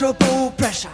pleasurable 0.00 0.50
pressure. 0.52 0.90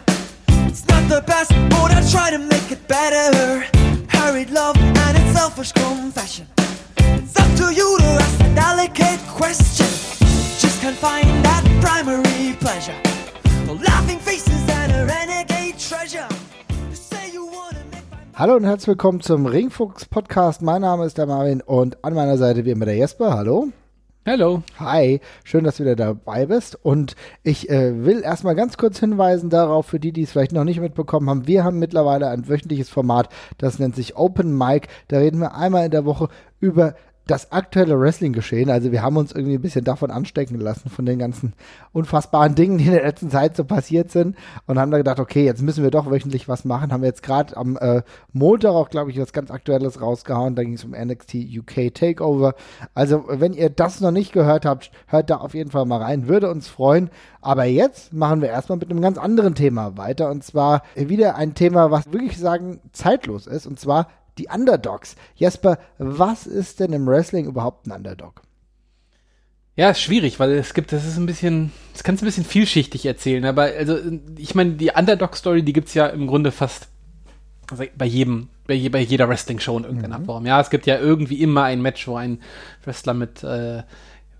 It's 0.66 0.84
not 0.88 1.08
the 1.08 1.22
best, 1.24 1.50
but 1.70 1.92
I 1.92 2.02
try 2.10 2.30
to 2.30 2.38
make 2.38 2.72
it 2.72 2.88
better. 2.88 3.64
Hurried 4.08 4.50
love 4.50 4.76
and 4.76 5.16
its 5.16 5.38
selfish 5.38 5.70
confession. 5.70 6.48
It's 6.98 7.38
up 7.38 7.48
to 7.58 7.72
you 7.72 7.98
to 7.98 8.04
ask 8.04 8.40
a 8.40 8.54
delicate 8.56 9.20
question. 9.28 9.86
Just 10.58 10.80
can't 10.80 10.96
find 10.96 11.26
that 11.44 11.62
primary 11.80 12.56
pleasure. 12.58 12.98
The 13.66 13.74
laughing 13.74 14.18
faces 14.18 14.68
and 14.68 14.90
a 14.92 15.06
renegade 15.06 15.78
treasure. 15.78 16.28
Hallo 18.34 18.56
und 18.56 18.64
herzlich 18.64 18.88
willkommen 18.88 19.20
zum 19.20 19.46
Ringfuchs 19.46 20.06
Podcast. 20.06 20.62
Mein 20.62 20.82
Name 20.82 21.06
ist 21.06 21.16
der 21.16 21.26
Marvin 21.26 21.62
und 21.62 22.04
an 22.04 22.12
meiner 22.12 22.36
Seite 22.36 22.64
wie 22.64 22.72
immer 22.72 22.84
der 22.84 22.96
Jesper. 22.96 23.34
Hallo. 23.34 23.68
Hallo. 24.28 24.64
Hi, 24.80 25.20
schön, 25.44 25.62
dass 25.62 25.76
du 25.76 25.84
wieder 25.84 25.94
dabei 25.94 26.46
bist. 26.46 26.76
Und 26.84 27.14
ich 27.44 27.70
äh, 27.70 28.04
will 28.04 28.22
erstmal 28.22 28.56
ganz 28.56 28.76
kurz 28.76 28.98
hinweisen 28.98 29.50
darauf, 29.50 29.86
für 29.86 30.00
die, 30.00 30.10
die 30.10 30.22
es 30.22 30.32
vielleicht 30.32 30.50
noch 30.50 30.64
nicht 30.64 30.80
mitbekommen 30.80 31.30
haben, 31.30 31.46
wir 31.46 31.62
haben 31.62 31.78
mittlerweile 31.78 32.28
ein 32.30 32.48
wöchentliches 32.48 32.88
Format, 32.88 33.28
das 33.56 33.78
nennt 33.78 33.94
sich 33.94 34.16
Open 34.16 34.58
Mic. 34.58 34.88
Da 35.06 35.18
reden 35.18 35.38
wir 35.38 35.54
einmal 35.54 35.84
in 35.84 35.92
der 35.92 36.04
Woche 36.04 36.28
über 36.58 36.96
das 37.26 37.50
aktuelle 37.50 37.98
Wrestling-Geschehen. 37.98 38.70
Also 38.70 38.92
wir 38.92 39.02
haben 39.02 39.16
uns 39.16 39.32
irgendwie 39.32 39.54
ein 39.54 39.60
bisschen 39.60 39.84
davon 39.84 40.12
anstecken 40.12 40.60
lassen, 40.60 40.88
von 40.88 41.04
den 41.04 41.18
ganzen 41.18 41.54
unfassbaren 41.92 42.54
Dingen, 42.54 42.78
die 42.78 42.84
in 42.84 42.92
der 42.92 43.02
letzten 43.02 43.30
Zeit 43.30 43.56
so 43.56 43.64
passiert 43.64 44.12
sind. 44.12 44.36
Und 44.66 44.78
haben 44.78 44.92
da 44.92 44.98
gedacht, 44.98 45.18
okay, 45.18 45.44
jetzt 45.44 45.60
müssen 45.60 45.82
wir 45.82 45.90
doch 45.90 46.08
wöchentlich 46.08 46.48
was 46.48 46.64
machen. 46.64 46.92
Haben 46.92 47.02
wir 47.02 47.08
jetzt 47.08 47.24
gerade 47.24 47.56
am 47.56 47.76
äh, 47.78 48.02
Montag 48.32 48.70
auch, 48.70 48.90
glaube 48.90 49.10
ich, 49.10 49.20
was 49.20 49.32
ganz 49.32 49.50
Aktuelles 49.50 50.00
rausgehauen. 50.00 50.54
Da 50.54 50.62
ging 50.62 50.74
es 50.74 50.84
um 50.84 50.92
NXT 50.92 51.34
UK 51.34 51.92
Takeover. 51.92 52.54
Also 52.94 53.24
wenn 53.28 53.54
ihr 53.54 53.70
das 53.70 54.00
noch 54.00 54.12
nicht 54.12 54.32
gehört 54.32 54.64
habt, 54.64 54.92
hört 55.08 55.28
da 55.28 55.38
auf 55.38 55.54
jeden 55.54 55.72
Fall 55.72 55.84
mal 55.84 56.00
rein. 56.00 56.28
Würde 56.28 56.48
uns 56.48 56.68
freuen. 56.68 57.10
Aber 57.40 57.64
jetzt 57.64 58.12
machen 58.12 58.40
wir 58.40 58.50
erstmal 58.50 58.78
mit 58.78 58.90
einem 58.90 59.00
ganz 59.00 59.18
anderen 59.18 59.56
Thema 59.56 59.96
weiter. 59.96 60.30
Und 60.30 60.44
zwar 60.44 60.82
wieder 60.94 61.34
ein 61.34 61.54
Thema, 61.54 61.90
was 61.90 62.12
wirklich 62.12 62.38
sagen 62.38 62.80
zeitlos 62.92 63.48
ist. 63.48 63.66
Und 63.66 63.80
zwar 63.80 64.06
die 64.38 64.48
Underdogs. 64.48 65.16
Jesper, 65.34 65.78
was 65.98 66.46
ist 66.46 66.80
denn 66.80 66.92
im 66.92 67.06
Wrestling 67.06 67.46
überhaupt 67.46 67.86
ein 67.86 67.92
Underdog? 67.92 68.42
Ja, 69.76 69.90
ist 69.90 70.00
schwierig, 70.00 70.40
weil 70.40 70.52
es 70.52 70.72
gibt, 70.72 70.92
das 70.92 71.06
ist 71.06 71.18
ein 71.18 71.26
bisschen, 71.26 71.70
das 71.92 72.02
kannst 72.02 72.22
du 72.22 72.24
ein 72.24 72.28
bisschen 72.28 72.46
vielschichtig 72.46 73.04
erzählen, 73.04 73.44
aber 73.44 73.64
also 73.64 73.98
ich 74.38 74.54
meine, 74.54 74.72
die 74.72 74.90
Underdog-Story, 74.90 75.62
die 75.62 75.74
gibt's 75.74 75.92
ja 75.92 76.06
im 76.06 76.26
Grunde 76.26 76.50
fast 76.50 76.88
bei 77.96 78.06
jedem, 78.06 78.48
bei, 78.66 78.74
je, 78.74 78.88
bei 78.88 79.00
jeder 79.00 79.28
Wrestling-Show 79.28 79.76
in 79.78 79.84
irgendeiner 79.84 80.20
Form. 80.20 80.46
Ja, 80.46 80.60
es 80.60 80.70
gibt 80.70 80.86
ja 80.86 80.98
irgendwie 80.98 81.42
immer 81.42 81.64
ein 81.64 81.82
Match, 81.82 82.06
wo 82.06 82.16
ein 82.16 82.40
Wrestler 82.84 83.12
mit 83.12 83.42
äh, 83.42 83.82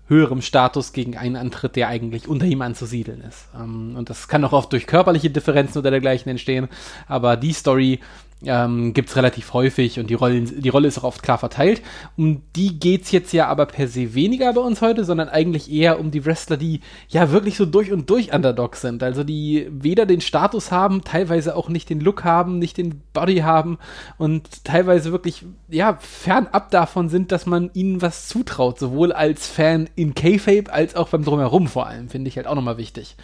höherem 0.07 0.41
Status 0.41 0.93
gegen 0.93 1.17
einen 1.17 1.35
antritt, 1.35 1.75
der 1.75 1.89
eigentlich 1.89 2.27
unter 2.27 2.45
ihm 2.45 2.61
anzusiedeln 2.61 3.21
ist. 3.21 3.47
Ähm, 3.55 3.95
und 3.97 4.09
das 4.09 4.27
kann 4.27 4.43
auch 4.45 4.53
oft 4.53 4.71
durch 4.71 4.87
körperliche 4.87 5.29
Differenzen 5.29 5.79
oder 5.79 5.91
dergleichen 5.91 6.29
entstehen, 6.29 6.69
aber 7.07 7.37
die 7.37 7.53
Story 7.53 7.99
ähm, 8.45 8.93
gibt 8.93 9.09
es 9.09 9.15
relativ 9.15 9.53
häufig 9.53 9.99
und 9.99 10.09
die, 10.09 10.13
Rollen, 10.13 10.61
die 10.61 10.69
Rolle 10.69 10.87
ist 10.87 10.99
auch 10.99 11.03
oft 11.03 11.23
klar 11.23 11.39
verteilt. 11.39 11.81
Um 12.15 12.43
die 12.55 12.79
geht's 12.79 13.11
jetzt 13.11 13.33
ja 13.33 13.47
aber 13.47 13.65
per 13.65 13.87
se 13.87 14.13
weniger 14.13 14.53
bei 14.53 14.61
uns 14.61 14.81
heute, 14.81 15.05
sondern 15.05 15.27
eigentlich 15.27 15.71
eher 15.71 15.99
um 15.99 16.11
die 16.11 16.23
Wrestler, 16.23 16.57
die 16.57 16.81
ja 17.09 17.31
wirklich 17.31 17.57
so 17.57 17.65
durch 17.65 17.91
und 17.91 18.09
durch 18.09 18.33
Underdogs 18.33 18.81
sind. 18.81 19.01
Also 19.01 19.23
die 19.23 19.67
weder 19.71 20.05
den 20.05 20.21
Status 20.21 20.71
haben, 20.71 21.03
teilweise 21.03 21.55
auch 21.55 21.69
nicht 21.69 21.89
den 21.89 21.99
Look 21.99 22.23
haben, 22.23 22.59
nicht 22.59 22.77
den 22.77 23.01
Body 23.11 23.37
haben 23.37 23.79
und 24.19 24.63
teilweise 24.63 25.11
wirklich 25.11 25.43
ja 25.69 25.97
fernab 25.99 26.69
davon 26.69 27.09
sind, 27.09 27.31
dass 27.31 27.47
man 27.47 27.71
ihnen 27.73 28.03
was 28.03 28.27
zutraut, 28.27 28.77
sowohl 28.77 29.13
als 29.13 29.47
Fan 29.47 29.89
in 29.95 30.13
K-Fape 30.13 30.71
als 30.71 30.95
auch 30.95 31.09
beim 31.09 31.23
Drumherum 31.23 31.67
vor 31.67 31.87
allem, 31.87 32.09
finde 32.09 32.27
ich 32.27 32.37
halt 32.37 32.45
auch 32.45 32.55
nochmal 32.55 32.77
wichtig. 32.77 33.15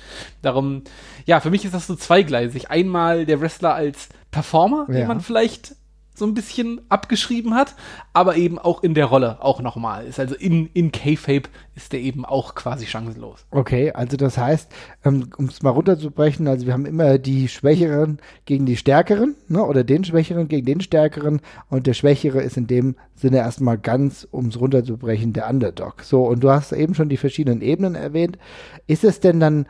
Darum, 0.41 0.81
ja, 1.25 1.39
für 1.39 1.52
mich 1.52 1.66
ist 1.66 1.75
das 1.75 1.86
so 1.86 1.95
zweigleisig. 1.95 2.72
Einmal 2.72 3.28
der 3.28 3.39
Wrestler 3.39 3.75
als 3.75 4.09
Performer, 4.33 4.85
Ja. 4.89 4.95
den 4.95 5.07
man 5.07 5.21
vielleicht 5.21 5.75
so 6.15 6.25
ein 6.27 6.35
bisschen 6.35 6.79
abgeschrieben 6.89 7.55
hat, 7.55 7.73
aber 8.13 8.35
eben 8.35 8.59
auch 8.59 8.83
in 8.83 8.94
der 8.94 9.05
Rolle 9.05 9.41
auch 9.41 9.61
nochmal 9.61 10.05
ist. 10.05 10.19
Also 10.19 10.35
in, 10.35 10.67
in 10.67 10.91
K-Fape 10.91 11.49
ist 11.73 11.91
der 11.91 12.01
eben 12.01 12.23
auch 12.23 12.53
quasi 12.53 12.85
chancenlos. 12.85 13.47
Okay, 13.49 13.91
also 13.91 14.16
das 14.16 14.38
heißt, 14.38 14.72
ähm, 15.05 15.29
um 15.38 15.45
es 15.45 15.63
mal 15.63 15.72
runterzubrechen, 15.72 16.47
also 16.47 16.67
wir 16.67 16.73
haben 16.73 16.85
immer 16.85 17.17
die 17.17 17.47
Schwächeren 17.47 18.19
gegen 18.45 18.67
die 18.67 18.77
Stärkeren, 18.77 19.33
ne, 19.47 19.63
oder 19.63 19.83
den 19.83 20.03
Schwächeren 20.03 20.47
gegen 20.47 20.67
den 20.67 20.81
Stärkeren 20.81 21.41
und 21.69 21.88
der 21.88 21.95
Schwächere 21.95 22.41
ist 22.43 22.57
in 22.57 22.67
dem 22.67 22.95
Sinne 23.16 23.38
erstmal 23.38 23.79
ganz, 23.79 24.27
um 24.29 24.49
es 24.49 24.59
runterzubrechen, 24.59 25.33
der 25.33 25.49
Underdog. 25.49 26.03
So, 26.03 26.27
und 26.27 26.43
du 26.43 26.51
hast 26.51 26.73
eben 26.73 26.93
schon 26.93 27.09
die 27.09 27.17
verschiedenen 27.17 27.61
Ebenen 27.61 27.95
erwähnt. 27.95 28.38
Ist 28.85 29.03
es 29.03 29.19
denn 29.19 29.39
dann 29.39 29.66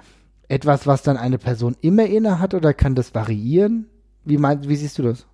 etwas, 0.50 0.88
was 0.88 1.03
dann 1.03 1.16
eine 1.16 1.38
Person 1.38 1.78
immer 1.79 2.06
inne 2.06 2.40
hat 2.40 2.53
oder 2.53 2.73
kann 2.73 2.96
das 2.96 3.16
variieren? 3.16 3.88
Wie 4.25 4.38
meinst, 4.38 4.67
wie 4.67 4.75
siehst 4.75 4.97
du 4.97 5.03
das? 5.03 5.25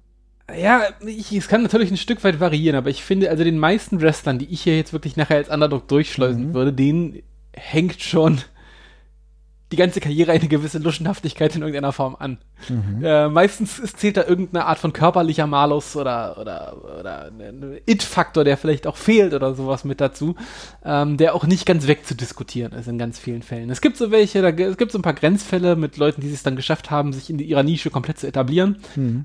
Ja, 0.58 0.84
ich, 1.06 1.32
es 1.32 1.48
kann 1.48 1.62
natürlich 1.62 1.92
ein 1.92 1.98
Stück 1.98 2.24
weit 2.24 2.40
variieren, 2.40 2.76
aber 2.76 2.90
ich 2.90 3.04
finde, 3.04 3.30
also 3.30 3.44
den 3.44 3.60
meisten 3.60 4.02
Wrestlern, 4.02 4.40
die 4.40 4.52
ich 4.52 4.62
hier 4.62 4.78
jetzt 4.78 4.94
wirklich 4.94 5.16
nachher 5.16 5.38
als 5.38 5.50
Underdog 5.50 5.88
durchschleusen 5.88 6.54
würde, 6.54 6.74
denen 6.74 7.22
hängt 7.54 8.02
schon 8.02 8.42
die 9.72 9.76
ganze 9.76 10.00
Karriere 10.00 10.32
eine 10.32 10.48
gewisse 10.48 10.80
Luschenhaftigkeit 10.80 11.56
in 11.56 11.62
irgendeiner 11.62 11.92
Form 11.92 12.16
an. 12.18 12.40
Äh, 13.04 13.28
meistens 13.30 13.78
ist, 13.78 14.00
zählt 14.00 14.18
da 14.18 14.26
irgendeine 14.26 14.66
Art 14.66 14.80
von 14.80 14.94
körperlicher 14.94 15.46
Malus 15.46 15.96
oder, 15.96 16.38
oder, 16.40 16.76
oder 17.00 17.26
ein 17.26 17.80
It-Faktor, 17.86 18.44
der 18.44 18.58
vielleicht 18.58 18.88
auch 18.88 18.98
fehlt 18.98 19.34
oder 19.34 19.54
sowas 19.54 19.84
mit 19.86 20.02
dazu, 20.02 20.36
ähm, 20.84 21.18
der 21.18 21.36
auch 21.36 21.46
nicht 21.46 21.66
ganz 21.66 21.88
wegzudiskutieren 21.88 22.74
ist 22.74 22.88
in 22.88 22.98
ganz 22.98 23.20
vielen 23.20 23.44
Fällen. 23.44 23.70
Es 23.70 23.82
gibt 23.82 23.98
so 23.98 24.10
welche, 24.10 24.42
da, 24.42 24.50
es 24.50 24.78
gibt 24.78 24.92
so 24.92 24.98
ein 24.98 25.04
paar 25.04 25.14
Grenzfälle 25.14 25.76
mit 25.76 25.98
Leuten, 25.98 26.22
die 26.22 26.32
es 26.32 26.44
dann 26.44 26.56
geschafft 26.56 26.90
haben, 26.90 27.14
sich 27.14 27.30
in 27.30 27.38
ihrer 27.38 27.64
Nische 27.64 27.92
komplett 27.92 28.18
zu 28.20 28.28
etablieren. 28.28 28.78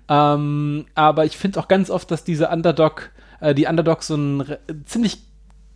Ähm, 0.08 0.84
aber 0.94 1.24
ich 1.24 1.38
finde 1.38 1.58
auch 1.58 1.68
ganz 1.68 1.88
oft, 1.88 2.10
dass 2.10 2.22
diese 2.22 2.48
Underdog, 2.48 3.10
äh, 3.40 3.54
die 3.54 3.66
Underdogs 3.66 4.08
so 4.08 4.16
ein 4.16 4.44
ziemlich 4.84 5.22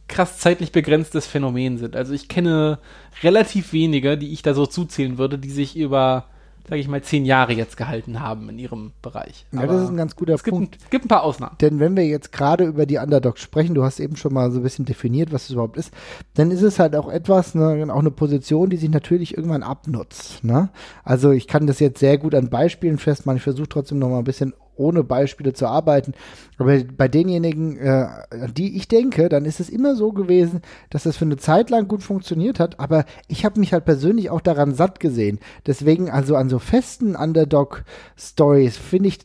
krass 0.08 0.38
zeitlich 0.38 0.72
begrenztes 0.72 1.26
Phänomen 1.26 1.78
sind. 1.78 1.94
Also 1.94 2.12
ich 2.14 2.28
kenne 2.28 2.78
relativ 3.22 3.72
wenige, 3.72 4.18
die 4.18 4.32
ich 4.32 4.42
da 4.42 4.54
so 4.54 4.66
zuzählen 4.66 5.18
würde, 5.18 5.38
die 5.38 5.50
sich 5.50 5.76
über, 5.76 6.24
sage 6.68 6.80
ich 6.80 6.88
mal, 6.88 7.02
zehn 7.02 7.24
Jahre 7.24 7.52
jetzt 7.52 7.76
gehalten 7.76 8.20
haben 8.20 8.48
in 8.48 8.58
ihrem 8.58 8.92
Bereich. 9.02 9.46
Ja, 9.52 9.60
Aber 9.60 9.74
das 9.74 9.82
ist 9.82 9.90
ein 9.90 9.96
ganz 9.96 10.16
guter 10.16 10.34
es 10.34 10.42
gibt, 10.42 10.56
Punkt. 10.56 10.74
Ein, 10.76 10.80
es 10.82 10.90
gibt 10.90 11.04
ein 11.04 11.08
paar 11.08 11.22
Ausnahmen. 11.22 11.56
Denn 11.60 11.78
wenn 11.78 11.96
wir 11.96 12.06
jetzt 12.06 12.32
gerade 12.32 12.64
über 12.64 12.86
die 12.86 12.96
Underdogs 12.96 13.42
sprechen, 13.42 13.74
du 13.74 13.84
hast 13.84 14.00
eben 14.00 14.16
schon 14.16 14.32
mal 14.32 14.50
so 14.50 14.60
ein 14.60 14.62
bisschen 14.62 14.86
definiert, 14.86 15.32
was 15.32 15.44
es 15.44 15.50
überhaupt 15.50 15.76
ist, 15.76 15.92
dann 16.34 16.50
ist 16.50 16.62
es 16.62 16.78
halt 16.78 16.96
auch 16.96 17.10
etwas, 17.10 17.54
ne, 17.54 17.86
auch 17.92 18.00
eine 18.00 18.10
Position, 18.10 18.70
die 18.70 18.76
sich 18.76 18.90
natürlich 18.90 19.36
irgendwann 19.36 19.62
abnutzt. 19.62 20.42
Ne? 20.42 20.70
Also 21.04 21.32
ich 21.32 21.46
kann 21.46 21.66
das 21.66 21.80
jetzt 21.80 22.00
sehr 22.00 22.16
gut 22.18 22.34
an 22.34 22.48
Beispielen 22.48 22.98
festmachen. 22.98 23.36
Ich 23.36 23.42
versuche 23.44 23.68
trotzdem 23.68 23.98
noch 23.98 24.08
mal 24.08 24.18
ein 24.18 24.24
bisschen 24.24 24.54
ohne 24.78 25.04
Beispiele 25.04 25.52
zu 25.52 25.66
arbeiten. 25.66 26.14
Aber 26.58 26.78
bei 26.96 27.08
denjenigen, 27.08 27.76
äh, 27.78 28.06
an 28.30 28.54
die 28.54 28.76
ich 28.76 28.88
denke, 28.88 29.28
dann 29.28 29.44
ist 29.44 29.60
es 29.60 29.68
immer 29.68 29.94
so 29.96 30.12
gewesen, 30.12 30.62
dass 30.90 31.04
das 31.04 31.16
für 31.16 31.24
eine 31.24 31.36
Zeit 31.36 31.70
lang 31.70 31.88
gut 31.88 32.02
funktioniert 32.02 32.60
hat. 32.60 32.80
Aber 32.80 33.04
ich 33.28 33.44
habe 33.44 33.60
mich 33.60 33.72
halt 33.72 33.84
persönlich 33.84 34.30
auch 34.30 34.40
daran 34.40 34.74
satt 34.74 35.00
gesehen. 35.00 35.38
Deswegen 35.66 36.10
also 36.10 36.36
an 36.36 36.48
so 36.48 36.58
festen 36.58 37.16
Underdog-Stories 37.16 38.76
finde 38.76 39.08
ich 39.08 39.18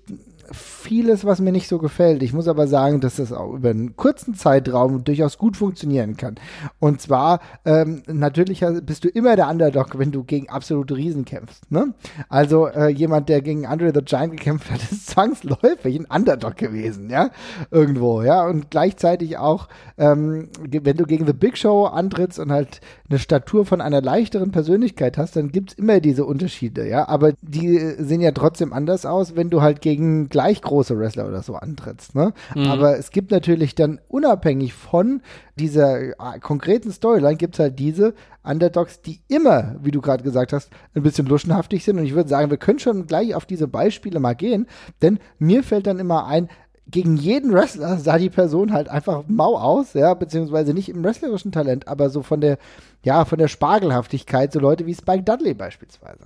vieles, 0.53 1.25
was 1.25 1.41
mir 1.41 1.51
nicht 1.51 1.67
so 1.67 1.77
gefällt. 1.77 2.23
Ich 2.23 2.33
muss 2.33 2.47
aber 2.47 2.67
sagen, 2.67 3.01
dass 3.01 3.17
das 3.17 3.33
auch 3.33 3.53
über 3.53 3.69
einen 3.69 3.95
kurzen 3.95 4.35
Zeitraum 4.35 5.03
durchaus 5.03 5.37
gut 5.37 5.57
funktionieren 5.57 6.17
kann. 6.17 6.35
Und 6.79 7.01
zwar, 7.01 7.39
ähm, 7.65 8.03
natürlich 8.07 8.63
bist 8.83 9.03
du 9.03 9.09
immer 9.09 9.35
der 9.35 9.49
Underdog, 9.49 9.97
wenn 9.97 10.11
du 10.11 10.23
gegen 10.23 10.49
absolute 10.49 10.95
Riesen 10.95 11.25
kämpfst. 11.25 11.71
Ne? 11.71 11.93
Also 12.29 12.67
äh, 12.67 12.87
jemand, 12.89 13.29
der 13.29 13.41
gegen 13.41 13.65
Andre 13.65 13.91
the 13.93 14.01
Giant 14.03 14.31
gekämpft 14.31 14.71
hat, 14.71 14.81
ist 14.91 15.07
zwangsläufig 15.07 15.99
ein 15.99 16.05
Underdog 16.05 16.55
gewesen, 16.57 17.09
ja, 17.09 17.31
irgendwo, 17.71 18.21
ja. 18.21 18.45
Und 18.45 18.71
gleichzeitig 18.71 19.37
auch, 19.37 19.67
ähm, 19.97 20.49
wenn 20.61 20.97
du 20.97 21.05
gegen 21.05 21.25
The 21.25 21.33
Big 21.33 21.57
Show 21.57 21.85
antrittst 21.85 22.39
und 22.39 22.51
halt 22.51 22.81
eine 23.09 23.19
Statur 23.19 23.65
von 23.65 23.81
einer 23.81 24.01
leichteren 24.01 24.51
Persönlichkeit 24.51 25.17
hast, 25.17 25.35
dann 25.35 25.51
gibt's 25.51 25.73
immer 25.73 25.99
diese 25.99 26.25
Unterschiede, 26.25 26.87
ja. 26.87 27.07
Aber 27.07 27.33
die 27.41 27.77
äh, 27.77 28.03
sehen 28.03 28.21
ja 28.21 28.31
trotzdem 28.31 28.73
anders 28.73 29.05
aus, 29.05 29.35
wenn 29.35 29.49
du 29.49 29.61
halt 29.61 29.81
gegen 29.81 30.29
gleich 30.29 30.42
große 30.51 30.97
Wrestler 30.97 31.27
oder 31.27 31.41
so 31.41 31.55
antrittst, 31.55 32.15
ne? 32.15 32.33
Aber 32.69 32.97
es 32.97 33.11
gibt 33.11 33.31
natürlich 33.31 33.75
dann 33.75 33.99
unabhängig 34.07 34.73
von 34.73 35.21
dieser 35.55 36.01
äh, 36.01 36.39
konkreten 36.41 36.91
Storyline 36.91 37.37
gibt's 37.37 37.59
halt 37.59 37.79
diese 37.79 38.13
Underdogs, 38.43 39.01
die 39.01 39.21
immer, 39.27 39.75
wie 39.81 39.91
du 39.91 40.01
gerade 40.01 40.23
gesagt 40.23 40.53
hast, 40.53 40.69
ein 40.95 41.03
bisschen 41.03 41.27
luschenhaftig 41.27 41.83
sind. 41.83 41.97
Und 41.97 42.05
ich 42.05 42.15
würde 42.15 42.29
sagen, 42.29 42.49
wir 42.49 42.57
können 42.57 42.79
schon 42.79 43.07
gleich 43.07 43.35
auf 43.35 43.45
diese 43.45 43.67
Beispiele 43.67 44.19
mal 44.19 44.33
gehen, 44.33 44.67
denn 45.01 45.19
mir 45.39 45.63
fällt 45.63 45.87
dann 45.87 45.99
immer 45.99 46.25
ein, 46.25 46.49
gegen 46.87 47.15
jeden 47.15 47.53
Wrestler 47.53 47.97
sah 47.97 48.17
die 48.17 48.29
Person 48.29 48.73
halt 48.73 48.89
einfach 48.89 49.23
mau 49.27 49.57
aus, 49.57 49.93
ja, 49.93 50.13
beziehungsweise 50.13 50.73
nicht 50.73 50.89
im 50.89 51.03
wrestlerischen 51.03 51.51
Talent, 51.51 51.87
aber 51.87 52.09
so 52.09 52.23
von 52.23 52.41
der, 52.41 52.57
ja, 53.03 53.25
von 53.25 53.37
der 53.37 53.47
Spargelhaftigkeit, 53.47 54.51
so 54.51 54.59
Leute 54.59 54.85
wie 54.85 54.93
Spike 54.93 55.23
Dudley 55.23 55.53
beispielsweise. 55.53 56.25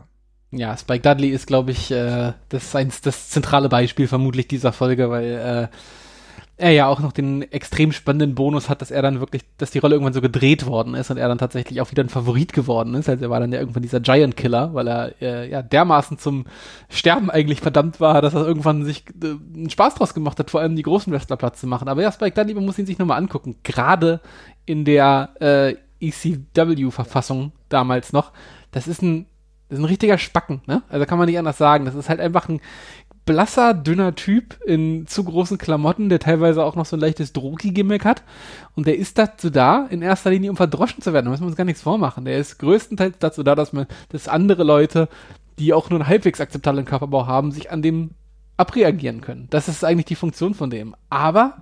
Ja, 0.52 0.78
Spike 0.78 1.02
Dudley 1.02 1.30
ist, 1.30 1.48
glaube 1.48 1.72
ich, 1.72 1.92
äh, 1.92 2.34
das, 2.50 2.76
eins, 2.76 3.02
das 3.02 3.30
zentrale 3.30 3.68
Beispiel 3.68 4.08
vermutlich 4.08 4.48
dieser 4.48 4.72
Folge, 4.72 5.10
weil 5.10 5.70
äh, 5.72 5.76
er 6.60 6.72
ja 6.72 6.88
auch 6.88 7.00
noch 7.00 7.12
den 7.12 7.44
extrem 7.52 7.92
spannenden 7.92 8.34
Bonus 8.34 8.68
hat, 8.68 8.82
dass 8.82 8.90
er 8.90 9.04
dann 9.04 9.20
wirklich, 9.20 9.44
dass 9.58 9.70
die 9.70 9.78
Rolle 9.78 9.96
irgendwann 9.96 10.14
so 10.14 10.22
gedreht 10.22 10.66
worden 10.66 10.96
ist 10.96 11.12
und 11.12 11.18
er 11.18 11.28
dann 11.28 11.38
tatsächlich 11.38 11.82
auch 11.82 11.92
wieder 11.92 12.04
ein 12.04 12.10
Favorit 12.10 12.52
geworden 12.52 12.96
ist. 12.96 13.08
Also 13.08 13.26
er 13.26 13.30
war 13.30 13.40
dann 13.40 13.52
ja 13.52 13.60
irgendwann 13.60 13.84
dieser 13.84 14.00
Giant 14.00 14.36
Killer, 14.36 14.74
weil 14.74 14.88
er 14.88 15.22
äh, 15.22 15.50
ja 15.52 15.62
dermaßen 15.62 16.18
zum 16.18 16.46
Sterben 16.90 17.30
eigentlich 17.30 17.62
verdammt 17.62 18.00
war, 18.00 18.22
dass 18.24 18.34
er 18.34 18.48
irgendwann 18.48 18.86
sich 18.86 19.04
äh, 19.22 19.36
einen 19.56 19.70
Spaß 19.70 19.96
draus 19.96 20.16
gemacht 20.16 20.40
hat, 20.40 20.50
vor 20.50 20.62
allem 20.62 20.76
die 20.76 20.84
großen 20.84 21.14
Wrestler 21.14 21.38
Platz 21.38 21.60
zu 21.60 21.68
machen. 21.68 21.90
Aber 21.90 22.02
ja, 22.02 22.12
Spike 22.12 22.34
Dudley, 22.36 22.56
man 22.56 22.66
muss 22.66 22.80
ihn 22.80 22.88
sich 22.88 22.98
nochmal 22.98 23.20
angucken. 23.20 23.58
Gerade 23.64 24.20
in 24.66 24.84
der 24.84 25.30
äh, 25.40 25.76
ECW-Verfassung 26.00 27.52
damals 27.70 28.14
noch. 28.14 28.32
Das 28.72 28.88
ist 28.88 29.04
ein 29.04 29.28
das 29.70 29.80
ist 29.80 29.84
ein 29.84 29.88
richtiger 29.88 30.18
Spacken, 30.18 30.62
ne? 30.66 30.82
Also 30.90 31.06
kann 31.06 31.18
man 31.18 31.28
nicht 31.28 31.38
anders 31.38 31.58
sagen. 31.58 31.86
Das 31.86 31.96
ist 31.96 32.10
halt 32.10 32.20
einfach 32.20 32.48
ein 32.48 32.62
blasser, 33.26 33.74
dünner 33.74 34.16
Typ 34.16 34.58
in 34.66 35.06
zu 35.06 35.24
großen 35.24 35.58
Klamotten, 35.58 36.10
der 36.10 36.20
teilweise 36.20 36.64
auch 36.64 36.76
noch 36.76 36.86
so 36.86 36.96
ein 36.96 37.02
leichtes 37.02 37.34
Drogi-Gimmick 37.34 38.06
hat. 38.06 38.24
Und 38.76 38.88
der 38.88 38.98
ist 38.98 39.18
dazu 39.18 39.50
da, 39.50 39.86
in 39.90 40.02
erster 40.02 40.30
Linie, 40.30 40.50
um 40.50 40.56
verdroschen 40.56 41.02
zu 41.02 41.12
werden. 41.14 41.26
Da 41.26 41.32
müssen 41.32 41.44
wir 41.44 41.48
uns 41.48 41.58
gar 41.58 41.66
nichts 41.66 41.82
vormachen. 41.82 42.26
Der 42.26 42.38
ist 42.38 42.58
größtenteils 42.60 43.18
dazu 43.20 43.44
da, 43.44 43.56
dass 43.56 43.74
man, 43.74 43.88
dass 44.10 44.30
andere 44.30 44.64
Leute, 44.64 45.10
die 45.60 45.74
auch 45.74 45.90
nur 45.90 46.00
einen 46.00 46.08
halbwegs 46.08 46.40
akzeptablen 46.40 46.86
Körperbau 46.86 47.28
haben, 47.28 47.52
sich 47.52 47.70
an 47.70 47.82
dem 47.82 48.12
abreagieren 48.56 49.22
können. 49.22 49.48
Das 49.50 49.68
ist 49.68 49.84
eigentlich 49.84 50.06
die 50.06 50.16
Funktion 50.16 50.54
von 50.54 50.70
dem. 50.70 50.96
Aber 51.10 51.58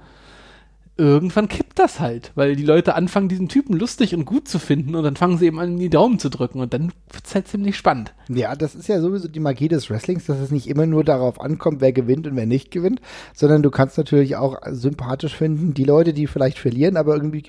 irgendwann 0.97 1.50
kippt 1.50 1.77
das 1.77 2.00
halt, 2.00 2.31
weil 2.36 2.56
die 2.56 2.63
Leute 2.63 2.95
anfangen, 2.95 3.27
diesen 3.27 3.50
Typen 3.50 3.77
lustig 3.77 4.15
und 4.15 4.25
gut 4.25 4.47
zu 4.47 4.59
finden 4.59 4.95
und 4.95 5.03
dann 5.03 5.18
fangen 5.18 5.38
sie 5.38 5.47
eben 5.47 5.59
an, 5.59 5.77
die 5.77 5.89
Daumen 5.89 6.19
zu 6.19 6.30
drücken 6.30 6.62
und 6.62 6.74
dann 6.74 6.94
wird's 7.12 7.36
halt 7.36 7.47
ziemlich 7.47 7.75
spannend. 7.75 8.13
Ja, 8.30 8.56
das 8.56 8.75
ist 8.75 8.88
ja 8.88 9.01
sowieso 9.01 9.27
die 9.27 9.42
Magie 9.42 9.68
des 9.68 9.89
Wrestlings, 9.89 10.25
dass 10.25 10.39
es 10.39 10.51
nicht 10.51 10.68
immer 10.68 10.86
nur 10.86 11.03
darauf 11.03 11.42
ankommt, 11.42 11.81
wer 11.81 11.92
gewinnt 11.92 12.27
und 12.27 12.36
wer 12.36 12.45
nicht 12.45 12.71
gewinnt, 12.71 13.01
sondern 13.33 13.62
du 13.62 13.71
kannst 13.71 13.97
natürlich 13.97 14.38
auch 14.38 14.57
sympathisch 14.69 15.36
finden, 15.36 15.74
die 15.74 15.83
Leute, 15.83 16.13
die 16.13 16.27
vielleicht 16.27 16.59
verlieren, 16.59 16.95
aber 16.95 17.15
irgendwie 17.15 17.44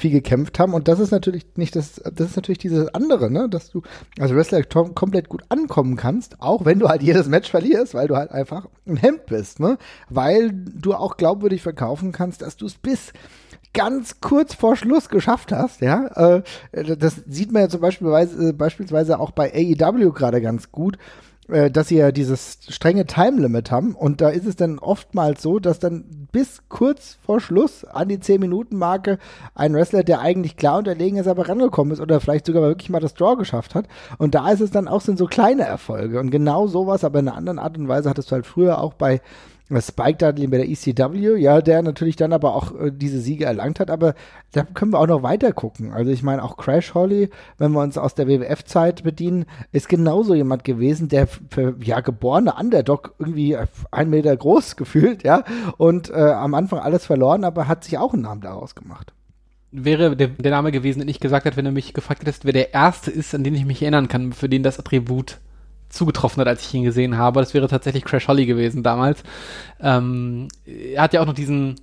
viel 0.00 0.10
gekämpft 0.10 0.58
haben. 0.58 0.74
Und 0.74 0.88
das 0.88 0.98
ist 0.98 1.10
natürlich 1.10 1.46
nicht 1.56 1.76
das, 1.76 1.94
das 1.96 2.30
ist 2.30 2.36
natürlich 2.36 2.58
dieses 2.58 2.88
andere, 2.94 3.30
ne, 3.30 3.48
dass 3.48 3.70
du 3.70 3.82
als 4.18 4.34
Wrestler 4.34 4.62
komplett 4.62 5.28
gut 5.28 5.42
ankommen 5.48 5.96
kannst, 5.96 6.40
auch 6.40 6.64
wenn 6.64 6.78
du 6.78 6.88
halt 6.88 7.02
jedes 7.02 7.28
Match 7.28 7.50
verlierst, 7.50 7.94
weil 7.94 8.08
du 8.08 8.16
halt 8.16 8.30
einfach 8.30 8.66
ein 8.86 8.96
Hemd 8.96 9.26
bist, 9.26 9.60
ne, 9.60 9.78
weil 10.08 10.50
du 10.52 10.94
auch 10.94 11.16
glaubwürdig 11.16 11.62
verkaufen 11.62 12.12
kannst, 12.12 12.42
dass 12.42 12.56
du 12.56 12.66
es 12.66 12.74
bis 12.74 13.12
ganz 13.72 14.20
kurz 14.20 14.54
vor 14.54 14.76
Schluss 14.76 15.08
geschafft 15.08 15.52
hast, 15.52 15.80
ja. 15.80 16.06
Äh, 16.16 16.42
das 16.72 17.22
sieht 17.26 17.52
man 17.52 17.62
ja 17.62 17.68
zum 17.68 17.80
Beispiel 17.80 18.08
äh, 18.08 18.52
beispielsweise 18.52 19.20
auch 19.20 19.30
bei 19.30 19.52
AEW 19.52 20.12
gerade 20.12 20.40
ganz 20.40 20.72
gut 20.72 20.98
äh, 21.50 21.70
dass 21.70 21.88
sie 21.88 21.96
ja 21.96 22.12
dieses 22.12 22.58
strenge 22.68 23.06
Time 23.06 23.40
Limit 23.40 23.70
haben. 23.70 23.94
Und 23.94 24.20
da 24.20 24.28
ist 24.28 24.46
es 24.46 24.56
dann 24.56 24.78
oftmals 24.78 25.42
so, 25.42 25.58
dass 25.58 25.78
dann 25.78 26.28
bis 26.32 26.62
kurz 26.68 27.18
vor 27.24 27.40
Schluss 27.40 27.84
an 27.84 28.08
die 28.08 28.20
10 28.20 28.40
Minuten 28.40 28.76
Marke 28.76 29.18
ein 29.54 29.74
Wrestler, 29.74 30.04
der 30.04 30.20
eigentlich 30.20 30.56
klar 30.56 30.78
unterlegen 30.78 31.18
ist, 31.18 31.26
aber 31.26 31.48
rangekommen 31.48 31.92
ist 31.92 32.00
oder 32.00 32.20
vielleicht 32.20 32.46
sogar 32.46 32.62
wirklich 32.62 32.90
mal 32.90 33.00
das 33.00 33.14
Draw 33.14 33.36
geschafft 33.36 33.74
hat. 33.74 33.86
Und 34.18 34.34
da 34.34 34.50
ist 34.50 34.60
es 34.60 34.70
dann 34.70 34.88
auch 34.88 35.00
sind 35.00 35.18
so 35.18 35.26
kleine 35.26 35.62
Erfolge. 35.62 36.20
Und 36.20 36.30
genau 36.30 36.66
sowas, 36.66 37.04
aber 37.04 37.18
in 37.18 37.28
einer 37.28 37.36
anderen 37.36 37.58
Art 37.58 37.76
und 37.76 37.88
Weise 37.88 38.08
hattest 38.08 38.30
du 38.30 38.34
halt 38.34 38.46
früher 38.46 38.80
auch 38.80 38.94
bei 38.94 39.20
Spike 39.78 40.18
Dudley 40.18 40.48
bei 40.48 40.58
der 40.58 40.68
ECW, 40.68 41.36
ja, 41.36 41.60
der 41.60 41.82
natürlich 41.82 42.16
dann 42.16 42.32
aber 42.32 42.54
auch 42.56 42.78
äh, 42.78 42.90
diese 42.92 43.20
Siege 43.20 43.44
erlangt 43.44 43.78
hat, 43.78 43.90
aber 43.90 44.14
da 44.52 44.64
können 44.64 44.92
wir 44.92 44.98
auch 44.98 45.06
noch 45.06 45.22
weiter 45.22 45.52
gucken. 45.52 45.92
Also 45.92 46.10
ich 46.10 46.22
meine, 46.22 46.42
auch 46.42 46.56
Crash 46.56 46.94
Holly, 46.94 47.30
wenn 47.58 47.72
wir 47.72 47.80
uns 47.80 47.96
aus 47.96 48.14
der 48.14 48.26
WWF-Zeit 48.26 49.04
bedienen, 49.04 49.46
ist 49.70 49.88
genauso 49.88 50.34
jemand 50.34 50.64
gewesen, 50.64 51.08
der 51.08 51.26
für, 51.26 51.76
ja, 51.80 52.00
geborene 52.00 52.54
Underdog 52.54 53.14
irgendwie 53.18 53.56
ein 53.92 54.10
Meter 54.10 54.36
groß 54.36 54.76
gefühlt, 54.76 55.22
ja, 55.22 55.44
und 55.76 56.10
äh, 56.10 56.14
am 56.14 56.54
Anfang 56.54 56.80
alles 56.80 57.06
verloren, 57.06 57.44
aber 57.44 57.68
hat 57.68 57.84
sich 57.84 57.96
auch 57.98 58.12
einen 58.12 58.22
Namen 58.22 58.40
daraus 58.40 58.74
gemacht 58.74 59.12
wäre 59.72 60.16
der, 60.16 60.26
der, 60.26 60.50
Name 60.50 60.72
gewesen, 60.72 60.98
den 60.98 61.08
ich 61.08 61.20
gesagt 61.20 61.44
hätte, 61.44 61.56
wenn 61.56 61.64
du 61.64 61.70
mich 61.70 61.94
gefragt 61.94 62.22
hättest, 62.22 62.44
wer 62.44 62.52
der 62.52 62.74
erste 62.74 63.10
ist, 63.10 63.34
an 63.34 63.44
den 63.44 63.54
ich 63.54 63.64
mich 63.64 63.80
erinnern 63.80 64.08
kann, 64.08 64.32
für 64.32 64.48
den 64.48 64.64
das 64.64 64.78
Attribut 64.78 65.38
zugetroffen 65.90 66.40
hat, 66.40 66.48
als 66.48 66.66
ich 66.66 66.74
ihn 66.74 66.84
gesehen 66.84 67.18
habe. 67.18 67.40
Das 67.40 67.52
wäre 67.52 67.68
tatsächlich 67.68 68.04
Crash 68.04 68.28
Holly 68.28 68.46
gewesen 68.46 68.82
damals. 68.82 69.22
Ähm, 69.80 70.48
er 70.64 71.02
hat 71.02 71.12
ja 71.12 71.20
auch 71.20 71.26
noch 71.26 71.34
diesen, 71.34 71.76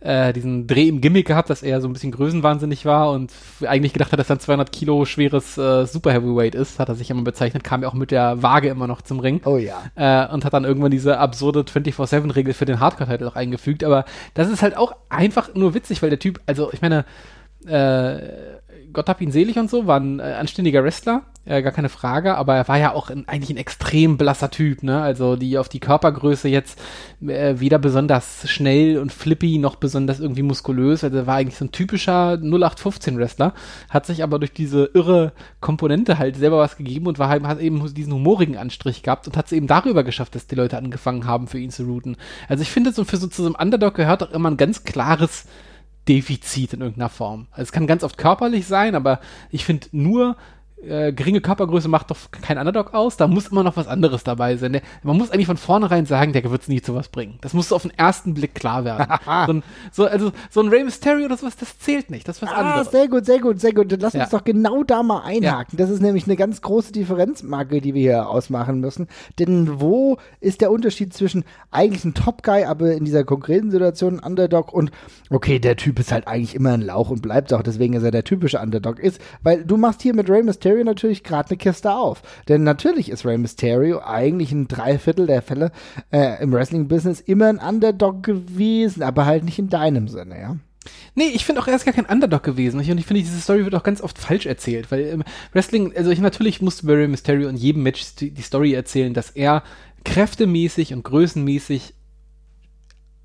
äh, 0.00 0.32
diesen 0.32 0.66
Dreh 0.66 0.88
im 0.88 1.00
Gimmick 1.00 1.26
gehabt, 1.26 1.50
dass 1.50 1.62
er 1.62 1.80
so 1.80 1.88
ein 1.88 1.92
bisschen 1.92 2.10
größenwahnsinnig 2.10 2.86
war 2.86 3.12
und 3.12 3.32
eigentlich 3.66 3.92
gedacht 3.92 4.12
hat, 4.12 4.18
dass 4.18 4.30
er 4.30 4.36
ein 4.36 4.40
200 4.40 4.72
Kilo 4.72 5.04
schweres 5.04 5.58
äh, 5.58 5.86
Super 5.86 6.12
Heavyweight 6.12 6.54
ist, 6.54 6.78
hat 6.78 6.88
er 6.88 6.94
sich 6.94 7.10
immer 7.10 7.22
bezeichnet, 7.22 7.64
kam 7.64 7.82
ja 7.82 7.88
auch 7.88 7.94
mit 7.94 8.10
der 8.10 8.42
Waage 8.42 8.68
immer 8.68 8.86
noch 8.86 9.02
zum 9.02 9.20
Ring. 9.20 9.40
Oh 9.44 9.58
ja. 9.58 9.82
Äh, 9.94 10.32
und 10.32 10.44
hat 10.44 10.54
dann 10.54 10.64
irgendwann 10.64 10.90
diese 10.90 11.18
absurde 11.18 11.60
24-7-Regel 11.60 12.54
für 12.54 12.64
den 12.64 12.80
Hardcore-Title 12.80 13.28
auch 13.28 13.36
eingefügt, 13.36 13.84
aber 13.84 14.06
das 14.34 14.48
ist 14.48 14.62
halt 14.62 14.76
auch 14.76 14.96
einfach 15.10 15.54
nur 15.54 15.74
witzig, 15.74 16.02
weil 16.02 16.10
der 16.10 16.18
Typ, 16.18 16.40
also 16.46 16.72
ich 16.72 16.80
meine, 16.80 17.04
äh, 17.66 18.18
Gott 18.92 19.08
hab 19.08 19.20
ihn 19.20 19.30
selig 19.30 19.58
und 19.58 19.70
so, 19.70 19.86
war 19.86 20.00
ein 20.00 20.18
äh, 20.18 20.22
anständiger 20.22 20.82
Wrestler, 20.82 21.22
äh, 21.50 21.62
gar 21.62 21.72
keine 21.72 21.88
Frage, 21.88 22.36
aber 22.36 22.54
er 22.54 22.68
war 22.68 22.78
ja 22.78 22.92
auch 22.92 23.10
ein, 23.10 23.26
eigentlich 23.26 23.50
ein 23.50 23.56
extrem 23.56 24.16
blasser 24.16 24.50
Typ, 24.50 24.84
ne? 24.84 25.02
Also 25.02 25.34
die 25.34 25.58
auf 25.58 25.68
die 25.68 25.80
Körpergröße 25.80 26.48
jetzt 26.48 26.80
äh, 27.26 27.54
weder 27.58 27.78
besonders 27.78 28.48
schnell 28.48 28.98
und 28.98 29.12
flippy 29.12 29.58
noch 29.58 29.74
besonders 29.74 30.20
irgendwie 30.20 30.42
muskulös, 30.42 31.02
also 31.02 31.16
er 31.16 31.26
war 31.26 31.36
eigentlich 31.36 31.56
so 31.56 31.64
ein 31.64 31.72
typischer 31.72 32.38
0815 32.40 33.18
Wrestler, 33.18 33.52
hat 33.88 34.06
sich 34.06 34.22
aber 34.22 34.38
durch 34.38 34.52
diese 34.52 34.90
irre 34.94 35.32
Komponente 35.60 36.18
halt 36.18 36.36
selber 36.36 36.58
was 36.58 36.76
gegeben 36.76 37.08
und 37.08 37.18
war 37.18 37.28
halt, 37.28 37.42
hat 37.42 37.58
eben 37.58 37.92
diesen 37.94 38.12
humorigen 38.12 38.56
Anstrich 38.56 39.02
gehabt 39.02 39.26
und 39.26 39.36
hat 39.36 39.46
es 39.46 39.52
eben 39.52 39.66
darüber 39.66 40.04
geschafft, 40.04 40.36
dass 40.36 40.46
die 40.46 40.54
Leute 40.54 40.78
angefangen 40.78 41.26
haben, 41.26 41.48
für 41.48 41.58
ihn 41.58 41.70
zu 41.70 41.82
routen. 41.82 42.16
Also 42.48 42.62
ich 42.62 42.70
finde, 42.70 42.92
so 42.92 43.04
für 43.04 43.16
so 43.16 43.26
zu 43.26 43.42
so 43.42 43.48
einem 43.48 43.56
Underdog 43.56 43.94
gehört 43.94 44.22
auch 44.22 44.30
immer 44.30 44.50
ein 44.50 44.56
ganz 44.56 44.84
klares 44.84 45.46
Defizit 46.08 46.74
in 46.74 46.80
irgendeiner 46.80 47.08
Form. 47.08 47.48
Also 47.50 47.62
es 47.62 47.72
kann 47.72 47.86
ganz 47.86 48.04
oft 48.04 48.18
körperlich 48.18 48.66
sein, 48.66 48.94
aber 48.94 49.20
ich 49.50 49.64
finde 49.64 49.88
nur 49.92 50.36
äh, 50.82 51.12
geringe 51.12 51.40
Körpergröße 51.40 51.88
macht 51.88 52.10
doch 52.10 52.16
kein 52.30 52.58
Underdog 52.58 52.94
aus, 52.94 53.16
da 53.16 53.26
muss 53.26 53.48
immer 53.48 53.62
noch 53.62 53.76
was 53.76 53.86
anderes 53.86 54.24
dabei 54.24 54.56
sein. 54.56 54.72
Der, 54.72 54.82
man 55.02 55.16
muss 55.16 55.30
eigentlich 55.30 55.46
von 55.46 55.56
vornherein 55.56 56.06
sagen, 56.06 56.32
der 56.32 56.50
wird 56.50 56.62
es 56.62 56.68
nie 56.68 56.80
zu 56.80 56.94
was 56.94 57.08
bringen. 57.08 57.38
Das 57.42 57.52
muss 57.52 57.72
auf 57.72 57.82
den 57.82 57.92
ersten 57.96 58.34
Blick 58.34 58.54
klar 58.54 58.84
werden. 58.84 59.06
so, 59.46 59.52
ein, 59.52 59.62
so, 59.92 60.06
also, 60.06 60.32
so 60.50 60.60
ein 60.60 60.68
Rey 60.68 60.82
Mysterio 60.84 61.26
oder 61.26 61.36
sowas, 61.36 61.56
das 61.56 61.78
zählt 61.78 62.10
nicht. 62.10 62.26
Das 62.26 62.36
ist 62.36 62.42
was 62.42 62.50
ah, 62.50 62.56
anderes. 62.56 62.90
Sehr 62.90 63.08
gut, 63.08 63.26
sehr 63.26 63.40
gut, 63.40 63.60
sehr 63.60 63.74
gut. 63.74 63.94
Lass 64.00 64.14
ja. 64.14 64.22
uns 64.22 64.30
doch 64.30 64.44
genau 64.44 64.82
da 64.82 65.02
mal 65.02 65.22
einhaken. 65.22 65.78
Ja. 65.78 65.84
Das 65.84 65.90
ist 65.90 66.00
nämlich 66.00 66.24
eine 66.24 66.36
ganz 66.36 66.62
große 66.62 66.92
Differenzmarke, 66.92 67.80
die 67.80 67.94
wir 67.94 68.00
hier 68.00 68.28
ausmachen 68.28 68.80
müssen. 68.80 69.08
Denn 69.38 69.80
wo 69.80 70.16
ist 70.40 70.60
der 70.60 70.70
Unterschied 70.70 71.12
zwischen 71.12 71.44
eigentlich 71.70 72.04
ein 72.04 72.14
Top-Guy, 72.14 72.64
aber 72.64 72.92
in 72.92 73.04
dieser 73.04 73.24
konkreten 73.24 73.70
Situation 73.70 74.18
ein 74.18 74.30
Underdog 74.30 74.72
und 74.72 74.90
okay, 75.28 75.58
der 75.58 75.76
Typ 75.76 75.98
ist 75.98 76.12
halt 76.12 76.26
eigentlich 76.26 76.54
immer 76.54 76.72
ein 76.72 76.82
Lauch 76.82 77.10
und 77.10 77.22
bleibt 77.22 77.52
auch, 77.52 77.62
deswegen 77.62 77.94
ist 77.94 78.02
er 78.02 78.10
der 78.10 78.24
typische 78.24 78.58
Underdog 78.60 78.98
ist. 78.98 79.20
Weil 79.42 79.64
du 79.64 79.76
machst 79.76 80.02
hier 80.02 80.14
mit 80.14 80.28
Rey 80.30 80.42
Mysterio 80.42 80.69
Mysterio 80.70 80.84
natürlich 80.84 81.22
gerade 81.24 81.50
eine 81.50 81.58
Kiste 81.58 81.92
auf. 81.92 82.22
Denn 82.48 82.62
natürlich 82.62 83.10
ist 83.10 83.24
Rey 83.24 83.38
Mysterio 83.38 84.00
eigentlich 84.04 84.52
in 84.52 84.68
drei 84.68 84.98
Viertel 84.98 85.26
der 85.26 85.42
Fälle 85.42 85.72
äh, 86.12 86.42
im 86.42 86.52
Wrestling-Business 86.52 87.20
immer 87.20 87.46
ein 87.46 87.58
Underdog 87.58 88.22
gewesen, 88.22 89.02
aber 89.02 89.26
halt 89.26 89.44
nicht 89.44 89.58
in 89.58 89.68
deinem 89.68 90.08
Sinne, 90.08 90.40
ja. 90.40 90.56
Nee, 91.14 91.28
ich 91.34 91.44
finde 91.44 91.60
auch, 91.60 91.66
er 91.66 91.76
ist 91.76 91.84
gar 91.84 91.92
kein 91.92 92.06
Underdog 92.06 92.42
gewesen. 92.42 92.76
Und 92.76 92.82
ich 92.82 93.06
finde, 93.06 93.22
diese 93.22 93.40
Story 93.40 93.64
wird 93.64 93.74
auch 93.74 93.82
ganz 93.82 94.00
oft 94.00 94.18
falsch 94.18 94.46
erzählt, 94.46 94.90
weil 94.90 95.00
im 95.00 95.24
Wrestling, 95.52 95.94
also 95.96 96.10
ich 96.10 96.20
natürlich 96.20 96.62
musste 96.62 96.86
Rey 96.86 97.08
Mysterio 97.08 97.48
in 97.48 97.56
jedem 97.56 97.82
Match 97.82 98.14
die, 98.16 98.30
die 98.30 98.42
Story 98.42 98.72
erzählen, 98.72 99.12
dass 99.12 99.30
er 99.30 99.62
kräftemäßig 100.04 100.94
und 100.94 101.02
größenmäßig 101.02 101.94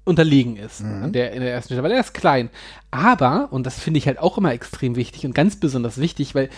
unterlegen 0.06 0.56
ist 0.56 0.82
mhm. 0.82 1.12
der, 1.12 1.32
in 1.34 1.42
der 1.42 1.52
ersten 1.52 1.70
Stelle, 1.74 1.84
weil 1.84 1.92
er 1.92 2.00
ist 2.00 2.14
klein. 2.14 2.50
Aber, 2.92 3.48
und 3.52 3.66
das 3.66 3.80
finde 3.80 3.98
ich 3.98 4.08
halt 4.08 4.20
auch 4.20 4.38
immer 4.38 4.54
extrem 4.54 4.96
wichtig 4.96 5.26
und 5.26 5.34
ganz 5.34 5.60
besonders 5.60 5.98
wichtig, 5.98 6.36
weil 6.36 6.50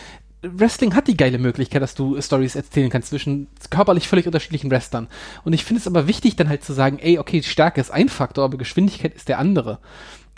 Wrestling 0.53 0.95
hat 0.95 1.07
die 1.07 1.17
geile 1.17 1.37
Möglichkeit, 1.37 1.81
dass 1.81 1.95
du 1.95 2.19
Stories 2.21 2.55
erzählen 2.55 2.89
kannst 2.89 3.09
zwischen 3.09 3.47
körperlich 3.69 4.07
völlig 4.07 4.25
unterschiedlichen 4.25 4.71
Wrestlern. 4.71 5.07
Und 5.43 5.53
ich 5.53 5.63
finde 5.63 5.81
es 5.81 5.87
aber 5.87 6.07
wichtig, 6.07 6.35
dann 6.35 6.49
halt 6.49 6.63
zu 6.63 6.73
sagen, 6.73 6.99
ey, 6.99 7.19
okay, 7.19 7.41
Stärke 7.43 7.81
ist 7.81 7.91
ein 7.91 8.09
Faktor, 8.09 8.45
aber 8.45 8.57
Geschwindigkeit 8.57 9.13
ist 9.13 9.29
der 9.29 9.39
andere. 9.39 9.79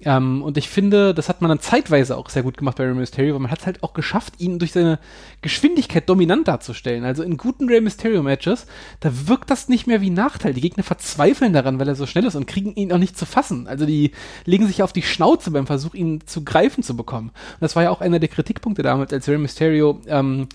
Ähm, 0.05 0.41
und 0.41 0.57
ich 0.57 0.69
finde, 0.69 1.13
das 1.13 1.29
hat 1.29 1.41
man 1.41 1.49
dann 1.49 1.59
zeitweise 1.59 2.17
auch 2.17 2.29
sehr 2.29 2.43
gut 2.43 2.57
gemacht 2.57 2.77
bei 2.77 2.85
Rey 2.85 2.93
Mysterio, 2.93 3.33
weil 3.33 3.41
man 3.41 3.51
hat 3.51 3.59
es 3.59 3.65
halt 3.65 3.83
auch 3.83 3.93
geschafft, 3.93 4.35
ihn 4.37 4.59
durch 4.59 4.71
seine 4.71 4.99
Geschwindigkeit 5.41 6.07
dominant 6.07 6.47
darzustellen. 6.47 7.03
Also 7.03 7.23
in 7.23 7.37
guten 7.37 7.67
Rey 7.67 7.81
Mysterio 7.81 8.23
Matches, 8.23 8.65
da 9.01 9.11
wirkt 9.27 9.49
das 9.49 9.67
nicht 9.67 9.87
mehr 9.87 10.01
wie 10.01 10.09
Nachteil. 10.09 10.53
Die 10.53 10.61
Gegner 10.61 10.83
verzweifeln 10.83 11.53
daran, 11.53 11.79
weil 11.79 11.87
er 11.87 11.95
so 11.95 12.05
schnell 12.05 12.25
ist 12.25 12.35
und 12.35 12.47
kriegen 12.47 12.73
ihn 12.75 12.93
auch 12.93 12.97
nicht 12.97 13.17
zu 13.17 13.25
fassen. 13.25 13.67
Also 13.67 13.85
die 13.85 14.11
legen 14.45 14.67
sich 14.67 14.83
auf 14.83 14.93
die 14.93 15.01
Schnauze 15.03 15.51
beim 15.51 15.67
Versuch, 15.67 15.93
ihn 15.93 16.21
zu 16.25 16.43
greifen 16.43 16.83
zu 16.83 16.95
bekommen. 16.95 17.29
Und 17.29 17.61
das 17.61 17.75
war 17.75 17.83
ja 17.83 17.89
auch 17.89 18.01
einer 18.01 18.19
der 18.19 18.29
Kritikpunkte 18.29 18.83
damals, 18.83 19.11
als 19.11 19.27
Rey 19.27 19.37
Mysterio 19.37 19.99
ähm, 20.07 20.47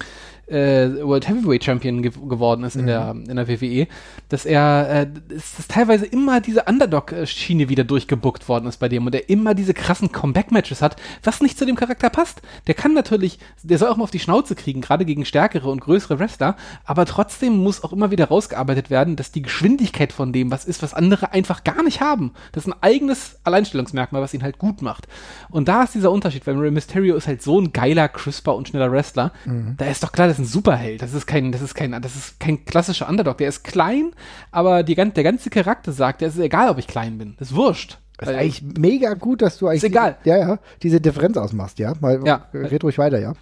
äh, 0.47 1.03
World 1.03 1.29
Heavyweight 1.29 1.65
Champion 1.65 2.03
ge 2.03 2.13
geworden 2.29 2.65
ist 2.65 2.77
in, 2.77 2.87
der, 2.87 3.11
in 3.11 3.37
der 3.37 3.49
WWE, 3.49 3.87
dass 4.29 4.45
er, 4.45 4.89
äh, 4.91 5.07
dass, 5.29 5.57
dass 5.57 5.69
teilweise 5.69 6.07
immer 6.07 6.41
diese 6.41 6.65
Underdog-Schiene 6.65 7.69
wieder 7.69 7.85
durchgebuckt 7.85 8.49
worden 8.49 8.67
ist 8.67 8.79
bei 8.79 8.89
dem 8.89 9.07
und 9.07 9.15
er 9.15 9.29
immer 9.29 9.55
diese 9.55 9.75
krassen 9.75 10.13
Comeback-Matches 10.13 10.83
hat, 10.83 10.97
was 11.23 11.41
nicht 11.41 11.59
zu 11.59 11.67
dem 11.67 11.77
Charakter 11.77 12.11
passt. 12.11 12.43
Der 12.67 12.75
kann 12.75 12.95
natürlich, 12.95 13.39
der 13.63 13.79
soll 13.79 13.89
auch 13.89 13.97
mal 13.97 14.05
auf 14.05 14.11
die 14.11 14.19
Schnauze 14.19 14.55
kriegen, 14.55 14.81
gerade 14.81 15.05
gegen 15.05 15.25
stärkere 15.25 15.71
und 15.71 15.81
größere 15.81 16.19
Wrestler, 16.19 16.57
aber 16.85 17.07
trotzdem 17.07 17.57
muss 17.57 17.83
auch 17.83 17.93
immer 17.93 18.11
wieder 18.11 18.29
rausgearbeitet 18.29 18.91
werden, 18.91 19.17
dass 19.17 19.33
die 19.33 19.43
Geschwindigkeit 19.43 20.13
von 20.13 20.33
dem 20.33 20.51
was 20.51 20.65
ist, 20.65 20.83
was 20.83 20.95
andere 20.95 21.33
einfach 21.33 21.65
gar 21.65 21.83
nicht 21.83 22.01
haben. 22.01 22.33
Das 22.53 22.67
ist 22.67 22.73
ein 22.73 22.83
eigenes 22.83 23.39
Alleinstellungsmerkmal, 23.45 24.23
was 24.23 24.35
ihn 24.35 24.43
halt 24.43 24.59
gut 24.59 24.83
macht. 24.83 25.09
Und 25.51 25.69
da 25.69 25.85
ist 25.85 25.95
dieser 25.95 26.11
Unterschied, 26.11 26.47
weil 26.47 26.55
Mysterio 26.71 27.17
ist 27.17 27.27
halt 27.27 27.43
so 27.43 27.61
ein 27.61 27.73
geiler, 27.73 28.09
crisper 28.09 28.55
und 28.55 28.69
schneller 28.69 28.93
Wrestler. 28.93 29.33
Mhm. 29.45 29.75
Da 29.77 29.87
ist 29.87 30.03
doch 30.03 30.13
klar, 30.13 30.29
das 30.29 30.34
ist 30.35 30.47
ein 30.47 30.49
Superheld. 30.49 31.03
Das 31.03 31.15
ist 31.15 31.27
kein, 31.27 31.53
das 31.53 31.63
ist 31.63 31.75
kein, 31.75 32.01
das 32.01 32.17
ist 32.17 32.41
kein 32.41 32.65
klassischer 32.65 33.09
Underdog. 33.09 33.39
Der 33.39 33.49
ist 33.49 33.65
klein, 33.65 34.13
aber 34.51 34.83
die, 34.83 34.95
der 34.95 35.25
ganze 35.25 35.51
Charakter 35.51 35.93
sagt, 35.93 36.23
es 36.23 36.35
ist 36.37 36.41
egal, 36.41 36.69
ob 36.69 36.79
ich 36.79 36.87
klein 36.87 37.19
bin. 37.19 37.35
Das 37.39 37.51
ist 37.51 37.57
wurscht. 37.57 37.99
Das 38.19 38.29
ist 38.29 38.35
eigentlich 38.37 38.63
mega 38.79 39.15
gut, 39.15 39.43
dass 39.43 39.59
du 39.59 39.67
eigentlich. 39.67 39.83
Ist 39.83 39.91
egal. 39.91 40.17
Ja, 40.25 40.39
ja, 40.39 40.59
diese 40.83 41.01
Differenz 41.01 41.37
ausmachst, 41.37 41.79
ja. 41.79 41.95
Mal, 42.01 42.21
Ja. 42.25 42.47
Red 42.53 42.85
ruhig 42.85 42.99
weiter, 42.99 43.19
ja. 43.19 43.35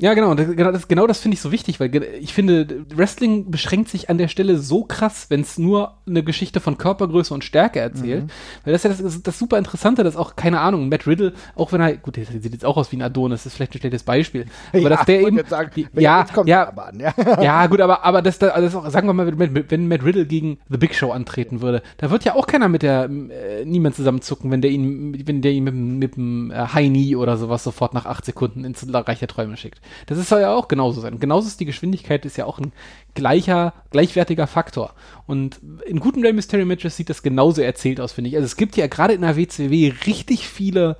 Ja, 0.00 0.14
genau. 0.14 0.34
Genau 0.34 0.72
das, 0.72 0.88
genau 0.88 1.06
das 1.06 1.20
finde 1.20 1.34
ich 1.34 1.40
so 1.40 1.52
wichtig, 1.52 1.78
weil 1.80 1.94
ich 2.20 2.32
finde, 2.32 2.84
Wrestling 2.94 3.50
beschränkt 3.50 3.88
sich 3.90 4.08
an 4.10 4.18
der 4.18 4.28
Stelle 4.28 4.58
so 4.58 4.84
krass, 4.84 5.26
wenn 5.28 5.42
es 5.42 5.58
nur 5.58 5.94
eine 6.06 6.22
Geschichte 6.22 6.60
von 6.60 6.78
Körpergröße 6.78 7.34
und 7.34 7.44
Stärke 7.44 7.80
erzählt. 7.80 8.24
Weil 8.64 8.72
das 8.72 8.84
ist 8.84 8.98
ja 8.98 9.04
das, 9.04 9.14
das, 9.14 9.22
das 9.22 9.38
super 9.38 9.58
Interessante, 9.58 10.02
dass 10.02 10.16
auch, 10.16 10.36
keine 10.36 10.60
Ahnung, 10.60 10.88
Matt 10.88 11.06
Riddle, 11.06 11.34
auch 11.54 11.72
wenn 11.72 11.80
er, 11.80 11.96
gut, 11.96 12.16
der 12.16 12.24
sieht 12.24 12.44
jetzt 12.52 12.64
auch 12.64 12.76
aus 12.76 12.90
wie 12.92 12.96
ein 12.96 13.02
Adonis, 13.02 13.40
das 13.40 13.52
ist 13.52 13.56
vielleicht 13.56 13.74
ein 13.74 13.78
schlechtes 13.80 14.02
Beispiel. 14.02 14.46
Aber 14.72 14.88
dass 14.88 15.04
der 15.04 15.20
eben, 15.20 15.40
sagen, 15.48 15.70
die, 15.76 15.82
ja, 15.94 16.00
ja, 16.00 16.20
jetzt 16.20 16.32
kommt 16.32 16.48
ja, 16.48 16.68
aber 16.68 16.86
an, 16.86 17.00
ja. 17.00 17.14
ja, 17.42 17.66
gut, 17.66 17.80
aber, 17.80 18.04
aber 18.04 18.22
das, 18.22 18.38
das 18.38 18.74
auch, 18.74 18.88
sagen 18.90 19.06
wir 19.06 19.12
mal, 19.12 19.38
wenn, 19.38 19.70
wenn 19.70 19.88
Matt 19.88 20.04
Riddle 20.04 20.24
gegen 20.26 20.58
The 20.70 20.78
Big 20.78 20.94
Show 20.94 21.10
antreten 21.10 21.60
würde, 21.60 21.82
da 21.98 22.10
wird 22.10 22.24
ja 22.24 22.34
auch 22.34 22.46
keiner 22.46 22.68
mit 22.68 22.82
der, 22.82 23.04
äh, 23.10 23.64
niemand 23.64 23.96
zusammenzucken, 23.96 24.50
wenn 24.50 24.62
der 24.62 24.70
ihn, 24.70 25.14
wenn 25.26 25.42
der 25.42 25.52
ihn 25.52 25.64
mit, 25.64 25.74
dem- 25.74 25.98
mit 25.98 26.16
dem 26.16 26.50
äh, 26.50 26.54
High 26.54 26.88
Knee 26.88 27.16
oder 27.16 27.36
sowas 27.36 27.62
sofort 27.64 27.92
nach 27.94 28.06
acht 28.06 28.24
Sekunden 28.24 28.64
ins 28.64 28.86
Reich 28.92 29.18
der 29.18 29.28
Träume 29.28 29.56
schickt. 29.56 29.80
Das 30.06 30.18
ist 30.18 30.28
soll 30.28 30.40
ja 30.40 30.54
auch 30.54 30.68
genauso 30.68 31.00
sein. 31.00 31.18
Genauso 31.18 31.48
ist 31.48 31.60
die 31.60 31.66
Geschwindigkeit, 31.66 32.24
ist 32.24 32.36
ja 32.36 32.46
auch 32.46 32.58
ein 32.58 32.72
gleicher, 33.14 33.74
gleichwertiger 33.90 34.46
Faktor. 34.46 34.94
Und 35.26 35.60
in 35.86 36.00
guten 36.00 36.22
Rey 36.22 36.32
Mysterio 36.32 36.66
Matches 36.66 36.96
sieht 36.96 37.10
das 37.10 37.22
genauso 37.22 37.62
erzählt 37.62 38.00
aus, 38.00 38.12
finde 38.12 38.30
ich. 38.30 38.36
Also 38.36 38.46
es 38.46 38.56
gibt 38.56 38.76
ja 38.76 38.86
gerade 38.86 39.14
in 39.14 39.22
der 39.22 39.36
WCW 39.36 39.92
richtig 40.06 40.48
viele 40.48 40.96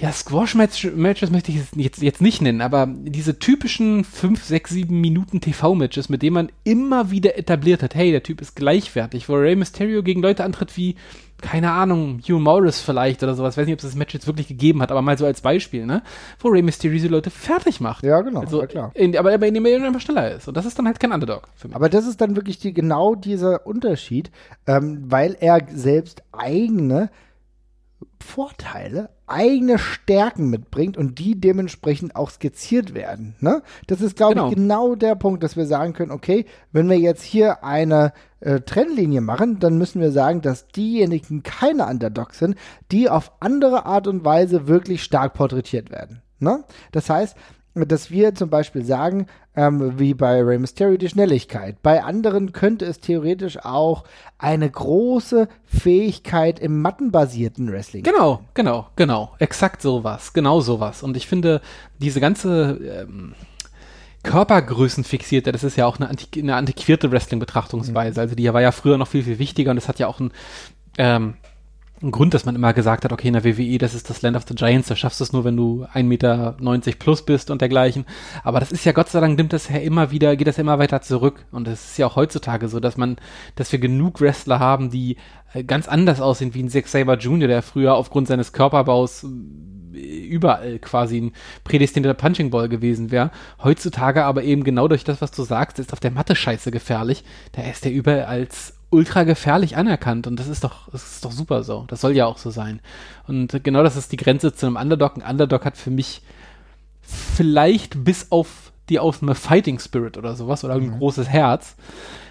ja, 0.00 0.12
Squash-Matches 0.12 1.30
möchte 1.30 1.52
ich 1.52 1.58
jetzt, 1.74 2.00
jetzt 2.00 2.20
nicht 2.20 2.40
nennen, 2.40 2.60
aber 2.60 2.86
diese 2.86 3.38
typischen 3.38 4.04
5, 4.04 4.42
6, 4.42 4.70
7 4.70 5.00
Minuten 5.00 5.40
TV-Matches, 5.40 6.08
mit 6.08 6.22
denen 6.22 6.34
man 6.34 6.52
immer 6.64 7.10
wieder 7.10 7.36
etabliert 7.36 7.82
hat, 7.82 7.94
hey, 7.94 8.10
der 8.10 8.22
Typ 8.22 8.40
ist 8.40 8.56
gleichwertig, 8.56 9.28
wo 9.28 9.34
Rey 9.34 9.56
Mysterio 9.56 10.02
gegen 10.02 10.22
Leute 10.22 10.44
antritt 10.44 10.76
wie, 10.76 10.96
keine 11.40 11.70
Ahnung, 11.72 12.20
Hugh 12.20 12.38
Morris 12.40 12.80
vielleicht 12.80 13.22
oder 13.22 13.34
sowas, 13.34 13.56
weiß 13.56 13.66
nicht, 13.66 13.74
ob 13.74 13.78
es 13.78 13.84
das 13.84 13.94
Match 13.94 14.14
jetzt 14.14 14.26
wirklich 14.26 14.48
gegeben 14.48 14.82
hat, 14.82 14.90
aber 14.90 15.02
mal 15.02 15.16
so 15.16 15.24
als 15.24 15.40
Beispiel, 15.40 15.86
ne, 15.86 16.02
wo 16.40 16.48
Rey 16.48 16.62
Mysterio 16.62 16.94
diese 16.94 17.08
Leute 17.08 17.30
fertig 17.30 17.80
macht. 17.80 18.04
Ja, 18.04 18.20
genau, 18.20 18.40
Also, 18.40 18.60
ja, 18.60 18.66
klar. 18.66 18.90
In, 18.94 19.16
aber, 19.16 19.32
aber 19.32 19.46
indem 19.46 19.66
er 19.66 19.82
einfach 19.82 20.00
schneller 20.00 20.34
ist. 20.34 20.48
Und 20.48 20.56
das 20.56 20.66
ist 20.66 20.78
dann 20.78 20.86
halt 20.86 20.98
kein 20.98 21.12
Underdog 21.12 21.48
für 21.54 21.68
mich. 21.68 21.76
Aber 21.76 21.88
das 21.88 22.06
ist 22.06 22.20
dann 22.20 22.36
wirklich 22.36 22.58
die, 22.58 22.72
genau 22.72 23.14
dieser 23.14 23.66
Unterschied, 23.66 24.30
ähm, 24.66 25.04
weil 25.06 25.36
er 25.38 25.60
selbst 25.72 26.22
eigene 26.32 27.10
Vorteile, 28.20 29.10
eigene 29.26 29.78
Stärken 29.78 30.50
mitbringt 30.50 30.96
und 30.96 31.18
die 31.18 31.40
dementsprechend 31.40 32.14
auch 32.16 32.30
skizziert 32.30 32.94
werden. 32.94 33.34
Ne? 33.40 33.62
Das 33.86 34.00
ist, 34.00 34.16
glaube 34.16 34.34
Genau. 34.34 34.48
ich, 34.48 34.54
genau 34.54 34.94
der 34.94 35.14
Punkt, 35.14 35.42
dass 35.42 35.56
wir 35.56 35.66
sagen 35.66 35.92
können, 35.92 36.10
okay, 36.10 36.46
wenn 36.72 36.88
wir 36.88 36.98
jetzt 36.98 37.22
hier 37.22 37.64
eine 37.64 38.12
äh, 38.40 38.60
Trennlinie 38.60 39.20
machen, 39.20 39.58
dann 39.58 39.78
müssen 39.78 40.00
wir 40.00 40.12
sagen, 40.12 40.40
dass 40.42 40.68
diejenigen 40.68 41.42
keine 41.42 41.86
Underdogs 41.86 42.38
sind, 42.38 42.56
die 42.92 43.08
auf 43.08 43.32
andere 43.40 43.86
Art 43.86 44.06
und 44.06 44.24
Weise 44.24 44.68
wirklich 44.68 45.02
stark 45.02 45.34
porträtiert 45.34 45.90
werden. 45.90 46.22
Ne? 46.38 46.64
Das 46.92 47.10
heißt, 47.10 47.36
dass 47.86 48.10
wir 48.10 48.34
zum 48.34 48.50
Beispiel 48.50 48.84
sagen, 48.84 49.26
ähm, 49.54 49.98
wie 49.98 50.14
bei 50.14 50.42
Rey 50.42 50.58
Mysterio 50.58 50.96
die 50.96 51.08
Schnelligkeit. 51.08 51.82
Bei 51.82 52.04
anderen 52.04 52.52
könnte 52.52 52.84
es 52.84 53.00
theoretisch 53.00 53.58
auch 53.64 54.04
eine 54.38 54.70
große 54.70 55.48
Fähigkeit 55.64 56.60
im 56.60 56.80
mattenbasierten 56.80 57.70
Wrestling. 57.72 58.04
Genau, 58.04 58.40
genau, 58.54 58.88
genau. 58.96 59.34
Exakt 59.38 59.82
sowas. 59.82 60.32
Genau 60.32 60.60
sowas. 60.60 61.02
Und 61.02 61.16
ich 61.16 61.26
finde, 61.26 61.60
diese 61.98 62.20
ganze 62.20 62.78
ähm, 62.82 63.34
Körpergrößenfixierte, 64.22 65.52
das 65.52 65.64
ist 65.64 65.76
ja 65.76 65.86
auch 65.86 65.98
eine, 65.98 66.08
antiqu 66.08 66.40
eine 66.40 66.54
antiquierte 66.54 67.10
Wrestling-Betrachtungsweise. 67.10 68.20
Also 68.20 68.34
die 68.34 68.52
war 68.52 68.62
ja 68.62 68.72
früher 68.72 68.98
noch 68.98 69.08
viel, 69.08 69.24
viel 69.24 69.38
wichtiger 69.38 69.70
und 69.70 69.76
das 69.76 69.88
hat 69.88 69.98
ja 69.98 70.06
auch 70.06 70.20
ein 70.20 70.32
ähm, 70.98 71.34
ein 72.02 72.10
Grund, 72.12 72.32
dass 72.32 72.44
man 72.44 72.54
immer 72.54 72.72
gesagt 72.72 73.04
hat, 73.04 73.12
okay, 73.12 73.28
in 73.28 73.34
der 73.34 73.44
WWE, 73.44 73.78
das 73.78 73.94
ist 73.94 74.08
das 74.08 74.22
Land 74.22 74.36
of 74.36 74.44
the 74.46 74.54
Giants, 74.54 74.88
da 74.88 74.96
schaffst 74.96 75.18
du 75.18 75.24
es 75.24 75.32
nur, 75.32 75.44
wenn 75.44 75.56
du 75.56 75.84
1,90 75.92 76.02
Meter 76.04 76.56
plus 76.98 77.22
bist 77.22 77.50
und 77.50 77.60
dergleichen. 77.60 78.04
Aber 78.44 78.60
das 78.60 78.70
ist 78.70 78.84
ja 78.84 78.92
Gott 78.92 79.08
sei 79.08 79.20
Dank, 79.20 79.36
nimmt 79.36 79.52
das 79.52 79.68
ja 79.68 79.78
immer 79.78 80.10
wieder, 80.10 80.36
geht 80.36 80.46
das 80.46 80.58
ja 80.58 80.60
immer 80.60 80.78
weiter 80.78 81.02
zurück. 81.02 81.44
Und 81.50 81.66
es 81.66 81.90
ist 81.90 81.98
ja 81.98 82.06
auch 82.06 82.16
heutzutage 82.16 82.68
so, 82.68 82.78
dass 82.78 82.96
man, 82.96 83.16
dass 83.56 83.72
wir 83.72 83.80
genug 83.80 84.20
Wrestler 84.20 84.60
haben, 84.60 84.90
die 84.90 85.16
äh, 85.52 85.64
ganz 85.64 85.88
anders 85.88 86.20
aussehen 86.20 86.54
wie 86.54 86.62
ein 86.62 86.68
Zack 86.68 86.86
Saber 86.86 87.16
Jr., 87.16 87.48
der 87.48 87.62
früher 87.62 87.94
aufgrund 87.94 88.28
seines 88.28 88.52
Körperbaus 88.52 89.24
äh, 89.24 89.98
überall 89.98 90.78
quasi 90.78 91.20
ein 91.20 91.32
prädestinierter 91.64 92.14
Punching 92.14 92.50
Ball 92.50 92.68
gewesen 92.68 93.10
wäre. 93.10 93.32
Heutzutage 93.62 94.24
aber 94.24 94.44
eben 94.44 94.62
genau 94.62 94.86
durch 94.86 95.02
das, 95.02 95.20
was 95.20 95.32
du 95.32 95.42
sagst, 95.42 95.80
ist 95.80 95.92
auf 95.92 96.00
der 96.00 96.12
Matte 96.12 96.36
scheiße 96.36 96.70
gefährlich. 96.70 97.24
Da 97.52 97.62
ist 97.62 97.84
der 97.84 97.92
überall 97.92 98.24
als 98.24 98.77
ultra 98.90 99.24
gefährlich 99.24 99.76
anerkannt 99.76 100.26
und 100.26 100.36
das 100.36 100.48
ist 100.48 100.64
doch, 100.64 100.88
das 100.90 101.12
ist 101.12 101.24
doch 101.24 101.32
super 101.32 101.62
so. 101.62 101.84
Das 101.88 102.00
soll 102.00 102.16
ja 102.16 102.26
auch 102.26 102.38
so 102.38 102.50
sein. 102.50 102.80
Und 103.26 103.62
genau 103.62 103.82
das 103.82 103.96
ist 103.96 104.12
die 104.12 104.16
Grenze 104.16 104.54
zu 104.54 104.66
einem 104.66 104.76
Underdog. 104.76 105.16
Ein 105.16 105.30
Underdog 105.30 105.64
hat 105.64 105.76
für 105.76 105.90
mich 105.90 106.22
vielleicht 107.02 108.04
bis 108.04 108.30
auf 108.30 108.72
die 108.88 108.98
Ausnahme 108.98 109.34
Fighting 109.34 109.78
Spirit 109.78 110.16
oder 110.16 110.34
sowas 110.34 110.64
oder 110.64 110.74
ein 110.74 110.98
großes 110.98 111.28
Herz, 111.28 111.76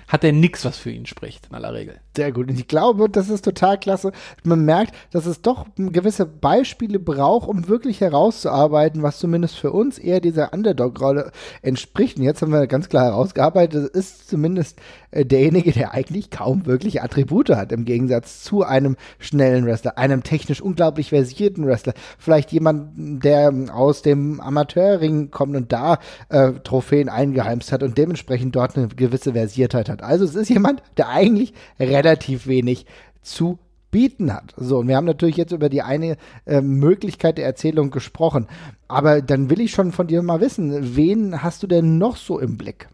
hat 0.08 0.24
er 0.24 0.32
nichts, 0.32 0.66
was 0.66 0.78
für 0.78 0.92
ihn 0.92 1.06
spricht, 1.06 1.48
in 1.48 1.56
aller 1.56 1.74
Regel. 1.74 2.00
Sehr 2.18 2.32
gut. 2.32 2.50
Und 2.50 2.60
ich 2.60 2.68
glaube, 2.68 3.10
das 3.10 3.30
ist 3.30 3.46
total 3.46 3.78
klasse. 3.78 4.12
Man 4.44 4.66
merkt, 4.66 4.96
dass 5.12 5.28
es 5.28 5.44
doch 5.44 5.68
gewisse 5.78 6.26
Beispiele 6.26 6.98
braucht, 6.98 7.48
um 7.48 7.68
wirklich 7.68 8.02
herauszuarbeiten, 8.02 9.04
was 9.04 9.20
zumindest 9.20 9.56
für 9.60 9.72
uns 9.72 10.00
eher 10.00 10.20
dieser 10.20 10.52
Underdog-Rolle 10.52 11.32
entspricht. 11.62 12.18
Und 12.18 12.24
jetzt 12.24 12.42
haben 12.42 12.52
wir 12.52 12.66
ganz 12.66 12.90
klar 12.90 13.06
herausgearbeitet, 13.06 13.92
es 13.94 14.14
ist 14.14 14.30
zumindest 14.30 14.80
äh, 15.12 15.26
derjenige, 15.26 15.72
der 15.72 15.94
eigentlich 15.94 16.32
kaum 16.32 16.66
wirklich 16.66 17.04
Attribute 17.04 17.52
hat, 17.52 17.72
im 17.72 17.86
Gegensatz 17.86 18.44
zu 18.44 18.64
einem 18.64 18.98
schnellen 19.20 19.68
Wrestler, 19.68 20.00
einem 20.00 20.24
technisch 20.24 20.60
unglaublich 20.60 21.10
versierten 21.10 21.68
Wrestler. 21.68 21.94
Vielleicht 22.18 22.52
jemand, 22.52 23.24
der 23.24 23.54
aus 23.72 24.02
dem 24.02 24.42
Amateurring 24.42 25.30
kommt 25.30 25.56
und 25.56 25.72
da 25.72 26.00
äh, 26.30 26.54
Trophäen 26.64 27.10
eingeheimst 27.10 27.72
hat 27.72 27.84
und 27.84 27.96
dementsprechend 27.96 28.56
dort 28.56 28.76
eine 28.76 28.88
gewisse 28.88 29.34
Versiertheit 29.34 29.88
hat. 29.88 30.02
Also 30.02 30.26
es 30.26 30.34
ist 30.34 30.50
jemand, 30.50 30.82
der 30.98 31.10
eigentlich 31.10 31.54
relativ 31.80 32.07
wenig 32.48 32.86
zu 33.22 33.60
bieten 33.92 34.34
hat. 34.34 34.54
So, 34.58 34.80
und 34.80 34.88
wir 34.88 34.96
haben 34.96 35.06
natürlich 35.06 35.38
jetzt 35.38 35.52
über 35.52 35.70
die 35.70 35.82
eine 35.82 36.18
äh, 36.46 36.62
Möglichkeit 36.62 37.38
der 37.38 37.46
Erzählung 37.46 37.90
gesprochen. 37.92 38.48
Aber 38.88 39.22
dann 39.22 39.50
will 39.50 39.62
ich 39.62 39.72
schon 39.72 39.92
von 39.92 40.08
dir 40.08 40.22
mal 40.22 40.42
wissen, 40.42 40.96
wen 40.96 41.42
hast 41.42 41.64
du 41.64 41.68
denn 41.68 41.98
noch 41.98 42.18
so 42.18 42.40
im 42.40 42.58
Blick? 42.58 42.90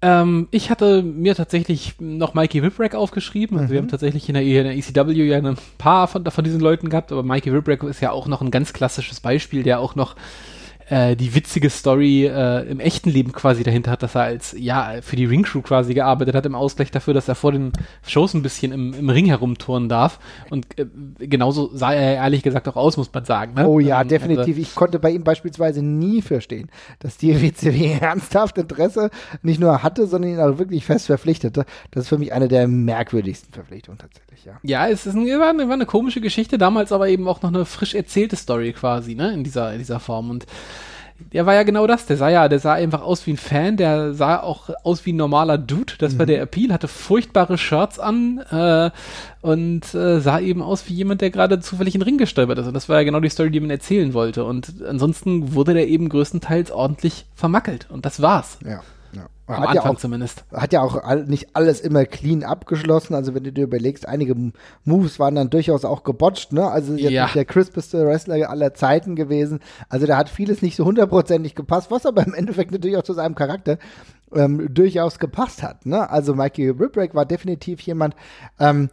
Ähm, 0.00 0.48
ich 0.50 0.70
hatte 0.70 1.02
mir 1.02 1.34
tatsächlich 1.34 1.94
noch 2.00 2.34
Mikey 2.34 2.62
Whipwreck 2.62 2.94
aufgeschrieben. 2.94 3.58
Also 3.58 3.72
wir 3.72 3.78
haben 3.78 3.88
tatsächlich 3.88 4.28
in 4.28 4.34
der, 4.34 4.42
in 4.42 4.64
der 4.64 4.76
ECW 4.76 5.12
ja 5.12 5.38
ein 5.38 5.56
paar 5.78 6.08
von, 6.08 6.24
von 6.24 6.44
diesen 6.44 6.60
Leuten 6.60 6.88
gehabt, 6.88 7.12
aber 7.12 7.22
Mikey 7.22 7.52
Whipwreck 7.52 7.84
ist 7.84 8.00
ja 8.00 8.10
auch 8.10 8.26
noch 8.26 8.40
ein 8.42 8.50
ganz 8.50 8.72
klassisches 8.72 9.20
Beispiel, 9.20 9.62
der 9.62 9.78
auch 9.78 9.94
noch 9.94 10.16
äh, 10.92 11.16
die 11.16 11.34
witzige 11.34 11.70
Story 11.70 12.26
äh, 12.26 12.68
im 12.68 12.78
echten 12.78 13.08
Leben 13.08 13.32
quasi 13.32 13.62
dahinter 13.62 13.90
hat, 13.90 14.02
dass 14.02 14.14
er 14.14 14.24
als, 14.24 14.54
ja, 14.58 14.96
für 15.00 15.16
die 15.16 15.24
Ringcrew 15.24 15.62
quasi 15.62 15.94
gearbeitet 15.94 16.34
hat, 16.34 16.44
im 16.44 16.54
Ausgleich 16.54 16.90
dafür, 16.90 17.14
dass 17.14 17.28
er 17.28 17.34
vor 17.34 17.50
den 17.50 17.72
Shows 18.06 18.34
ein 18.34 18.42
bisschen 18.42 18.72
im, 18.72 18.92
im 18.92 19.08
Ring 19.08 19.24
herumturnen 19.24 19.88
darf. 19.88 20.18
Und 20.50 20.78
äh, 20.78 20.84
genauso 21.18 21.74
sah 21.74 21.94
er 21.94 22.16
ehrlich 22.16 22.42
gesagt 22.42 22.68
auch 22.68 22.76
aus, 22.76 22.98
muss 22.98 23.10
man 23.10 23.24
sagen. 23.24 23.54
Ne? 23.54 23.66
Oh 23.66 23.80
ja, 23.80 24.02
Ähm, 24.02 24.08
definitiv. 24.08 24.58
Ich 24.58 24.74
konnte 24.74 24.98
bei 24.98 25.12
ihm 25.12 25.24
beispielsweise 25.24 25.82
nie 25.82 26.20
verstehen, 26.20 26.68
dass 26.98 27.16
die 27.16 27.40
WCW 27.40 27.96
ernsthaft 27.98 28.58
Interesse 28.58 29.08
nicht 29.42 29.60
nur 29.60 29.82
hatte, 29.82 30.06
sondern 30.06 30.32
ihn 30.32 30.40
auch 30.40 30.58
wirklich 30.58 30.84
fest 30.84 31.06
verpflichtete. 31.06 31.64
Das 31.90 32.02
ist 32.02 32.08
für 32.10 32.18
mich 32.18 32.34
eine 32.34 32.48
der 32.48 32.68
merkwürdigsten 32.68 33.54
Verpflichtungen 33.54 33.96
tatsächlich, 33.98 34.44
ja. 34.44 34.58
Ja, 34.62 34.88
es 34.88 35.06
ist 35.06 35.14
ein, 35.14 35.26
war, 35.38 35.48
eine, 35.48 35.68
war 35.68 35.74
eine 35.74 35.86
komische 35.86 36.20
Geschichte, 36.20 36.58
damals 36.58 36.92
aber 36.92 37.08
eben 37.08 37.26
auch 37.28 37.40
noch 37.40 37.48
eine 37.48 37.64
frisch 37.64 37.94
erzählte 37.94 38.36
Story 38.36 38.74
quasi, 38.74 39.14
ne, 39.14 39.32
in 39.32 39.42
dieser, 39.42 39.72
in 39.72 39.78
dieser 39.78 39.98
Form. 39.98 40.28
Und 40.28 40.44
der 41.32 41.46
war 41.46 41.54
ja 41.54 41.62
genau 41.62 41.86
das. 41.86 42.06
Der 42.06 42.16
sah 42.16 42.28
ja, 42.28 42.48
der 42.48 42.58
sah 42.58 42.72
einfach 42.74 43.02
aus 43.02 43.26
wie 43.26 43.32
ein 43.32 43.36
Fan, 43.36 43.76
der 43.76 44.14
sah 44.14 44.40
auch 44.40 44.70
aus 44.84 45.06
wie 45.06 45.12
ein 45.12 45.16
normaler 45.16 45.58
Dude. 45.58 45.94
Das 45.98 46.18
war 46.18 46.26
der 46.26 46.42
Appeal, 46.42 46.72
hatte 46.72 46.88
furchtbare 46.88 47.58
Shirts 47.58 47.98
an 47.98 48.38
äh, 48.50 48.90
und 49.40 49.94
äh, 49.94 50.20
sah 50.20 50.40
eben 50.40 50.62
aus 50.62 50.88
wie 50.88 50.94
jemand, 50.94 51.20
der 51.20 51.30
gerade 51.30 51.60
zufällig 51.60 51.94
in 51.94 52.00
den 52.00 52.08
Ring 52.08 52.18
gestolpert 52.18 52.58
ist. 52.58 52.66
Und 52.66 52.74
das 52.74 52.88
war 52.88 52.98
ja 52.98 53.04
genau 53.04 53.20
die 53.20 53.28
Story, 53.28 53.50
die 53.50 53.60
man 53.60 53.70
erzählen 53.70 54.14
wollte. 54.14 54.44
Und 54.44 54.72
ansonsten 54.86 55.54
wurde 55.54 55.74
der 55.74 55.88
eben 55.88 56.08
größtenteils 56.08 56.70
ordentlich 56.70 57.26
vermackelt. 57.34 57.86
Und 57.90 58.06
das 58.06 58.22
war's. 58.22 58.58
Ja. 58.64 58.80
Ja. 59.14 59.26
Am 59.46 59.56
Hat 59.56 59.68
Anfang 59.70 59.84
ja, 59.84 59.90
auch, 59.90 59.98
zumindest. 59.98 60.44
hat 60.52 60.72
ja 60.72 60.80
auch 60.82 60.96
all, 61.02 61.24
nicht 61.24 61.54
alles 61.54 61.80
immer 61.80 62.04
clean 62.06 62.42
abgeschlossen. 62.44 63.14
Also 63.14 63.34
wenn 63.34 63.44
du 63.44 63.52
dir 63.52 63.64
überlegst, 63.64 64.08
einige 64.08 64.34
Moves 64.84 65.18
waren 65.18 65.34
dann 65.34 65.50
durchaus 65.50 65.84
auch 65.84 66.04
gebotcht. 66.04 66.52
Ne? 66.52 66.66
Also 66.66 66.94
jetzt 66.94 67.10
Ja. 67.10 67.26
der 67.26 67.44
crispeste 67.44 68.06
Wrestler 68.06 68.48
aller 68.48 68.72
Zeiten 68.72 69.14
gewesen. 69.16 69.60
Also 69.88 70.06
da 70.06 70.16
hat 70.16 70.28
vieles 70.30 70.62
nicht 70.62 70.76
so 70.76 70.84
hundertprozentig 70.84 71.54
gepasst, 71.54 71.90
was 71.90 72.06
aber 72.06 72.24
im 72.26 72.34
Endeffekt 72.34 72.70
natürlich 72.70 72.96
auch 72.96 73.02
zu 73.02 73.12
seinem 73.14 73.34
Charakter 73.34 73.78
ähm, 74.34 74.72
durchaus 74.72 75.18
gepasst 75.18 75.62
hat. 75.62 75.84
Ne? 75.86 76.08
Also 76.08 76.34
Mikey 76.34 76.78
Whipwreck 76.78 77.14
war 77.14 77.26
definitiv 77.26 77.80
jemand, 77.80 78.14
ähm, 78.58 78.88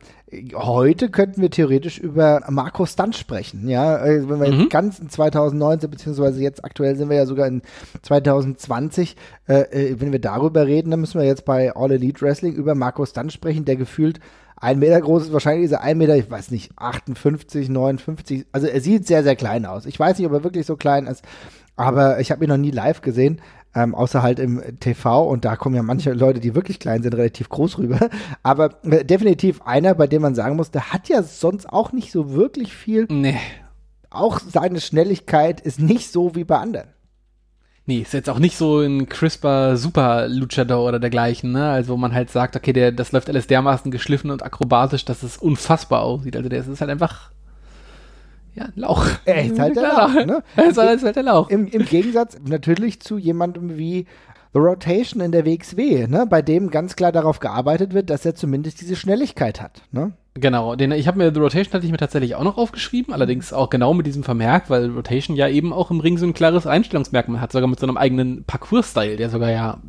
heute 0.53 1.09
könnten 1.09 1.41
wir 1.41 1.49
theoretisch 1.49 1.97
über 1.97 2.43
Marco 2.49 2.85
Stunt 2.85 3.15
sprechen, 3.15 3.67
ja, 3.67 3.97
äh, 4.03 4.29
wenn 4.29 4.39
wir 4.39 4.49
jetzt 4.49 4.69
ganz 4.69 4.99
in 4.99 5.09
2019, 5.09 5.89
beziehungsweise 5.89 6.41
jetzt 6.41 6.63
aktuell 6.63 6.95
sind 6.95 7.09
wir 7.09 7.17
ja 7.17 7.25
sogar 7.25 7.47
in 7.47 7.61
2020, 8.01 9.15
äh, 9.47 9.53
äh, 9.53 9.95
wenn 9.99 10.11
wir 10.11 10.19
darüber 10.19 10.67
reden, 10.67 10.91
dann 10.91 10.99
müssen 10.99 11.19
wir 11.19 11.25
jetzt 11.25 11.45
bei 11.45 11.75
All 11.75 11.91
Elite 11.91 12.21
Wrestling 12.21 12.53
über 12.53 12.75
Marco 12.75 13.05
Stunt 13.05 13.33
sprechen, 13.33 13.65
der 13.65 13.75
gefühlt 13.75 14.19
ein 14.55 14.79
Meter 14.79 14.99
groß 14.99 15.23
ist, 15.23 15.33
wahrscheinlich 15.33 15.65
ist 15.65 15.71
er 15.71 15.81
ein 15.81 15.97
Meter, 15.97 16.17
ich 16.17 16.29
weiß 16.29 16.51
nicht, 16.51 16.71
58, 16.75 17.69
59, 17.69 18.45
also 18.51 18.67
er 18.67 18.81
sieht 18.81 19.07
sehr, 19.07 19.23
sehr 19.23 19.35
klein 19.35 19.65
aus. 19.65 19.85
Ich 19.85 19.99
weiß 19.99 20.17
nicht, 20.17 20.27
ob 20.27 20.33
er 20.33 20.43
wirklich 20.43 20.65
so 20.65 20.75
klein 20.75 21.07
ist, 21.07 21.23
aber 21.75 22.19
ich 22.19 22.29
habe 22.29 22.43
ihn 22.43 22.49
noch 22.49 22.57
nie 22.57 22.71
live 22.71 23.01
gesehen. 23.01 23.41
Ähm, 23.75 23.93
außer 23.93 24.23
halt 24.23 24.39
im 24.39 24.61
TV 24.79 25.27
und 25.27 25.45
da 25.45 25.55
kommen 25.55 25.75
ja 25.75 25.83
manche 25.83 26.13
Leute, 26.13 26.39
die 26.39 26.55
wirklich 26.55 26.79
klein 26.79 27.03
sind, 27.03 27.13
relativ 27.13 27.49
groß 27.49 27.77
rüber. 27.77 28.09
Aber 28.43 28.83
äh, 28.83 29.05
definitiv 29.05 29.61
einer, 29.61 29.93
bei 29.93 30.07
dem 30.07 30.23
man 30.23 30.33
sagen 30.33 30.55
muss, 30.55 30.71
der 30.71 30.91
hat 30.91 31.07
ja 31.07 31.21
sonst 31.21 31.69
auch 31.69 31.91
nicht 31.91 32.11
so 32.11 32.33
wirklich 32.33 32.73
viel. 32.73 33.05
Nee. 33.09 33.37
Auch 34.09 34.39
seine 34.39 34.81
Schnelligkeit 34.81 35.61
ist 35.61 35.79
nicht 35.79 36.11
so 36.11 36.35
wie 36.35 36.45
bei 36.45 36.57
anderen. 36.57 36.87
Nee, 37.89 38.01
ist 38.01 38.13
jetzt 38.13 38.29
auch 38.29 38.37
nicht 38.37 38.55
so 38.55 38.81
ein 38.81 39.09
crisper 39.09 39.75
Super 39.75 40.27
Luchador 40.27 40.87
oder 40.87 40.99
dergleichen, 40.99 41.51
ne? 41.51 41.71
Also 41.71 41.93
wo 41.93 41.97
man 41.97 42.13
halt 42.13 42.29
sagt, 42.29 42.55
okay, 42.55 42.71
der, 42.71 42.91
das 42.91 43.11
läuft 43.11 43.29
alles 43.29 43.47
dermaßen 43.47 43.89
geschliffen 43.89 44.29
und 44.29 44.43
akrobatisch, 44.43 45.05
dass 45.05 45.23
es 45.23 45.37
unfassbar 45.37 46.03
aussieht. 46.03 46.37
Also 46.37 46.49
der 46.49 46.59
ist, 46.59 46.67
ist 46.67 46.81
halt 46.81 46.91
einfach 46.91 47.31
ja, 48.55 48.65
ein 48.65 48.73
Lauch. 48.75 49.05
Er 49.25 49.45
ist 49.45 49.59
halt 49.59 49.75
der. 49.75 49.83
Lauch, 49.83 50.13
ne? 50.25 50.43
Er 50.55 50.69
ist 50.69 50.77
halt, 50.77 51.15
der 51.15 51.23
Lauch. 51.23 51.49
Im, 51.49 51.67
Im 51.67 51.85
Gegensatz 51.85 52.37
natürlich 52.45 52.99
zu 52.99 53.17
jemandem 53.17 53.77
wie 53.77 54.05
The 54.53 54.59
Rotation 54.59 55.21
in 55.21 55.31
der 55.31 55.45
WXW, 55.45 56.07
ne? 56.07 56.25
bei 56.27 56.41
dem 56.41 56.71
ganz 56.71 56.95
klar 56.95 57.11
darauf 57.11 57.39
gearbeitet 57.39 57.93
wird, 57.93 58.09
dass 58.09 58.25
er 58.25 58.33
zumindest 58.33 58.81
diese 58.81 58.95
Schnelligkeit 58.95 59.61
hat. 59.61 59.83
Ne? 59.91 60.13
Genau, 60.33 60.75
den, 60.75 60.91
ich 60.91 61.07
habe 61.07 61.19
mir 61.19 61.31
The 61.31 61.39
Rotation 61.39 61.73
hatte 61.73 61.85
ich 61.85 61.91
mir 61.91 61.97
tatsächlich 61.97 62.33
auch 62.33 62.43
noch 62.43 62.57
aufgeschrieben, 62.57 63.13
allerdings 63.13 63.53
auch 63.53 63.69
genau 63.69 63.93
mit 63.93 64.07
diesem 64.07 64.23
Vermerk, 64.23 64.69
weil 64.69 64.89
Rotation 64.89 65.35
ja 65.35 65.47
eben 65.47 65.71
auch 65.71 65.91
im 65.91 65.99
Ring 65.99 66.17
so 66.17 66.25
ein 66.25 66.33
klares 66.33 66.65
Einstellungsmerkmal 66.65 67.41
hat, 67.41 67.51
sogar 67.51 67.67
mit 67.67 67.79
so 67.79 67.85
einem 67.85 67.97
eigenen 67.97 68.43
Parcours-Style, 68.45 69.17
der 69.17 69.29
sogar 69.29 69.51
ja 69.51 69.79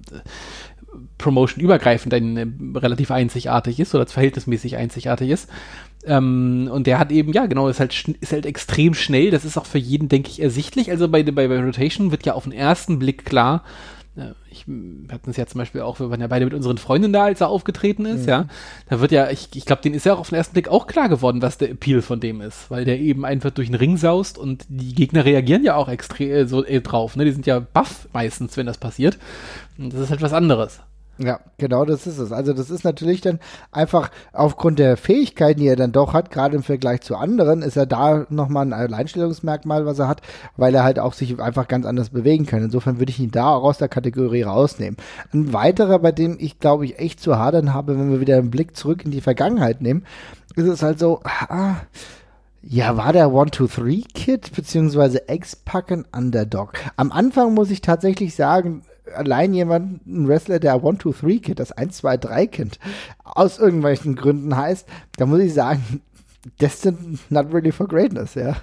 äh, 1.21 1.23
Promotion-übergreifend 1.23 2.15
ein, 2.15 2.37
äh, 2.37 2.79
relativ 2.79 3.11
einzigartig 3.11 3.81
ist 3.81 3.95
oder 3.95 4.07
verhältnismäßig 4.07 4.77
einzigartig 4.77 5.31
ist. 5.31 5.49
Ähm, 6.05 6.69
und 6.73 6.87
der 6.87 6.99
hat 6.99 7.13
eben, 7.13 7.33
ja, 7.33 7.47
genau, 7.47 7.69
ist 7.69 7.81
halt, 7.81 8.09
ist 8.21 8.33
halt 8.33 8.47
extrem 8.47 8.95
schnell. 8.95 9.31
Das 9.31 9.45
ist 9.45 9.59
auch 9.59 9.67
für 9.67 9.79
jeden, 9.79 10.09
denke 10.09 10.31
ich, 10.31 10.41
ersichtlich. 10.41 10.91
Also 10.91 11.09
bei, 11.09 11.23
bei, 11.23 11.49
bei 11.49 11.61
Rotation 11.61 12.11
wird 12.11 12.27
ja 12.27 12.35
auf 12.35 12.45
den 12.45 12.53
ersten 12.53 12.99
Blick 12.99 13.25
klar, 13.25 13.65
äh, 14.17 14.33
ich, 14.51 14.65
wir 14.67 15.15
hatten 15.15 15.31
es 15.31 15.37
ja 15.37 15.47
zum 15.47 15.61
Beispiel 15.61 15.81
auch, 15.83 16.01
wir 16.01 16.11
waren 16.11 16.21
ja 16.21 16.27
beide 16.27 16.45
mit 16.45 16.55
unseren 16.55 16.79
Freundinnen 16.79 17.13
da, 17.13 17.25
als 17.25 17.41
er 17.41 17.49
aufgetreten 17.49 18.05
ist, 18.05 18.27
ja. 18.27 18.47
Da 18.89 19.01
wird 19.01 19.13
ja, 19.13 19.31
ich, 19.31 19.49
ich 19.55 19.65
glaube, 19.65 19.83
denen 19.83 19.95
ist 19.95 20.07
ja 20.07 20.15
auch 20.15 20.19
auf 20.19 20.31
den 20.31 20.37
ersten 20.37 20.55
Blick 20.55 20.69
auch 20.69 20.89
klar 20.89 21.09
geworden, 21.09 21.41
was 21.41 21.59
der 21.59 21.71
Appeal 21.71 22.03
von 22.03 22.19
dem 22.19 22.41
ist, 22.41 22.71
weil 22.71 22.85
der 22.85 22.99
eben 22.99 23.25
einfach 23.25 23.51
durch 23.51 23.69
den 23.69 23.77
Ring 23.77 23.97
saust 23.97 24.39
und 24.39 24.65
die 24.69 24.95
Gegner 24.95 25.25
reagieren 25.25 25.63
ja 25.63 25.77
auch 25.77 25.89
extrem 25.89 26.31
äh, 26.31 26.47
so 26.47 26.65
äh, 26.65 26.81
drauf, 26.81 27.15
ne? 27.15 27.25
Die 27.25 27.33
sind 27.33 27.47
ja 27.47 27.61
baff 27.61 28.09
meistens, 28.13 28.57
wenn 28.57 28.67
das 28.67 28.79
passiert. 28.79 29.19
Und 29.79 29.95
das 29.95 30.01
ist 30.01 30.11
halt 30.11 30.23
was 30.23 30.33
anderes. 30.33 30.81
Ja, 31.19 31.41
genau 31.59 31.85
das 31.85 32.07
ist 32.07 32.19
es. 32.19 32.33
Also 32.33 32.55
das 32.55 32.71
ist 32.71 32.83
natürlich 32.83 33.21
dann 33.21 33.41
einfach 33.73 34.11
aufgrund 34.33 34.79
der 34.79 34.97
Fähigkeiten, 34.97 35.61
die 35.61 35.67
er 35.67 35.77
dann 35.77 35.93
doch 35.93 36.15
hat, 36.15 36.31
gerade 36.31 36.57
im 36.57 36.63
Vergleich 36.63 37.03
zu 37.03 37.15
anderen, 37.15 37.61
ist 37.61 37.77
er 37.77 37.85
da 37.85 38.25
nochmal 38.31 38.65
ein 38.65 38.73
Alleinstellungsmerkmal, 38.73 39.85
was 39.85 39.99
er 39.99 40.09
hat, 40.09 40.23
weil 40.57 40.75
er 40.75 40.83
halt 40.83 40.99
auch 40.99 41.13
sich 41.13 41.39
einfach 41.39 41.69
ganz 41.69 41.85
anders 41.85 42.09
bewegen 42.09 42.47
kann. 42.47 42.63
Insofern 42.63 42.99
würde 42.99 43.11
ich 43.11 43.21
ihn 43.21 43.31
da 43.31 43.51
auch 43.51 43.65
aus 43.65 43.77
der 43.77 43.89
Kategorie 43.89 44.43
rausnehmen. 44.43 44.97
Ein 45.35 45.53
weiterer, 45.53 45.99
bei 45.99 46.13
dem 46.13 46.39
ich 46.41 46.59
glaube 46.59 46.87
ich 46.87 46.99
echt 46.99 47.21
zu 47.21 47.39
hadern 47.39 47.75
habe, 47.75 47.99
wenn 47.99 48.11
wir 48.11 48.21
wieder 48.21 48.39
einen 48.39 48.51
Blick 48.51 48.75
zurück 48.75 49.05
in 49.05 49.11
die 49.11 49.21
Vergangenheit 49.21 49.83
nehmen, 49.83 50.07
ist 50.57 50.69
es 50.69 50.83
halt 50.83 50.99
so, 50.99 51.21
ah, 51.23 51.77
ja, 52.63 52.97
war 52.97 53.13
der 53.13 53.33
One-Two-Three-Kid 53.33 54.55
beziehungsweise 54.55 55.29
Ex-Packen 55.29 56.07
Underdog. 56.15 56.73
Am 56.97 57.11
Anfang 57.13 57.55
muss 57.55 57.71
ich 57.71 57.81
tatsächlich 57.81 58.35
sagen, 58.35 58.83
allein 59.15 59.55
jemand, 59.55 60.07
ein 60.07 60.29
Wrestler, 60.29 60.59
der 60.59 60.83
One-Two-Three-Kid, 60.83 61.59
das 61.59 61.77
1-2-3-Kind, 61.77 62.79
aus 63.25 63.59
irgendwelchen 63.59 64.17
Gründen 64.17 64.57
heißt, 64.57 64.89
da 65.17 65.27
muss 65.27 65.41
ich 65.41 65.55
sagen, 65.55 66.03
destined 66.61 67.19
not 67.31 67.53
really 67.53 67.73
for 67.73 67.87
greatness, 67.89 68.35
ja. 68.35 68.57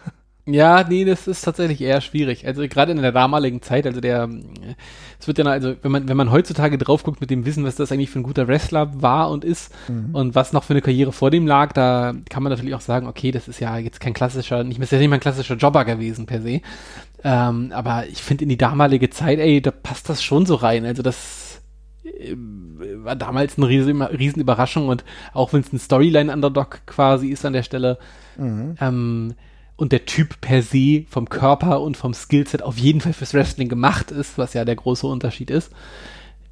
Ja, 0.50 0.86
nee, 0.88 1.04
das 1.04 1.28
ist 1.28 1.42
tatsächlich 1.42 1.82
eher 1.82 2.00
schwierig. 2.00 2.48
Also 2.48 2.66
gerade 2.70 2.94
in 2.94 3.02
der 3.02 3.12
damaligen 3.12 3.62
Zeit, 3.62 3.86
also 3.86 4.00
der, 4.00 4.30
es 5.20 5.28
wird 5.28 5.40
ja, 5.40 5.44
also 5.44 5.76
wenn 5.82 5.92
man, 5.92 6.08
wenn 6.08 6.16
man 6.16 6.32
heutzutage 6.32 6.78
drauf 6.78 7.04
guckt 7.04 7.20
mit 7.20 7.30
dem 7.30 7.46
Wissen, 7.46 7.66
was 7.66 7.76
das 7.76 7.92
eigentlich 7.92 8.10
für 8.10 8.20
ein 8.20 8.24
guter 8.24 8.48
Wrestler 8.48 9.02
war 9.02 9.30
und 9.30 9.44
ist 9.44 9.74
und 10.14 10.36
was 10.36 10.54
noch 10.54 10.64
für 10.64 10.72
eine 10.72 10.82
Karriere 10.82 11.12
vor 11.12 11.32
dem 11.32 11.48
lag, 11.48 11.74
da 11.74 12.14
kann 12.30 12.44
man 12.44 12.52
natürlich 12.52 12.76
auch 12.76 12.82
sagen, 12.82 13.08
okay, 13.08 13.32
das 13.32 13.50
ist 13.50 13.60
ja 13.60 13.78
jetzt 13.78 14.00
kein 14.00 14.14
klassischer, 14.14 14.64
nicht 14.64 14.78
mehr, 14.78 14.86
ist 14.86 14.92
ja 14.92 15.00
nicht 15.00 15.10
mal 15.10 15.18
ein 15.18 15.22
klassischer 15.22 15.56
Jobber 15.56 15.84
gewesen 15.84 16.28
per 16.28 16.42
se. 16.42 16.62
Ähm, 17.24 17.72
aber 17.74 18.08
ich 18.08 18.22
finde 18.22 18.44
in 18.44 18.50
die 18.50 18.58
damalige 18.58 19.10
Zeit, 19.10 19.40
ey, 19.40 19.62
da 19.62 19.72
passt 19.72 20.10
das 20.10 20.24
schon 20.24 20.46
so 20.46 20.56
rein. 20.56 20.86
Also 20.86 21.02
das 21.02 21.62
äh, 22.04 22.36
war 22.36 23.16
damals 23.16 23.58
eine 23.58 23.68
riesen, 23.68 24.02
riesen 24.02 24.42
Überraschung 24.42 24.88
und 24.88 25.04
auch 25.34 25.54
wenn 25.54 25.62
es 25.62 25.74
ein 25.74 25.80
Storyline-Underdog 25.80 26.86
quasi 26.86 27.30
ist 27.30 27.46
an 27.46 27.54
der 27.54 27.64
Stelle, 27.64 27.98
ähm, 28.80 29.36
und 29.78 29.92
der 29.92 30.06
Typ 30.06 30.42
per 30.42 30.62
se 30.62 31.06
vom 31.08 31.30
Körper 31.30 31.82
und 31.82 31.96
vom 31.96 32.14
Skillset 32.14 32.64
auf 32.64 32.78
jeden 32.78 33.00
Fall 33.00 33.14
fürs 33.14 33.34
Wrestling 33.34 33.70
gemacht 33.70 34.12
ist, 34.12 34.38
was 34.38 34.54
ja 34.54 34.66
der 34.66 34.76
große 34.76 35.08
Unterschied 35.08 35.52
ist, 35.52 35.72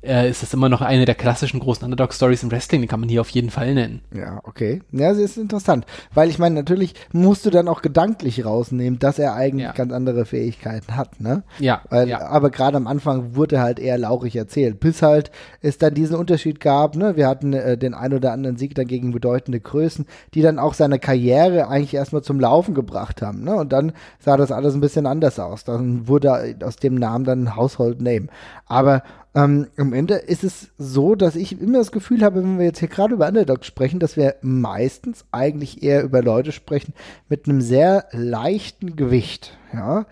äh, 0.05 0.29
ist 0.29 0.41
das 0.43 0.53
immer 0.53 0.69
noch 0.69 0.81
eine 0.81 1.05
der 1.05 1.15
klassischen 1.15 1.59
großen 1.59 1.83
Underdog-Stories 1.83 2.43
im 2.43 2.51
Wrestling, 2.51 2.81
die 2.81 2.87
kann 2.87 2.99
man 2.99 3.09
hier 3.09 3.21
auf 3.21 3.29
jeden 3.29 3.49
Fall 3.49 3.73
nennen. 3.73 4.01
Ja, 4.13 4.39
okay. 4.43 4.81
Ja, 4.91 5.09
das 5.09 5.17
ist 5.17 5.37
interessant. 5.37 5.85
Weil 6.13 6.29
ich 6.29 6.39
meine, 6.39 6.55
natürlich 6.55 6.95
musst 7.11 7.45
du 7.45 7.49
dann 7.49 7.67
auch 7.67 7.81
gedanklich 7.81 8.45
rausnehmen, 8.45 8.99
dass 8.99 9.19
er 9.19 9.33
eigentlich 9.33 9.65
Ja. 9.65 9.71
ganz 9.73 9.91
andere 9.91 10.25
Fähigkeiten 10.25 10.95
hat, 10.95 11.19
ne? 11.19 11.43
Ja, 11.59 11.81
Weil, 11.89 12.07
ja. 12.09 12.21
Aber 12.27 12.49
gerade 12.49 12.77
am 12.77 12.87
Anfang 12.87 13.35
wurde 13.35 13.59
halt 13.61 13.79
eher 13.79 13.97
lauchig 13.97 14.35
erzählt, 14.35 14.79
bis 14.79 15.01
halt 15.01 15.31
es 15.61 15.77
dann 15.77 15.93
diesen 15.93 16.15
Unterschied 16.15 16.59
gab. 16.59 16.95
Ne? 16.95 17.15
Wir 17.15 17.27
hatten 17.27 17.53
äh, 17.53 17.77
den 17.77 17.93
ein 17.93 18.13
oder 18.13 18.31
anderen 18.31 18.57
Sieg 18.57 18.75
dann 18.75 18.87
gegen 18.87 19.11
bedeutende 19.11 19.59
Größen, 19.59 20.05
die 20.33 20.41
dann 20.41 20.59
auch 20.59 20.73
seine 20.73 20.99
Karriere 20.99 21.67
eigentlich 21.67 21.93
erstmal 21.93 22.21
zum 22.21 22.39
Laufen 22.39 22.73
gebracht 22.73 23.21
haben. 23.21 23.43
Ne? 23.43 23.55
Und 23.55 23.73
dann 23.73 23.91
sah 24.19 24.37
das 24.37 24.51
alles 24.51 24.73
ein 24.75 24.81
bisschen 24.81 25.05
anders 25.05 25.39
aus. 25.39 25.63
Dann 25.63 26.07
wurde 26.07 26.55
aus 26.63 26.75
dem 26.75 26.95
Namen 26.95 27.25
dann 27.25 27.43
ein 27.43 27.55
Household 27.55 28.01
Name. 28.01 28.27
Aber 28.67 29.03
ähm, 29.35 29.67
am 29.77 29.93
Ende 29.93 30.15
ist 30.15 30.43
es 30.43 30.69
so, 30.77 31.15
dass 31.15 31.35
ich 31.35 31.59
immer 31.59 31.79
das 31.79 31.91
Gefühl 31.91 32.23
habe, 32.23 32.41
wenn 32.41 32.57
wir 32.57 32.65
jetzt 32.65 32.79
hier 32.79 32.87
gerade 32.87 33.13
über 33.13 33.27
Underdogs 33.27 33.67
sprechen, 33.67 33.99
dass 33.99 34.15
wir 34.15 34.35
meistens 34.41 35.25
eigentlich 35.31 35.83
eher 35.83 36.03
über 36.03 36.21
Leute 36.21 36.53
sprechen 36.53 36.93
mit 37.27 37.47
einem 37.47 37.59
sehr 37.59 38.07
leichten 38.11 38.95
Gewicht. 38.95 39.57
Ja. 39.73 40.05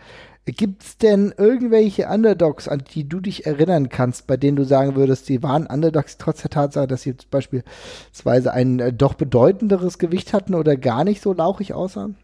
Gibt 0.45 0.83
es 0.83 0.97
denn 0.97 1.33
irgendwelche 1.37 2.09
Underdogs, 2.09 2.67
an 2.67 2.83
die 2.93 3.07
du 3.07 3.21
dich 3.21 3.45
erinnern 3.45 3.87
kannst, 3.87 4.27
bei 4.27 4.35
denen 4.35 4.57
du 4.57 4.65
sagen 4.65 4.95
würdest, 4.95 5.29
die 5.29 5.41
waren 5.41 5.67
Underdogs 5.67 6.17
trotz 6.17 6.41
der 6.41 6.51
Tatsache, 6.51 6.87
dass 6.87 7.03
sie 7.03 7.15
zum 7.15 7.29
beispielsweise 7.29 8.51
ein 8.51 8.79
äh, 8.79 8.91
doch 8.91 9.13
bedeutenderes 9.13 9.99
Gewicht 9.99 10.33
hatten 10.33 10.53
oder 10.53 10.75
gar 10.75 11.05
nicht 11.05 11.21
so 11.21 11.31
lauchig 11.31 11.73
aussahen? 11.73 12.17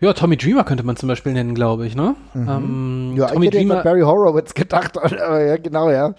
Ja, 0.00 0.14
Tommy 0.14 0.36
Dreamer 0.38 0.64
könnte 0.64 0.82
man 0.84 0.96
zum 0.96 1.08
Beispiel 1.08 1.32
nennen, 1.32 1.54
glaube 1.54 1.86
ich, 1.86 1.94
ne? 1.94 2.14
Ähm, 2.34 3.10
Mhm. 3.10 3.16
Ja, 3.18 3.26
Tommy 3.26 3.46
ich 3.46 3.52
hätte 3.52 3.58
Dreamer, 3.66 3.82
Barry 3.82 4.00
Horowitz 4.00 4.54
gedacht, 4.54 4.96
aber 4.96 5.44
ja, 5.44 5.56
genau, 5.58 5.90
ja. 5.90 6.14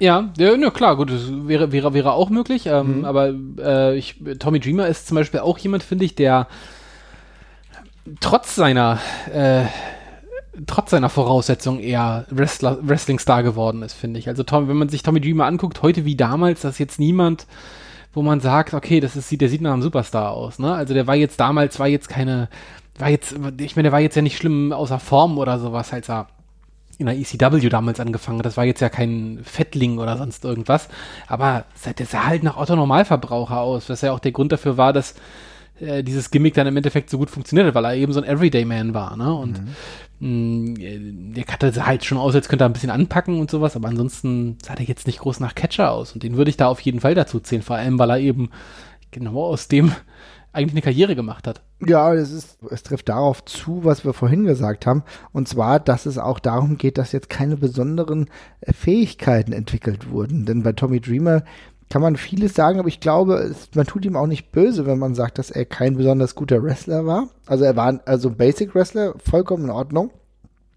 ja, 0.00 0.30
ja, 0.36 0.54
ja, 0.56 0.70
klar, 0.70 0.96
gut, 0.96 1.10
das 1.10 1.22
wäre, 1.46 1.70
wäre, 1.70 1.94
wäre 1.94 2.12
auch 2.12 2.28
möglich, 2.30 2.66
ähm, 2.66 2.98
Mhm. 2.98 3.04
aber 3.04 3.32
äh, 3.58 3.96
ich, 3.96 4.16
Tommy 4.40 4.58
Dreamer 4.58 4.88
ist 4.88 5.06
zum 5.06 5.14
Beispiel 5.16 5.40
auch 5.40 5.58
jemand, 5.58 5.82
finde 5.84 6.04
ich, 6.04 6.14
der 6.16 6.48
trotz 8.20 8.54
seiner 8.56 8.98
äh, 9.32 9.62
trotz 10.66 10.90
seiner 10.90 11.08
Voraussetzungen 11.08 11.78
eher 11.80 12.26
Wrestler, 12.30 12.78
Wrestling-Star 12.82 13.42
geworden 13.44 13.82
ist, 13.82 13.94
finde 13.94 14.18
ich. 14.18 14.28
Also 14.28 14.42
Tom, 14.42 14.68
wenn 14.68 14.76
man 14.76 14.88
sich 14.88 15.02
Tommy 15.02 15.20
Dreamer 15.20 15.46
anguckt, 15.46 15.82
heute 15.82 16.04
wie 16.04 16.16
damals, 16.16 16.62
das 16.62 16.72
ist 16.72 16.78
jetzt 16.80 16.98
niemand, 16.98 17.46
wo 18.12 18.22
man 18.22 18.40
sagt, 18.40 18.74
okay, 18.74 18.98
das 18.98 19.14
ist, 19.14 19.30
der 19.40 19.48
sieht 19.48 19.60
nach 19.60 19.72
einem 19.72 19.82
Superstar 19.82 20.32
aus, 20.32 20.58
ne? 20.58 20.74
Also 20.74 20.92
der 20.92 21.06
war 21.06 21.14
jetzt 21.14 21.38
damals, 21.38 21.78
war 21.78 21.86
jetzt 21.86 22.08
keine, 22.08 22.48
war 23.00 23.08
jetzt, 23.08 23.34
ich 23.58 23.76
meine, 23.76 23.84
der 23.86 23.92
war 23.92 24.00
jetzt 24.00 24.16
ja 24.16 24.22
nicht 24.22 24.36
schlimm 24.36 24.72
außer 24.72 24.98
Form 24.98 25.38
oder 25.38 25.58
sowas, 25.58 25.92
als 25.92 26.08
er 26.08 26.28
in 26.98 27.06
der 27.06 27.16
ECW 27.16 27.68
damals 27.70 27.98
angefangen. 27.98 28.42
Das 28.42 28.56
war 28.58 28.64
jetzt 28.64 28.80
ja 28.80 28.90
kein 28.90 29.40
Fettling 29.42 29.98
oder 29.98 30.18
sonst 30.18 30.44
irgendwas. 30.44 30.88
Aber 31.26 31.64
der 31.98 32.06
sah 32.06 32.26
halt 32.26 32.42
nach 32.42 32.58
Otto 32.58 32.76
Normalverbraucher 32.76 33.60
aus, 33.60 33.88
was 33.88 34.02
ja 34.02 34.12
auch 34.12 34.18
der 34.18 34.32
Grund 34.32 34.52
dafür 34.52 34.76
war, 34.76 34.92
dass 34.92 35.14
äh, 35.80 36.04
dieses 36.04 36.30
Gimmick 36.30 36.52
dann 36.54 36.66
im 36.66 36.76
Endeffekt 36.76 37.08
so 37.08 37.16
gut 37.16 37.30
funktioniert 37.30 37.66
hat, 37.66 37.74
weil 37.74 37.86
er 37.86 37.94
eben 37.94 38.12
so 38.12 38.20
ein 38.20 38.28
Everyday-Man 38.28 38.92
war, 38.92 39.16
ne? 39.16 39.32
Und 39.32 39.60
mhm. 40.20 40.74
mh, 40.74 41.34
der 41.36 41.44
hatte 41.46 41.86
halt 41.86 42.04
schon 42.04 42.18
aus, 42.18 42.34
als 42.34 42.50
könnte 42.50 42.64
er 42.64 42.68
ein 42.68 42.74
bisschen 42.74 42.90
anpacken 42.90 43.40
und 43.40 43.50
sowas, 43.50 43.76
aber 43.76 43.88
ansonsten 43.88 44.58
sah 44.62 44.74
der 44.74 44.84
jetzt 44.84 45.06
nicht 45.06 45.20
groß 45.20 45.40
nach 45.40 45.54
Catcher 45.54 45.92
aus. 45.92 46.12
Und 46.12 46.22
den 46.22 46.36
würde 46.36 46.50
ich 46.50 46.58
da 46.58 46.66
auf 46.68 46.80
jeden 46.80 47.00
Fall 47.00 47.14
dazu 47.14 47.40
zählen, 47.40 47.62
vor 47.62 47.76
allem, 47.76 47.98
weil 47.98 48.10
er 48.10 48.18
eben 48.18 48.50
genau 49.10 49.42
aus 49.42 49.68
dem 49.68 49.92
eigentlich 50.52 50.72
eine 50.72 50.82
Karriere 50.82 51.14
gemacht 51.14 51.46
hat. 51.46 51.62
Ja, 51.86 52.12
es 52.12 52.32
ist, 52.32 52.58
es 52.70 52.82
trifft 52.82 53.08
darauf 53.08 53.44
zu, 53.44 53.84
was 53.84 54.04
wir 54.04 54.12
vorhin 54.12 54.44
gesagt 54.44 54.86
haben. 54.86 55.04
Und 55.32 55.48
zwar, 55.48 55.80
dass 55.80 56.06
es 56.06 56.18
auch 56.18 56.38
darum 56.38 56.76
geht, 56.76 56.98
dass 56.98 57.12
jetzt 57.12 57.30
keine 57.30 57.56
besonderen 57.56 58.28
äh, 58.60 58.72
Fähigkeiten 58.72 59.52
entwickelt 59.52 60.10
wurden. 60.10 60.46
Denn 60.46 60.62
bei 60.62 60.72
Tommy 60.72 61.00
Dreamer 61.00 61.44
kann 61.88 62.02
man 62.02 62.16
vieles 62.16 62.54
sagen, 62.54 62.78
aber 62.78 62.88
ich 62.88 63.00
glaube, 63.00 63.34
es, 63.34 63.68
man 63.74 63.86
tut 63.86 64.04
ihm 64.04 64.16
auch 64.16 64.28
nicht 64.28 64.52
böse, 64.52 64.86
wenn 64.86 64.98
man 64.98 65.14
sagt, 65.14 65.38
dass 65.38 65.50
er 65.50 65.64
kein 65.64 65.96
besonders 65.96 66.34
guter 66.34 66.62
Wrestler 66.62 67.04
war. 67.04 67.28
Also 67.46 67.64
er 67.64 67.76
war 67.76 68.00
also 68.06 68.30
Basic 68.30 68.74
Wrestler, 68.74 69.14
vollkommen 69.18 69.64
in 69.64 69.70
Ordnung. 69.70 70.10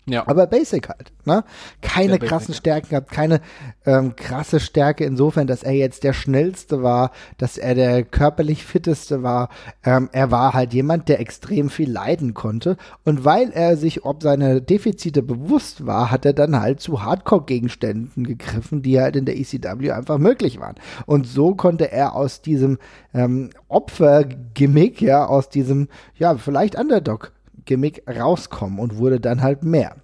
Ja. 0.05 0.27
Aber 0.27 0.47
Basic 0.47 0.89
halt. 0.89 1.13
Ne? 1.23 1.45
Keine 1.81 2.19
der 2.19 2.27
krassen 2.27 2.47
Basic, 2.47 2.57
Stärken 2.57 2.89
gehabt, 2.89 3.11
keine 3.11 3.39
ähm, 3.85 4.15
krasse 4.15 4.59
Stärke 4.59 5.05
insofern, 5.05 5.47
dass 5.47 5.63
er 5.63 5.71
jetzt 5.71 6.03
der 6.03 6.11
schnellste 6.11 6.83
war, 6.83 7.11
dass 7.37 7.57
er 7.57 7.73
der 7.75 8.03
körperlich 8.03 8.65
fitteste 8.65 9.23
war. 9.23 9.49
Ähm, 9.83 10.09
er 10.11 10.29
war 10.29 10.53
halt 10.53 10.73
jemand, 10.73 11.07
der 11.07 11.21
extrem 11.21 11.69
viel 11.69 11.89
leiden 11.89 12.33
konnte. 12.33 12.75
Und 13.05 13.23
weil 13.23 13.51
er 13.51 13.77
sich 13.77 14.03
ob 14.03 14.21
seine 14.21 14.61
Defizite 14.61 15.23
bewusst 15.23 15.85
war, 15.85 16.11
hat 16.11 16.25
er 16.25 16.33
dann 16.33 16.59
halt 16.59 16.81
zu 16.81 17.01
Hardcore-Gegenständen 17.03 18.25
gegriffen, 18.25 18.81
die 18.81 18.99
halt 18.99 19.15
in 19.15 19.25
der 19.25 19.37
ECW 19.37 19.91
einfach 19.91 20.17
möglich 20.17 20.59
waren. 20.59 20.75
Und 21.05 21.27
so 21.27 21.55
konnte 21.55 21.91
er 21.91 22.13
aus 22.15 22.41
diesem 22.41 22.77
ähm, 23.13 23.51
Opfer-Gimmick, 23.69 25.01
ja, 25.01 25.25
aus 25.25 25.47
diesem, 25.47 25.87
ja, 26.15 26.35
vielleicht 26.35 26.75
Underdog 26.75 27.31
Gimmick 27.65 28.03
rauskommen 28.07 28.79
und 28.79 28.97
wurde 28.97 29.19
dann 29.19 29.41
halt 29.41 29.63
mehr. 29.63 29.95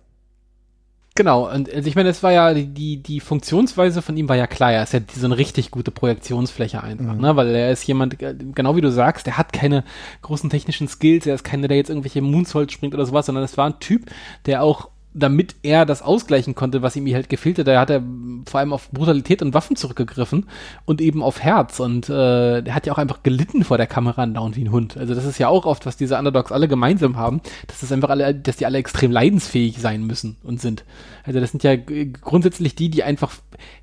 Genau, 1.19 1.51
und 1.51 1.73
also 1.73 1.89
ich 1.89 1.97
meine, 1.97 2.07
es 2.07 2.23
war 2.23 2.31
ja, 2.31 2.53
die, 2.53 3.03
die 3.03 3.19
Funktionsweise 3.19 4.01
von 4.01 4.15
ihm 4.15 4.29
war 4.29 4.37
ja 4.37 4.47
klar, 4.47 4.71
er 4.71 4.83
ist 4.83 4.93
ja 4.93 5.01
so 5.13 5.25
eine 5.25 5.37
richtig 5.37 5.69
gute 5.69 5.91
Projektionsfläche 5.91 6.81
einfach, 6.81 7.13
mhm. 7.13 7.19
ne, 7.19 7.35
weil 7.35 7.53
er 7.53 7.71
ist 7.71 7.85
jemand, 7.85 8.21
äh, 8.21 8.33
genau 8.55 8.77
wie 8.77 8.81
du 8.81 8.89
sagst, 8.89 9.27
der 9.27 9.37
hat 9.37 9.51
keine 9.51 9.83
großen 10.21 10.49
technischen 10.49 10.87
Skills, 10.87 11.25
er 11.25 11.35
ist 11.35 11.43
keiner, 11.43 11.67
der 11.67 11.75
jetzt 11.75 11.89
irgendwelche 11.89 12.21
Moonsault 12.21 12.71
springt 12.71 12.93
oder 12.93 13.05
sowas, 13.05 13.25
sondern 13.25 13.43
es 13.43 13.57
war 13.57 13.65
ein 13.65 13.79
Typ, 13.81 14.09
der 14.45 14.63
auch 14.63 14.91
damit 15.19 15.55
er 15.63 15.85
das 15.85 16.01
ausgleichen 16.01 16.55
konnte, 16.55 16.81
was 16.81 16.95
ihm 16.95 17.11
halt 17.13 17.29
gefehlt 17.29 17.59
hat, 17.59 17.67
da 17.67 17.79
hat 17.79 17.89
er 17.89 18.03
vor 18.45 18.59
allem 18.59 18.73
auf 18.73 18.89
Brutalität 18.91 19.41
und 19.41 19.53
Waffen 19.53 19.75
zurückgegriffen 19.75 20.47
und 20.85 21.01
eben 21.01 21.21
auf 21.21 21.41
Herz 21.41 21.79
und 21.79 22.09
äh, 22.09 22.61
der 22.61 22.73
hat 22.73 22.85
ja 22.85 22.93
auch 22.93 22.97
einfach 22.97 23.23
gelitten 23.23 23.63
vor 23.63 23.77
der 23.77 23.87
Kamera 23.87 24.23
andauernd 24.23 24.55
wie 24.55 24.63
ein 24.63 24.71
Hund. 24.71 24.97
Also 24.97 25.13
das 25.13 25.25
ist 25.25 25.37
ja 25.37 25.47
auch 25.47 25.65
oft, 25.65 25.85
was 25.85 25.97
diese 25.97 26.17
Underdogs 26.17 26.51
alle 26.51 26.67
gemeinsam 26.67 27.17
haben, 27.17 27.41
dass 27.67 27.81
das 27.81 27.91
einfach 27.91 28.09
alle, 28.09 28.33
dass 28.33 28.57
die 28.57 28.65
alle 28.65 28.77
extrem 28.77 29.11
leidensfähig 29.11 29.77
sein 29.79 30.03
müssen 30.05 30.37
und 30.43 30.61
sind. 30.61 30.85
Also 31.23 31.39
das 31.39 31.51
sind 31.51 31.63
ja 31.63 31.75
grundsätzlich 31.75 32.75
die, 32.75 32.89
die 32.89 33.03
einfach 33.03 33.33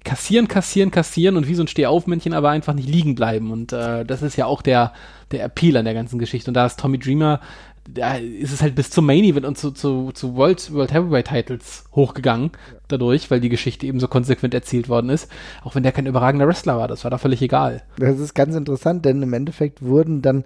kassieren, 0.04 0.48
kassieren, 0.48 0.90
kassieren 0.90 1.36
und 1.36 1.46
wie 1.48 1.54
so 1.54 1.62
ein 1.62 1.68
Stehaufmännchen 1.68 2.34
aber 2.34 2.50
einfach 2.50 2.74
nicht 2.74 2.88
liegen 2.88 3.14
bleiben 3.14 3.50
und 3.50 3.72
äh, 3.72 4.04
das 4.04 4.22
ist 4.22 4.36
ja 4.36 4.46
auch 4.46 4.62
der 4.62 4.92
der 5.32 5.44
Appeal 5.44 5.76
an 5.76 5.84
der 5.84 5.94
ganzen 5.94 6.18
Geschichte 6.18 6.50
und 6.50 6.54
da 6.54 6.66
ist 6.66 6.78
Tommy 6.78 6.98
Dreamer 6.98 7.40
da 7.88 8.14
ist 8.14 8.52
es 8.52 8.62
halt 8.62 8.74
bis 8.74 8.90
zum 8.90 9.06
Main 9.06 9.24
Event 9.24 9.46
und 9.46 9.56
zu, 9.58 9.70
zu, 9.70 10.10
zu 10.12 10.36
World, 10.36 10.72
World 10.72 10.92
Heavyweight 10.92 11.28
Titles 11.28 11.84
hochgegangen 11.94 12.50
dadurch, 12.88 13.30
weil 13.30 13.40
die 13.40 13.48
Geschichte 13.48 13.86
eben 13.86 14.00
so 14.00 14.08
konsequent 14.08 14.54
erzählt 14.54 14.88
worden 14.88 15.10
ist. 15.10 15.30
Auch 15.62 15.74
wenn 15.74 15.82
der 15.82 15.92
kein 15.92 16.06
überragender 16.06 16.46
Wrestler 16.46 16.78
war, 16.78 16.88
das 16.88 17.04
war 17.04 17.10
da 17.10 17.18
völlig 17.18 17.42
egal. 17.42 17.82
Das 17.98 18.18
ist 18.18 18.34
ganz 18.34 18.54
interessant, 18.54 19.04
denn 19.04 19.22
im 19.22 19.32
Endeffekt 19.32 19.82
wurden 19.82 20.22
dann 20.22 20.44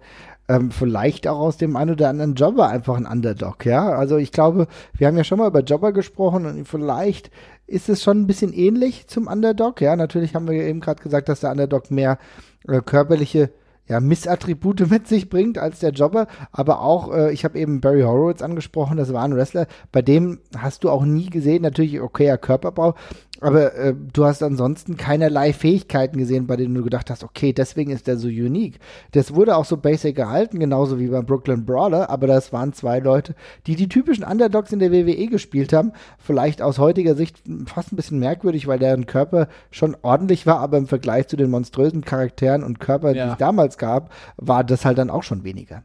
ähm, 0.48 0.70
vielleicht 0.70 1.28
auch 1.28 1.38
aus 1.38 1.56
dem 1.56 1.76
einen 1.76 1.92
oder 1.92 2.08
anderen 2.08 2.34
Jobber 2.34 2.68
einfach 2.68 2.96
ein 2.96 3.06
Underdog, 3.06 3.64
ja. 3.64 3.90
Also 3.90 4.16
ich 4.16 4.32
glaube, 4.32 4.66
wir 4.94 5.06
haben 5.06 5.16
ja 5.16 5.24
schon 5.24 5.38
mal 5.38 5.48
über 5.48 5.60
Jobber 5.60 5.92
gesprochen 5.92 6.46
und 6.46 6.66
vielleicht 6.66 7.30
ist 7.66 7.88
es 7.88 8.02
schon 8.02 8.22
ein 8.22 8.26
bisschen 8.26 8.52
ähnlich 8.52 9.06
zum 9.06 9.28
Underdog, 9.28 9.80
ja. 9.80 9.94
Natürlich 9.94 10.34
haben 10.34 10.48
wir 10.48 10.60
eben 10.62 10.80
gerade 10.80 11.02
gesagt, 11.02 11.28
dass 11.28 11.40
der 11.40 11.52
Underdog 11.52 11.90
mehr 11.90 12.18
äh, 12.66 12.80
körperliche 12.80 13.50
ja, 13.90 13.98
Missattribute 13.98 14.80
mit 14.90 15.08
sich 15.08 15.28
bringt 15.28 15.58
als 15.58 15.80
der 15.80 15.90
Jobber, 15.90 16.28
aber 16.52 16.80
auch, 16.80 17.12
äh, 17.12 17.32
ich 17.32 17.44
habe 17.44 17.58
eben 17.58 17.80
Barry 17.80 18.02
Horowitz 18.02 18.40
angesprochen, 18.40 18.96
das 18.96 19.12
war 19.12 19.24
ein 19.24 19.34
Wrestler, 19.34 19.66
bei 19.90 20.00
dem 20.00 20.38
hast 20.56 20.84
du 20.84 20.90
auch 20.90 21.04
nie 21.04 21.28
gesehen, 21.28 21.62
natürlich 21.62 22.00
okayer 22.00 22.38
Körperbau, 22.38 22.94
aber 23.40 23.74
äh, 23.74 23.94
du 24.12 24.24
hast 24.24 24.42
ansonsten 24.42 24.96
keinerlei 24.96 25.52
Fähigkeiten 25.52 26.18
gesehen, 26.18 26.46
bei 26.46 26.56
denen 26.56 26.74
du 26.74 26.82
gedacht 26.82 27.10
hast, 27.10 27.24
okay, 27.24 27.52
deswegen 27.52 27.90
ist 27.90 28.06
der 28.06 28.16
so 28.16 28.28
unique. 28.28 28.78
Das 29.12 29.34
wurde 29.34 29.56
auch 29.56 29.64
so 29.64 29.76
basic 29.76 30.16
gehalten, 30.16 30.58
genauso 30.58 30.98
wie 30.98 31.08
beim 31.08 31.26
Brooklyn 31.26 31.64
Brawler, 31.64 32.10
aber 32.10 32.26
das 32.26 32.52
waren 32.52 32.72
zwei 32.72 32.98
Leute, 32.98 33.34
die 33.66 33.76
die 33.76 33.88
typischen 33.88 34.24
Underdogs 34.24 34.72
in 34.72 34.78
der 34.78 34.92
WWE 34.92 35.26
gespielt 35.26 35.72
haben. 35.72 35.92
Vielleicht 36.18 36.62
aus 36.62 36.78
heutiger 36.78 37.14
Sicht 37.14 37.42
fast 37.66 37.92
ein 37.92 37.96
bisschen 37.96 38.18
merkwürdig, 38.18 38.66
weil 38.66 38.78
deren 38.78 39.06
Körper 39.06 39.48
schon 39.70 39.96
ordentlich 40.02 40.46
war, 40.46 40.60
aber 40.60 40.78
im 40.78 40.86
Vergleich 40.86 41.28
zu 41.28 41.36
den 41.36 41.50
monströsen 41.50 42.04
Charakteren 42.04 42.62
und 42.62 42.80
Körpern, 42.80 43.14
ja. 43.14 43.26
die 43.26 43.32
es 43.32 43.38
damals 43.38 43.78
gab, 43.78 44.12
war 44.36 44.64
das 44.64 44.84
halt 44.84 44.98
dann 44.98 45.10
auch 45.10 45.22
schon 45.22 45.44
weniger. 45.44 45.82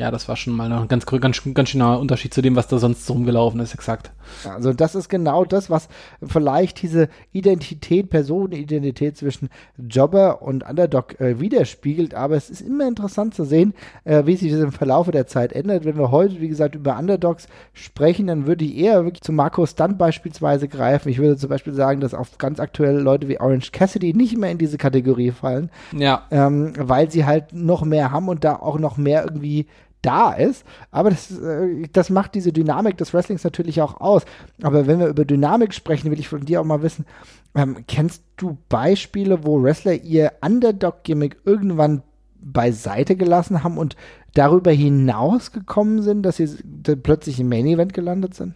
Ja, 0.00 0.10
das 0.10 0.30
war 0.30 0.36
schon 0.36 0.54
mal 0.54 0.72
ein 0.72 0.88
ganz, 0.88 1.04
ganz, 1.04 1.42
ganz 1.52 1.68
schöner 1.68 2.00
Unterschied 2.00 2.32
zu 2.32 2.40
dem, 2.40 2.56
was 2.56 2.66
da 2.68 2.78
sonst 2.78 3.04
so 3.04 3.12
rumgelaufen 3.12 3.60
ist, 3.60 3.74
exakt. 3.74 4.12
Also 4.48 4.72
das 4.72 4.94
ist 4.94 5.10
genau 5.10 5.44
das, 5.44 5.68
was 5.68 5.90
vielleicht 6.26 6.80
diese 6.80 7.10
Identität, 7.32 8.08
Personenidentität 8.08 9.18
zwischen 9.18 9.50
Jobber 9.76 10.40
und 10.40 10.66
Underdog 10.66 11.20
äh, 11.20 11.38
widerspiegelt. 11.38 12.14
Aber 12.14 12.36
es 12.36 12.48
ist 12.48 12.62
immer 12.62 12.88
interessant 12.88 13.34
zu 13.34 13.44
sehen, 13.44 13.74
äh, 14.04 14.24
wie 14.24 14.36
sich 14.36 14.50
das 14.50 14.62
im 14.62 14.72
Verlauf 14.72 15.10
der 15.10 15.26
Zeit 15.26 15.52
ändert. 15.52 15.84
Wenn 15.84 15.98
wir 15.98 16.10
heute, 16.10 16.40
wie 16.40 16.48
gesagt, 16.48 16.76
über 16.76 16.96
Underdogs 16.98 17.46
sprechen, 17.74 18.26
dann 18.26 18.46
würde 18.46 18.64
ich 18.64 18.78
eher 18.78 19.04
wirklich 19.04 19.20
zu 19.20 19.32
Marco 19.32 19.66
Stunt 19.66 19.98
beispielsweise 19.98 20.66
greifen. 20.66 21.10
Ich 21.10 21.18
würde 21.18 21.36
zum 21.36 21.50
Beispiel 21.50 21.74
sagen, 21.74 22.00
dass 22.00 22.14
auch 22.14 22.26
ganz 22.38 22.58
aktuell 22.58 22.98
Leute 23.00 23.28
wie 23.28 23.38
Orange 23.38 23.70
Cassidy 23.70 24.14
nicht 24.14 24.38
mehr 24.38 24.50
in 24.50 24.56
diese 24.56 24.78
Kategorie 24.78 25.32
fallen. 25.32 25.68
Ja. 25.94 26.22
Ähm, 26.30 26.72
weil 26.78 27.10
sie 27.10 27.26
halt 27.26 27.52
noch 27.52 27.84
mehr 27.84 28.12
haben 28.12 28.28
und 28.28 28.44
da 28.44 28.56
auch 28.56 28.78
noch 28.78 28.96
mehr 28.96 29.24
irgendwie 29.24 29.66
da 30.02 30.32
ist. 30.32 30.64
Aber 30.90 31.10
das, 31.10 31.30
äh, 31.38 31.88
das 31.92 32.10
macht 32.10 32.34
diese 32.34 32.52
Dynamik 32.52 32.96
des 32.96 33.12
Wrestlings 33.12 33.44
natürlich 33.44 33.80
auch 33.82 34.00
aus. 34.00 34.24
Aber 34.62 34.86
wenn 34.86 34.98
wir 34.98 35.08
über 35.08 35.24
Dynamik 35.24 35.74
sprechen, 35.74 36.10
will 36.10 36.20
ich 36.20 36.28
von 36.28 36.44
dir 36.44 36.60
auch 36.60 36.64
mal 36.64 36.82
wissen, 36.82 37.06
ähm, 37.54 37.84
kennst 37.86 38.24
du 38.36 38.58
Beispiele, 38.68 39.44
wo 39.44 39.62
Wrestler 39.62 39.94
ihr 39.94 40.32
Underdog-Gimmick 40.40 41.38
irgendwann 41.44 42.02
beiseite 42.40 43.16
gelassen 43.16 43.62
haben 43.62 43.76
und 43.76 43.96
darüber 44.34 44.70
hinaus 44.70 45.52
gekommen 45.52 46.02
sind, 46.02 46.22
dass 46.22 46.36
sie 46.36 46.48
plötzlich 46.96 47.40
im 47.40 47.48
Main 47.48 47.66
Event 47.66 47.92
gelandet 47.92 48.34
sind? 48.34 48.54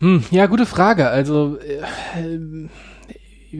Hm, 0.00 0.24
ja, 0.30 0.46
gute 0.46 0.66
Frage. 0.66 1.08
Also 1.08 1.58
äh, 1.58 2.68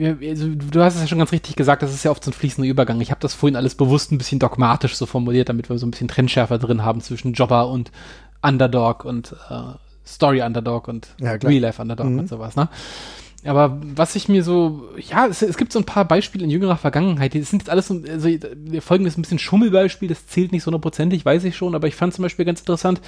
also, 0.01 0.49
du 0.49 0.81
hast 0.81 0.95
es 0.95 1.01
ja 1.01 1.07
schon 1.07 1.19
ganz 1.19 1.31
richtig 1.31 1.55
gesagt, 1.55 1.81
das 1.83 1.93
ist 1.93 2.03
ja 2.03 2.11
oft 2.11 2.23
so 2.23 2.31
ein 2.31 2.33
fließender 2.33 2.69
Übergang. 2.69 3.01
Ich 3.01 3.11
habe 3.11 3.21
das 3.21 3.33
vorhin 3.33 3.55
alles 3.55 3.75
bewusst 3.75 4.11
ein 4.11 4.17
bisschen 4.17 4.39
dogmatisch 4.39 4.95
so 4.95 5.05
formuliert, 5.05 5.49
damit 5.49 5.69
wir 5.69 5.77
so 5.77 5.85
ein 5.85 5.91
bisschen 5.91 6.07
Trennschärfer 6.07 6.57
drin 6.57 6.83
haben 6.83 7.01
zwischen 7.01 7.33
Jobber 7.33 7.69
und 7.69 7.91
Underdog 8.41 9.05
und 9.05 9.35
äh, 9.49 9.73
Story 10.05 10.41
Underdog 10.41 10.87
und 10.87 11.07
ja, 11.19 11.31
Real 11.33 11.61
Life 11.61 11.81
Underdog 11.81 12.07
mhm. 12.07 12.19
und 12.19 12.29
sowas, 12.29 12.55
ne? 12.55 12.69
Aber 13.45 13.77
was 13.95 14.15
ich 14.15 14.27
mir 14.27 14.43
so, 14.43 14.89
ja, 14.97 15.27
es, 15.27 15.43
es, 15.43 15.55
gibt 15.55 15.71
so 15.71 15.77
ein 15.77 15.85
paar 15.85 16.05
Beispiele 16.05 16.43
in 16.43 16.49
jüngerer 16.49 16.77
Vergangenheit, 16.77 17.35
die 17.35 17.41
sind 17.43 17.61
jetzt 17.61 17.69
alles 17.69 17.87
so, 17.87 18.01
also 18.09 18.27
folgendes 18.79 19.17
ein 19.17 19.21
bisschen 19.21 19.37
Schummelbeispiel, 19.37 20.09
das 20.09 20.25
zählt 20.25 20.51
nicht 20.51 20.63
so 20.63 20.67
hundertprozentig, 20.67 21.23
weiß 21.25 21.43
ich 21.43 21.55
schon, 21.55 21.75
aber 21.75 21.87
ich 21.87 21.95
fand 21.95 22.15
zum 22.15 22.23
Beispiel 22.23 22.45
ganz 22.45 22.61
interessant, 22.61 23.01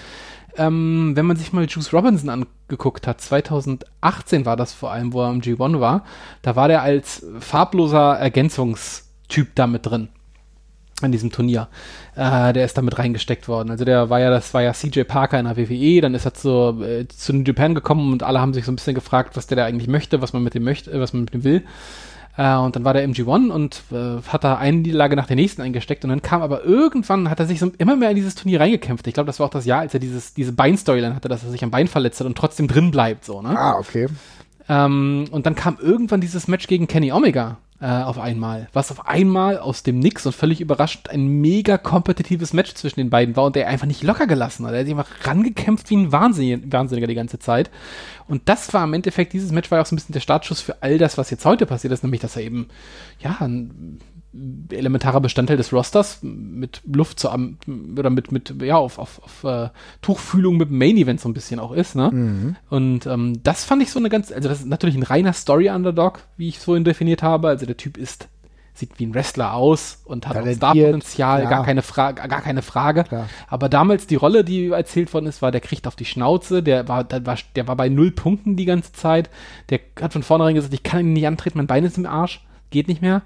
ähm, 0.58 1.12
wenn 1.16 1.26
man 1.26 1.38
sich 1.38 1.54
mal 1.54 1.66
Juice 1.66 1.94
Robinson 1.94 2.30
angeguckt 2.30 3.08
hat, 3.08 3.22
2018 3.22 4.46
war 4.46 4.58
das 4.58 4.74
vor 4.74 4.92
allem, 4.92 5.14
wo 5.14 5.22
er 5.22 5.32
im 5.32 5.42
G1 5.42 5.80
war, 5.80 6.04
da 6.42 6.56
war 6.56 6.68
der 6.68 6.82
als 6.82 7.26
farbloser 7.40 8.18
Ergänzungstyp 8.18 9.56
da 9.56 9.68
mit 9.68 9.86
drin 9.86 10.10
an 11.02 11.12
diesem 11.12 11.32
Turnier. 11.32 11.68
Äh, 12.16 12.54
der 12.54 12.66
ist 12.66 12.78
damit 12.78 12.98
reingesteckt 12.98 13.48
worden. 13.48 13.70
Also 13.70 13.86
der 13.86 14.10
war 14.10 14.20
ja, 14.20 14.30
das 14.32 14.54
war 14.54 14.64
ja 14.64 14.74
CJ 14.74 15.04
Parker 15.04 15.40
in 15.40 15.46
der 15.46 15.58
WWE, 15.58 16.02
dann 16.02 16.16
ist 16.16 16.26
er 16.26 16.34
zu, 16.34 16.82
äh, 16.82 17.08
zu 17.08 17.34
Japan 17.34 17.76
gekommen 17.76 18.12
und 18.12 18.24
alle 18.24 18.42
haben 18.42 18.54
sich 18.54 18.66
so 18.66 18.72
ein 18.72 18.76
bisschen 18.76 18.96
gefragt, 18.96 19.38
was 19.38 19.48
der 19.48 19.58
da 19.58 19.66
eigentlich 19.66 19.88
möchte, 19.88 20.22
was 20.22 20.34
man 20.34 20.44
mit 20.44 20.56
dem 20.56 20.64
möchte, 20.64 21.00
was 21.00 21.14
man 21.14 21.24
mit 21.24 21.34
dem 21.34 21.44
will. 21.44 21.64
Äh, 22.38 22.56
und 22.56 22.76
dann 22.76 22.86
war 22.86 22.94
der 22.94 23.08
MG1 23.08 23.50
und 23.50 23.84
äh, 23.92 24.22
hat 24.28 24.44
da 24.44 24.58
eine 24.58 24.78
Niederlage 24.78 25.16
nach 25.16 25.28
der 25.28 25.36
nächsten 25.36 25.62
eingesteckt 25.62 26.04
und 26.04 26.12
dann 26.12 26.22
kam 26.22 26.42
aber 26.42 26.64
irgendwann, 26.64 27.30
hat 27.30 27.40
er 27.40 27.48
sich 27.48 27.60
so 27.60 27.72
immer 27.78 27.96
mehr 27.96 28.12
in 28.12 28.16
dieses 28.16 28.36
Turnier 28.36 28.60
reingekämpft. 28.60 29.08
Ich 29.08 29.14
glaube, 29.14 29.28
das 29.28 29.40
war 29.40 29.48
auch 29.48 29.52
das 29.52 29.66
Jahr, 29.66 29.82
als 29.82 29.94
er 29.94 30.00
dieses, 30.00 30.34
diese 30.34 30.54
Beinstoryline 30.54 31.16
hatte, 31.16 31.28
dass 31.28 31.44
er 31.44 31.50
sich 31.50 31.64
am 31.64 31.72
Bein 31.72 31.88
verletzt 31.88 32.20
hat 32.20 32.28
und 32.28 32.38
trotzdem 32.38 32.68
drin 32.68 32.92
bleibt, 32.92 33.26
so, 33.26 33.42
ne? 33.42 33.58
Ah, 33.58 33.78
okay. 33.80 34.08
Ähm, 34.70 35.26
und 35.32 35.46
dann 35.46 35.56
kam 35.56 35.78
irgendwann 35.82 36.22
dieses 36.22 36.48
Match 36.48 36.68
gegen 36.68 36.88
Kenny 36.88 37.12
Omega. 37.12 37.58
Äh, 37.80 37.86
auf 37.86 38.18
einmal. 38.18 38.68
Was 38.74 38.92
auf 38.92 39.08
einmal 39.08 39.60
aus 39.60 39.84
dem 39.84 40.00
Nix 40.00 40.26
und 40.26 40.34
völlig 40.34 40.62
überraschend 40.62 41.10
ein 41.10 41.28
mega 41.28 41.78
kompetitives 41.78 42.54
Match 42.54 42.74
zwischen 42.74 43.00
den 43.00 43.10
beiden 43.10 43.36
war 43.36 43.46
und 43.46 43.56
der 43.56 43.68
einfach 43.68 43.86
nicht 43.86 44.04
locker 44.04 44.26
gelassen 44.26 44.66
hat. 44.66 44.74
Er 44.74 44.80
hat 44.80 44.88
einfach 44.88 45.10
rangekämpft 45.26 45.90
wie 45.90 45.98
ein 45.98 46.12
Wahnsinniger, 46.12 46.72
Wahnsinniger 46.72 47.08
die 47.08 47.16
ganze 47.16 47.40
Zeit. 47.40 47.70
Und 48.28 48.50
das 48.50 48.74
war 48.74 48.84
im 48.84 48.94
Endeffekt, 48.94 49.34
dieses 49.34 49.52
Match 49.52 49.70
war 49.70 49.78
ja 49.78 49.84
auch 49.84 49.86
so 49.86 49.96
ein 49.96 49.98
bisschen 49.98 50.14
der 50.14 50.22
Startschuss 50.22 50.62
für 50.62 50.82
all 50.82 50.98
das, 50.98 51.18
was 51.18 51.30
jetzt 51.30 51.46
heute 51.46 51.66
passiert 51.66 51.94
ist, 51.94 52.04
nämlich, 52.04 52.22
dass 52.22 52.36
er 52.36 52.44
eben, 52.44 52.68
ja, 53.20 53.38
ein 53.40 54.00
elementarer 54.72 55.22
Bestandteil 55.22 55.58
des 55.58 55.74
Rosters 55.74 56.20
mit 56.22 56.82
Luft 56.86 57.20
zu 57.20 57.30
oder 57.30 58.10
mit 58.10 58.32
mit 58.32 58.54
ja 58.62 58.76
auf 58.76 59.00
auf, 59.00 59.22
auf 59.24 59.44
uh, 59.44 59.70
Tuchfühlung 60.02 60.58
mit 60.58 60.72
Main 60.72 60.98
Event 60.98 61.20
so 61.20 61.30
ein 61.30 61.34
bisschen 61.34 61.60
auch 61.60 61.72
ist 61.72 61.96
ne 61.96 62.10
mhm. 62.12 62.56
und 62.70 63.06
ähm, 63.06 63.42
das 63.44 63.64
fand 63.64 63.82
ich 63.82 63.92
so 63.92 64.00
eine 64.00 64.10
ganz 64.10 64.32
also 64.32 64.50
das 64.50 64.60
ist 64.60 64.68
natürlich 64.68 64.96
ein 64.96 65.04
reiner 65.04 65.34
Story 65.34 65.70
Underdog 65.70 66.20
wie 66.38 66.50
ich 66.50 66.58
es 66.58 66.64
vorhin 66.64 66.84
definiert 66.84 67.24
habe 67.24 67.48
also 67.48 67.66
der 67.66 67.78
Typ 67.78 67.98
ist 67.98 68.28
sieht 68.74 69.00
wie 69.00 69.08
ein 69.08 69.16
Wrestler 69.16 69.54
aus 69.54 70.02
und 70.06 70.28
hat 70.28 70.38
auch 70.38 70.48
Starpotenzial 70.48 71.44
ja. 71.44 71.50
gar 71.50 71.66
keine 71.66 71.82
Frage 71.82 72.28
gar 72.28 72.42
keine 72.42 72.62
Frage 72.62 73.04
Klar. 73.06 73.28
aber 73.48 73.70
damals 73.70 74.08
die 74.08 74.16
Rolle 74.16 74.44
die 74.44 74.68
erzählt 74.68 75.14
worden 75.14 75.26
ist 75.26 75.42
war 75.42 75.52
der 75.52 75.62
kriegt 75.62 75.88
auf 75.88 75.96
die 75.96 76.06
Schnauze 76.06 76.62
der 76.62 76.88
war 76.88 77.04
der 77.04 77.26
war 77.26 77.38
der 77.56 77.68
war 77.68 77.76
bei 77.76 77.90
null 77.90 78.12
Punkten 78.12 78.56
die 78.56 78.66
ganze 78.66 78.94
Zeit 78.94 79.30
der 79.70 79.80
hat 80.00 80.14
von 80.14 80.24
vornherein 80.24 80.56
gesagt 80.56 80.74
ich 80.74 80.84
kann 80.84 81.00
ihn 81.00 81.14
nicht 81.14 81.28
antreten 81.28 81.58
mein 81.58 81.68
Bein 81.68 81.84
ist 81.84 81.98
im 81.98 82.06
Arsch 82.06 82.42
geht 82.70 82.88
nicht 82.88 83.02
mehr 83.02 83.24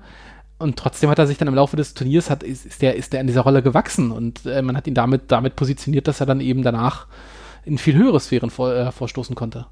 und 0.61 0.77
trotzdem 0.77 1.09
hat 1.09 1.19
er 1.19 1.27
sich 1.27 1.37
dann 1.37 1.47
im 1.47 1.55
Laufe 1.55 1.75
des 1.75 1.93
Turniers 1.93 2.29
hat, 2.29 2.43
ist, 2.43 2.65
ist 2.65 2.81
der 2.81 2.95
ist 2.95 3.13
der 3.13 3.21
in 3.21 3.27
dieser 3.27 3.41
Rolle 3.41 3.61
gewachsen 3.61 4.11
und 4.11 4.45
äh, 4.45 4.61
man 4.61 4.77
hat 4.77 4.87
ihn 4.87 4.93
damit 4.93 5.23
damit 5.31 5.55
positioniert, 5.55 6.07
dass 6.07 6.19
er 6.19 6.25
dann 6.25 6.39
eben 6.41 6.63
danach 6.63 7.07
in 7.65 7.77
viel 7.77 7.95
höhere 7.95 8.19
Sphären 8.19 8.49
vor, 8.49 8.73
äh, 8.73 8.91
vorstoßen 8.91 9.35
konnte. 9.35 9.67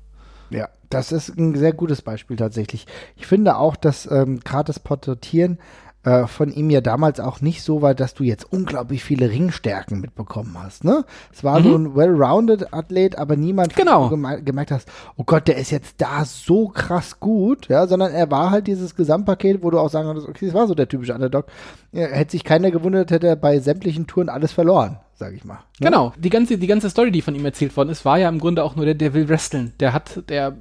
Ja, 0.49 0.69
das 0.89 1.12
ist 1.12 1.38
ein 1.38 1.56
sehr 1.56 1.73
gutes 1.73 2.02
Beispiel 2.02 2.36
tatsächlich. 2.36 2.88
Ich 3.15 3.28
finde 3.28 3.58
auch, 3.58 3.75
dass 3.75 4.10
ähm, 4.10 4.39
gerade 4.39 4.65
das 4.65 4.80
Porträtieren 4.80 5.60
äh, 6.04 6.28
von 6.28 6.52
ihm 6.52 6.70
ja 6.70 6.82
damals 6.82 7.20
auch 7.20 7.42
nicht 7.42 7.62
so 7.62 7.82
war, 7.82 7.94
dass 7.94 8.14
du 8.14 8.24
jetzt 8.24 8.52
unglaublich 8.52 9.04
viele 9.04 9.30
Ringstärken 9.30 10.00
mitbekommen 10.00 10.56
hast. 10.62 10.84
Ne? 10.84 11.04
Es 11.34 11.44
war 11.44 11.60
mhm. 11.60 11.64
so 11.64 11.76
ein 11.76 11.96
well-rounded 11.96 12.74
Athlet, 12.74 13.18
aber 13.18 13.36
niemand 13.36 13.76
genau. 13.76 14.10
geme 14.10 14.42
gemerkt 14.42 14.72
hast, 14.72 14.88
oh 15.18 15.24
Gott, 15.26 15.48
der 15.48 15.58
ist 15.58 15.72
jetzt 15.72 15.96
da 15.98 16.24
so 16.26 16.70
krass 16.70 17.20
gut, 17.20 17.68
ja, 17.68 17.86
sondern 17.88 18.14
er 18.14 18.32
war 18.32 18.52
halt 18.52 18.68
dieses 18.68 18.96
Gesamtpaket, 18.96 19.62
wo 19.62 19.72
du 19.72 19.80
auch 19.80 19.90
sagen 19.90 20.08
konntest, 20.08 20.30
okay, 20.30 20.46
das 20.46 20.56
war 20.56 20.68
so 20.68 20.76
der 20.76 20.88
typische 20.88 21.14
Underdog. 21.14 21.48
Ja, 21.92 22.08
hätte 22.08 22.32
sich 22.32 22.44
keiner 22.44 22.72
gewundert, 22.72 23.12
hätte 23.12 23.28
er 23.28 23.36
bei 23.36 23.60
sämtlichen 23.60 24.08
Touren 24.08 24.30
alles 24.30 24.52
verloren 24.52 25.00
sag 25.20 25.34
ich 25.34 25.44
mal. 25.44 25.56
Ne? 25.80 25.88
Genau, 25.88 26.14
die 26.18 26.30
ganze, 26.30 26.58
die 26.58 26.68
ganze 26.68 26.90
Story, 26.90 27.12
die 27.12 27.22
von 27.22 27.36
ihm 27.36 27.44
erzählt 27.44 27.76
worden 27.76 27.90
ist, 27.90 28.06
war 28.06 28.18
ja 28.18 28.30
im 28.30 28.40
Grunde 28.40 28.64
auch 28.64 28.78
nur 28.78 28.86
der, 28.86 28.96
der 28.96 29.14
will 29.14 29.28
wresteln. 29.28 29.74
Der 29.82 29.92
hat, 29.92 30.24
der 30.30 30.56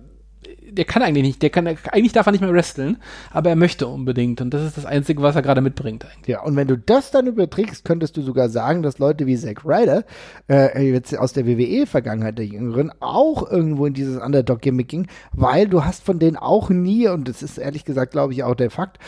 der 0.70 0.84
kann 0.84 1.02
eigentlich 1.02 1.24
nicht, 1.24 1.42
der 1.42 1.50
kann, 1.50 1.66
eigentlich 1.66 2.12
darf 2.12 2.26
er 2.26 2.32
nicht 2.32 2.40
mehr 2.40 2.52
wresteln, 2.52 2.98
aber 3.30 3.50
er 3.50 3.56
möchte 3.56 3.86
unbedingt 3.86 4.40
und 4.40 4.52
das 4.52 4.62
ist 4.62 4.76
das 4.76 4.86
Einzige, 4.86 5.22
was 5.22 5.36
er 5.36 5.42
gerade 5.42 5.60
mitbringt 5.60 6.04
eigentlich. 6.04 6.28
Ja, 6.28 6.42
und 6.42 6.56
wenn 6.56 6.68
du 6.68 6.76
das 6.76 7.10
dann 7.10 7.26
überträgst, 7.26 7.84
könntest 7.84 8.16
du 8.16 8.22
sogar 8.22 8.48
sagen, 8.48 8.82
dass 8.82 8.98
Leute 8.98 9.26
wie 9.26 9.36
Zack 9.36 9.64
Ryder, 9.64 10.04
äh, 10.48 10.90
jetzt 10.90 11.16
aus 11.16 11.32
der 11.32 11.46
WWE-Vergangenheit 11.46 12.38
der 12.38 12.46
Jüngeren, 12.46 12.92
auch 13.00 13.50
irgendwo 13.50 13.86
in 13.86 13.94
dieses 13.94 14.20
Underdog-Gimmick 14.20 14.88
ging, 14.88 15.06
weil 15.32 15.68
du 15.68 15.84
hast 15.84 16.04
von 16.04 16.18
denen 16.18 16.36
auch 16.36 16.70
nie, 16.70 17.08
und 17.08 17.28
das 17.28 17.42
ist 17.42 17.58
ehrlich 17.58 17.84
gesagt, 17.84 18.12
glaube 18.12 18.32
ich, 18.32 18.44
auch 18.44 18.54
der 18.54 18.70
Fakt, 18.70 18.98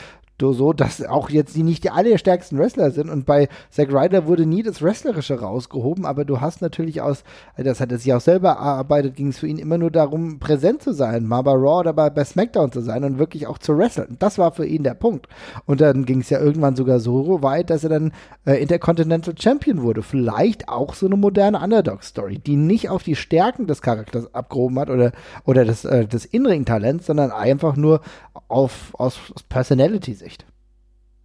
so, 0.52 0.72
dass 0.72 1.04
auch 1.04 1.30
jetzt 1.30 1.54
die 1.54 1.62
nicht 1.62 1.84
die 1.84 1.90
allerstärksten 1.90 2.58
Wrestler 2.58 2.90
sind. 2.90 3.10
Und 3.10 3.26
bei 3.26 3.48
Zack 3.70 3.92
Ryder 3.92 4.26
wurde 4.26 4.46
nie 4.46 4.62
das 4.62 4.82
Wrestlerische 4.82 5.40
rausgehoben, 5.40 6.06
aber 6.06 6.24
du 6.24 6.40
hast 6.40 6.62
natürlich 6.62 7.00
aus, 7.02 7.24
das 7.56 7.80
hat 7.80 7.92
er 7.92 7.98
sich 7.98 8.12
auch 8.12 8.20
selber 8.20 8.50
erarbeitet, 8.50 9.16
ging 9.16 9.28
es 9.28 9.38
für 9.38 9.46
ihn 9.46 9.58
immer 9.58 9.78
nur 9.78 9.90
darum, 9.90 10.38
präsent 10.38 10.82
zu 10.82 10.92
sein, 10.92 11.26
mal 11.26 11.42
bei 11.42 11.52
Raw 11.52 11.80
oder 11.80 11.92
bei, 11.92 12.10
bei 12.10 12.24
SmackDown 12.24 12.72
zu 12.72 12.80
sein 12.80 13.04
und 13.04 13.18
wirklich 13.18 13.46
auch 13.46 13.58
zu 13.58 13.76
wresteln. 13.76 14.16
Das 14.18 14.38
war 14.38 14.52
für 14.52 14.66
ihn 14.66 14.82
der 14.82 14.94
Punkt. 14.94 15.28
Und 15.66 15.80
dann 15.80 16.04
ging 16.04 16.20
es 16.20 16.30
ja 16.30 16.40
irgendwann 16.40 16.76
sogar 16.76 17.00
so 17.00 17.42
weit, 17.42 17.70
dass 17.70 17.84
er 17.84 17.90
dann 17.90 18.12
äh, 18.46 18.60
Intercontinental 18.60 19.34
Champion 19.38 19.82
wurde. 19.82 20.02
Vielleicht 20.02 20.68
auch 20.68 20.94
so 20.94 21.06
eine 21.06 21.16
moderne 21.16 21.60
Underdog-Story, 21.60 22.38
die 22.38 22.56
nicht 22.56 22.88
auf 22.88 23.02
die 23.02 23.16
Stärken 23.16 23.66
des 23.66 23.82
Charakters 23.82 24.34
abgehoben 24.34 24.78
hat 24.78 24.90
oder, 24.90 25.12
oder 25.44 25.64
des, 25.64 25.84
äh, 25.84 26.06
des 26.06 26.24
In-Ring-Talents, 26.24 27.06
sondern 27.06 27.30
einfach 27.30 27.76
nur 27.76 28.00
auf, 28.48 28.94
aus, 28.94 29.18
aus 29.34 29.42
Personality-Sicht. 29.42 30.29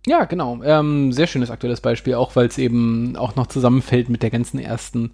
Ja, 0.07 0.25
genau. 0.25 0.61
Ähm, 0.63 1.11
sehr 1.11 1.27
schönes 1.27 1.49
aktuelles 1.49 1.81
Beispiel, 1.81 2.13
auch 2.15 2.35
weil 2.35 2.47
es 2.47 2.57
eben 2.57 3.15
auch 3.15 3.35
noch 3.35 3.47
zusammenfällt 3.47 4.09
mit 4.09 4.21
der 4.21 4.29
ganzen 4.29 4.59
ersten, 4.59 5.13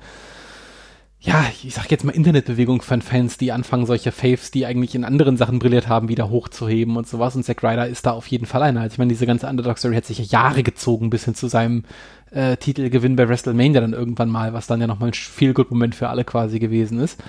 ja, 1.19 1.45
ich 1.63 1.73
sag 1.73 1.89
jetzt 1.91 2.03
mal 2.03 2.11
Internetbewegung 2.11 2.81
von 2.81 3.01
Fans, 3.01 3.37
die 3.37 3.53
anfangen, 3.53 3.85
solche 3.85 4.11
Faves, 4.11 4.51
die 4.51 4.65
eigentlich 4.65 4.93
in 4.93 5.05
anderen 5.05 5.37
Sachen 5.37 5.59
brilliert 5.59 5.87
haben, 5.87 6.09
wieder 6.09 6.29
hochzuheben 6.29 6.97
und 6.97 7.07
sowas. 7.07 7.35
Und 7.35 7.43
Zack 7.43 7.63
Ryder 7.63 7.87
ist 7.87 8.05
da 8.05 8.11
auf 8.11 8.27
jeden 8.27 8.45
Fall 8.45 8.63
einer. 8.63 8.81
Also 8.81 8.95
ich 8.95 8.97
meine, 8.97 9.09
diese 9.09 9.25
ganze 9.25 9.47
Underdog-Story 9.47 9.95
hat 9.95 10.05
sich 10.05 10.17
ja 10.17 10.25
Jahre 10.25 10.63
gezogen 10.63 11.09
bis 11.09 11.23
hin 11.23 11.35
zu 11.35 11.47
seinem 11.47 11.83
äh, 12.31 12.57
Titelgewinn 12.57 13.15
bei 13.15 13.29
WrestleMania 13.29 13.79
dann 13.79 13.93
irgendwann 13.93 14.29
mal, 14.29 14.51
was 14.51 14.67
dann 14.67 14.81
ja 14.81 14.87
nochmal 14.87 15.11
ein 15.11 15.13
Feel-Good-Moment 15.13 15.95
für 15.95 16.09
alle 16.09 16.25
quasi 16.25 16.59
gewesen 16.59 16.99
ist. 16.99 17.21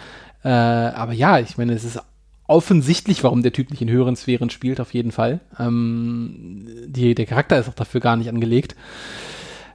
Äh, 0.43 0.49
aber 0.49 1.13
ja, 1.13 1.39
ich 1.39 1.57
meine, 1.59 1.75
es 1.75 1.85
ist 1.85 2.01
offensichtlich, 2.53 3.25
warum 3.25 3.43
der 3.43 3.53
Typ 3.53 3.71
nicht 3.71 3.83
in 3.83 3.91
höheren 3.91 4.15
Sphären 4.15 4.51
spielt, 4.51 4.81
auf 4.81 4.93
jeden 4.95 5.11
Fall. 5.11 5.41
Ähm, 5.59 6.67
die, 6.87 7.15
der 7.15 7.27
Charakter 7.27 7.59
ist 7.59 7.69
auch 7.69 7.75
dafür 7.75 8.01
gar 8.01 8.17
nicht 8.17 8.29
angelegt. 8.29 8.77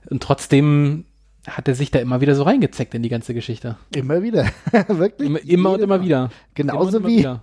Und 0.09 0.23
trotzdem 0.23 1.05
hat 1.47 1.67
er 1.67 1.75
sich 1.75 1.91
da 1.91 1.99
immer 1.99 2.21
wieder 2.21 2.35
so 2.35 2.43
reingezeckt 2.43 2.93
in 2.93 3.03
die 3.03 3.09
ganze 3.09 3.33
Geschichte. 3.33 3.77
Immer 3.95 4.21
wieder. 4.21 4.47
Wirklich? 4.87 5.27
Immer, 5.27 5.39
immer 5.43 5.71
und 5.71 5.81
immer 5.81 6.03
wieder. 6.03 6.29
Genauso 6.53 6.99
immer 6.99 7.07
wie 7.07 7.21
ja, 7.21 7.41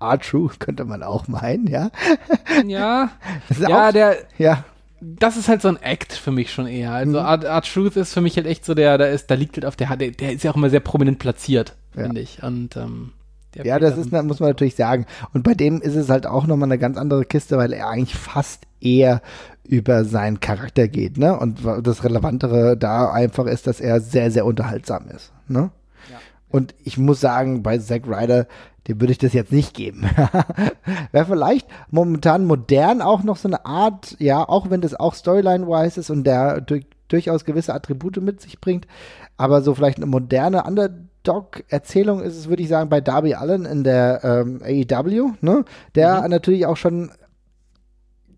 R-Truth 0.00 0.60
könnte 0.60 0.84
man 0.84 1.02
auch 1.02 1.28
meinen, 1.28 1.66
ja. 1.66 1.90
Ja, 2.66 3.10
ja, 3.60 3.88
auch, 3.88 3.92
der, 3.92 4.16
ja. 4.38 4.64
Das 5.00 5.36
ist 5.36 5.48
halt 5.48 5.62
so 5.62 5.68
ein 5.68 5.82
Act 5.82 6.12
für 6.12 6.30
mich 6.30 6.52
schon 6.52 6.66
eher. 6.66 6.92
Also 6.92 7.20
mhm. 7.20 7.26
R-Truth 7.26 7.96
ist 7.96 8.14
für 8.14 8.20
mich 8.20 8.36
halt 8.36 8.46
echt 8.46 8.64
so 8.64 8.74
der, 8.74 8.98
da 8.98 9.06
ist, 9.06 9.30
da 9.30 9.34
liegt 9.34 9.56
halt 9.56 9.66
auf 9.66 9.76
der, 9.76 9.94
der, 9.96 10.12
der 10.12 10.32
ist 10.32 10.42
ja 10.42 10.50
auch 10.50 10.56
immer 10.56 10.70
sehr 10.70 10.80
prominent 10.80 11.18
platziert, 11.18 11.74
ja. 11.94 12.04
finde 12.04 12.20
ich. 12.20 12.42
Und 12.42 12.76
ähm, 12.76 13.12
ja, 13.56 13.78
das 13.78 13.98
ist, 13.98 14.12
muss 14.12 14.40
man 14.40 14.50
natürlich 14.50 14.76
sagen. 14.76 15.06
Und 15.32 15.42
bei 15.42 15.54
dem 15.54 15.80
ist 15.80 15.96
es 15.96 16.08
halt 16.08 16.26
auch 16.26 16.46
nochmal 16.46 16.68
eine 16.68 16.78
ganz 16.78 16.96
andere 16.96 17.24
Kiste, 17.24 17.56
weil 17.58 17.72
er 17.72 17.88
eigentlich 17.88 18.16
fast 18.16 18.66
eher 18.80 19.22
über 19.64 20.04
seinen 20.04 20.40
Charakter 20.40 20.88
geht, 20.88 21.16
ne? 21.18 21.38
Und 21.38 21.60
das 21.82 22.04
Relevantere 22.04 22.76
da 22.76 23.12
einfach 23.12 23.46
ist, 23.46 23.66
dass 23.66 23.80
er 23.80 24.00
sehr, 24.00 24.30
sehr 24.30 24.44
unterhaltsam 24.44 25.08
ist, 25.08 25.32
ne? 25.48 25.70
Ja. 26.10 26.18
Und 26.48 26.74
ich 26.82 26.98
muss 26.98 27.20
sagen, 27.20 27.62
bei 27.62 27.78
Zack 27.78 28.06
Ryder, 28.06 28.46
dem 28.88 29.00
würde 29.00 29.12
ich 29.12 29.18
das 29.18 29.32
jetzt 29.32 29.52
nicht 29.52 29.74
geben. 29.74 30.02
Wäre 31.12 31.26
vielleicht 31.26 31.68
momentan 31.90 32.44
modern 32.44 33.00
auch 33.00 33.22
noch 33.22 33.36
so 33.36 33.48
eine 33.48 33.64
Art, 33.64 34.16
ja, 34.18 34.46
auch 34.48 34.70
wenn 34.70 34.80
das 34.80 34.94
auch 34.94 35.14
Storyline-wise 35.14 36.00
ist 36.00 36.10
und 36.10 36.24
der 36.24 36.60
durch, 36.60 36.86
durchaus 37.08 37.44
gewisse 37.44 37.74
Attribute 37.74 38.20
mit 38.20 38.40
sich 38.40 38.60
bringt, 38.60 38.88
aber 39.36 39.62
so 39.62 39.74
vielleicht 39.74 39.98
eine 39.98 40.06
moderne 40.06 40.64
Underdog-Erzählung 41.22 42.20
ist 42.20 42.36
es, 42.36 42.48
würde 42.48 42.62
ich 42.62 42.68
sagen, 42.68 42.90
bei 42.90 43.00
Darby 43.00 43.34
Allen 43.34 43.64
in 43.64 43.84
der 43.84 44.20
ähm, 44.24 44.60
AEW, 44.62 45.32
ne? 45.40 45.64
Der 45.94 46.22
mhm. 46.22 46.30
natürlich 46.30 46.66
auch 46.66 46.76
schon 46.76 47.10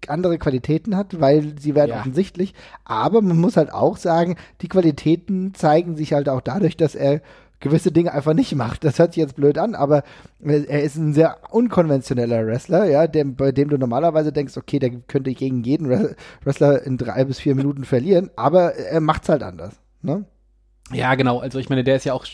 andere 0.07 0.37
Qualitäten 0.37 0.97
hat, 0.97 1.19
weil 1.19 1.59
sie 1.59 1.75
werden 1.75 1.93
ja. 1.93 2.01
offensichtlich. 2.01 2.53
Aber 2.85 3.23
man 3.23 3.39
muss 3.39 3.57
halt 3.57 3.73
auch 3.73 3.97
sagen, 3.97 4.37
die 4.61 4.69
Qualitäten 4.69 5.55
zeigen 5.55 5.97
sich 5.97 6.13
halt 6.13 6.29
auch 6.29 6.43
dadurch, 6.43 6.77
dass 6.77 6.95
er 6.95 7.23
gewisse 7.61 7.91
Dinge 7.91 8.13
einfach 8.13 8.35
nicht 8.35 8.55
macht. 8.55 8.85
Das 8.85 8.99
hört 8.99 9.15
sich 9.15 9.23
jetzt 9.23 9.37
blöd 9.37 9.57
an, 9.57 9.75
aber 9.75 10.03
er 10.43 10.83
ist 10.83 10.97
ein 10.97 11.15
sehr 11.15 11.39
unkonventioneller 11.51 12.47
Wrestler, 12.47 12.85
ja, 12.85 13.07
dem, 13.07 13.37
bei 13.37 13.53
dem 13.53 13.71
du 13.71 13.79
normalerweise 13.79 14.33
denkst, 14.33 14.59
okay, 14.59 14.79
der 14.79 14.91
könnte 14.91 15.33
gegen 15.33 15.63
jeden 15.63 15.89
Wrestler 16.45 16.83
in 16.83 16.99
drei 16.99 17.25
bis 17.25 17.41
vier 17.41 17.55
Minuten 17.55 17.85
verlieren, 17.85 18.29
aber 18.37 18.75
er 18.75 19.01
macht's 19.01 19.31
halt 19.31 19.43
anders, 19.43 19.73
ne? 20.03 20.27
Ja, 20.93 21.15
genau. 21.15 21.39
Also 21.39 21.59
ich 21.59 21.69
meine, 21.69 21.85
der 21.85 21.97
ist 21.97 22.05
ja 22.05 22.13
auch, 22.13 22.27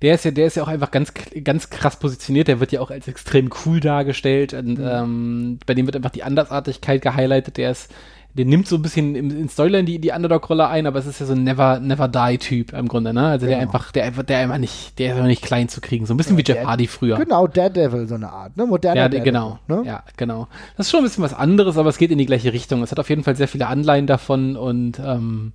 der 0.00 0.14
ist 0.14 0.24
ja, 0.24 0.30
der 0.30 0.46
ist 0.46 0.56
ja 0.56 0.62
auch 0.62 0.68
einfach 0.68 0.90
ganz, 0.90 1.12
ganz 1.44 1.70
krass 1.70 1.98
positioniert. 1.98 2.48
Der 2.48 2.60
wird 2.60 2.72
ja 2.72 2.80
auch 2.80 2.90
als 2.90 3.08
extrem 3.08 3.50
cool 3.64 3.80
dargestellt 3.80 4.54
und 4.54 4.78
mhm. 4.78 4.88
ähm, 4.88 5.58
bei 5.66 5.74
dem 5.74 5.86
wird 5.86 5.96
einfach 5.96 6.10
die 6.10 6.22
Andersartigkeit 6.22 7.02
gehighlightet. 7.02 7.58
Der 7.58 7.70
ist, 7.70 7.92
der 8.34 8.46
nimmt 8.46 8.66
so 8.66 8.76
ein 8.76 8.82
bisschen 8.82 9.14
in, 9.14 9.30
in 9.30 9.48
Storyline 9.50 9.84
die, 9.84 9.98
die 9.98 10.10
Underdog-Rolle 10.10 10.66
ein, 10.68 10.86
aber 10.86 10.98
es 10.98 11.06
ist 11.06 11.20
ja 11.20 11.26
so 11.26 11.34
ein 11.34 11.44
Never, 11.44 11.80
Never 11.80 12.08
Die-Typ 12.08 12.72
im 12.72 12.88
Grunde, 12.88 13.12
ne? 13.12 13.26
Also 13.26 13.44
genau. 13.44 13.58
der 13.58 13.62
einfach, 13.62 13.92
der 13.92 14.04
einfach, 14.04 14.22
der 14.22 14.38
einfach 14.38 14.58
nicht, 14.58 14.98
der 14.98 15.08
ist 15.08 15.12
einfach 15.12 15.26
nicht 15.26 15.42
klein 15.42 15.68
zu 15.68 15.82
kriegen. 15.82 16.06
So 16.06 16.14
ein 16.14 16.16
bisschen 16.16 16.36
ja, 16.36 16.38
wie 16.38 16.48
Jeff 16.48 16.58
der, 16.58 16.66
Hardy 16.66 16.86
früher. 16.86 17.18
Genau, 17.18 17.46
Daredevil, 17.46 18.08
so 18.08 18.14
eine 18.14 18.30
Art, 18.30 18.56
ne? 18.56 18.64
Moderner 18.64 19.02
ja, 19.02 19.08
Daredevil, 19.10 19.32
genau. 19.32 19.58
Ne? 19.68 19.82
Ja, 19.84 20.02
genau. 20.16 20.48
Das 20.78 20.86
ist 20.86 20.90
schon 20.90 21.00
ein 21.00 21.04
bisschen 21.04 21.24
was 21.24 21.34
anderes, 21.34 21.76
aber 21.76 21.90
es 21.90 21.98
geht 21.98 22.10
in 22.10 22.16
die 22.16 22.26
gleiche 22.26 22.54
Richtung. 22.54 22.82
Es 22.82 22.90
hat 22.90 22.98
auf 22.98 23.10
jeden 23.10 23.22
Fall 23.22 23.36
sehr 23.36 23.48
viele 23.48 23.66
Anleihen 23.66 24.06
davon 24.06 24.56
und 24.56 24.98
ähm, 24.98 25.52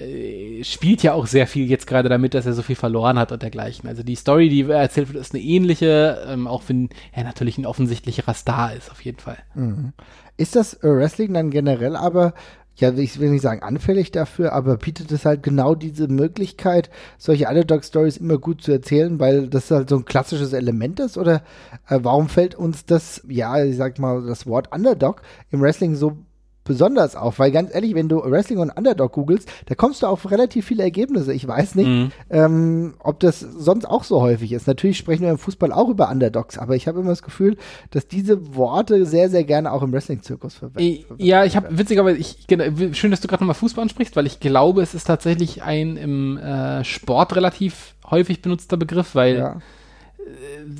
äh, 0.00 0.64
spielt 0.64 1.02
ja 1.02 1.12
auch 1.12 1.26
sehr 1.26 1.46
viel 1.46 1.68
jetzt 1.68 1.86
gerade 1.86 2.08
damit, 2.08 2.34
dass 2.34 2.46
er 2.46 2.52
so 2.52 2.62
viel 2.62 2.76
verloren 2.76 3.18
hat 3.18 3.32
und 3.32 3.42
dergleichen. 3.42 3.88
Also 3.88 4.02
die 4.02 4.14
Story, 4.14 4.48
die 4.48 4.62
erzählt 4.62 5.12
wird, 5.12 5.20
ist 5.20 5.34
eine 5.34 5.42
ähnliche, 5.42 6.24
ähm, 6.26 6.46
auch 6.46 6.62
wenn 6.68 6.90
er 7.12 7.24
natürlich 7.24 7.58
ein 7.58 7.66
offensichtlicherer 7.66 8.34
Star 8.34 8.74
ist, 8.74 8.90
auf 8.90 9.00
jeden 9.02 9.18
Fall. 9.18 9.38
Mhm. 9.54 9.92
Ist 10.36 10.56
das 10.56 10.74
äh, 10.74 10.88
Wrestling 10.88 11.34
dann 11.34 11.50
generell 11.50 11.96
aber 11.96 12.34
ja, 12.76 12.92
ich 12.92 13.20
will 13.20 13.30
nicht 13.30 13.42
sagen 13.42 13.62
anfällig 13.62 14.12
dafür, 14.12 14.52
aber 14.52 14.78
bietet 14.78 15.12
es 15.12 15.26
halt 15.26 15.42
genau 15.42 15.74
diese 15.74 16.08
Möglichkeit, 16.08 16.90
solche 17.18 17.46
Underdog-Stories 17.46 18.16
immer 18.16 18.38
gut 18.38 18.62
zu 18.62 18.72
erzählen, 18.72 19.20
weil 19.20 19.48
das 19.48 19.70
halt 19.70 19.90
so 19.90 19.96
ein 19.96 20.06
klassisches 20.06 20.54
Element 20.54 20.98
ist? 20.98 21.18
Oder 21.18 21.42
äh, 21.88 21.98
warum 22.02 22.28
fällt 22.28 22.54
uns 22.54 22.86
das, 22.86 23.22
ja, 23.28 23.62
ich 23.62 23.76
sag 23.76 23.98
mal, 23.98 24.24
das 24.26 24.46
Wort 24.46 24.72
Underdog 24.72 25.22
im 25.50 25.60
Wrestling 25.60 25.94
so 25.96 26.16
besonders 26.64 27.16
auf, 27.16 27.38
weil 27.38 27.50
ganz 27.50 27.74
ehrlich, 27.74 27.94
wenn 27.94 28.08
du 28.08 28.22
Wrestling 28.22 28.58
und 28.58 28.70
Underdog 28.70 29.12
googelst, 29.12 29.50
da 29.66 29.74
kommst 29.74 30.02
du 30.02 30.06
auf 30.06 30.30
relativ 30.30 30.66
viele 30.66 30.82
Ergebnisse. 30.82 31.32
Ich 31.32 31.46
weiß 31.46 31.74
nicht, 31.74 31.88
mhm. 31.88 32.12
ähm, 32.30 32.94
ob 33.00 33.20
das 33.20 33.40
sonst 33.40 33.84
auch 33.84 34.04
so 34.04 34.20
häufig 34.20 34.52
ist. 34.52 34.66
Natürlich 34.66 34.98
sprechen 34.98 35.22
wir 35.22 35.30
im 35.30 35.38
Fußball 35.38 35.72
auch 35.72 35.88
über 35.88 36.10
Underdogs, 36.10 36.58
aber 36.58 36.76
ich 36.76 36.86
habe 36.86 37.00
immer 37.00 37.10
das 37.10 37.22
Gefühl, 37.22 37.56
dass 37.90 38.06
diese 38.06 38.54
Worte 38.54 39.06
sehr, 39.06 39.28
sehr 39.28 39.44
gerne 39.44 39.72
auch 39.72 39.82
im 39.82 39.92
Wrestling-Zirkus 39.92 40.54
verwendet 40.54 41.08
werden. 41.10 41.24
Ja, 41.24 41.44
ich 41.44 41.56
habe 41.56 41.76
witzigerweise, 41.76 42.18
ich, 42.18 42.46
genau, 42.46 42.64
schön, 42.92 43.10
dass 43.10 43.20
du 43.20 43.28
gerade 43.28 43.42
nochmal 43.42 43.54
Fußball 43.54 43.82
ansprichst, 43.82 44.16
weil 44.16 44.26
ich 44.26 44.40
glaube, 44.40 44.82
es 44.82 44.94
ist 44.94 45.04
tatsächlich 45.04 45.62
ein 45.62 45.96
im 45.96 46.36
äh, 46.38 46.84
Sport 46.84 47.36
relativ 47.36 47.94
häufig 48.08 48.42
benutzter 48.42 48.76
Begriff, 48.76 49.14
weil 49.14 49.36
ja 49.36 49.60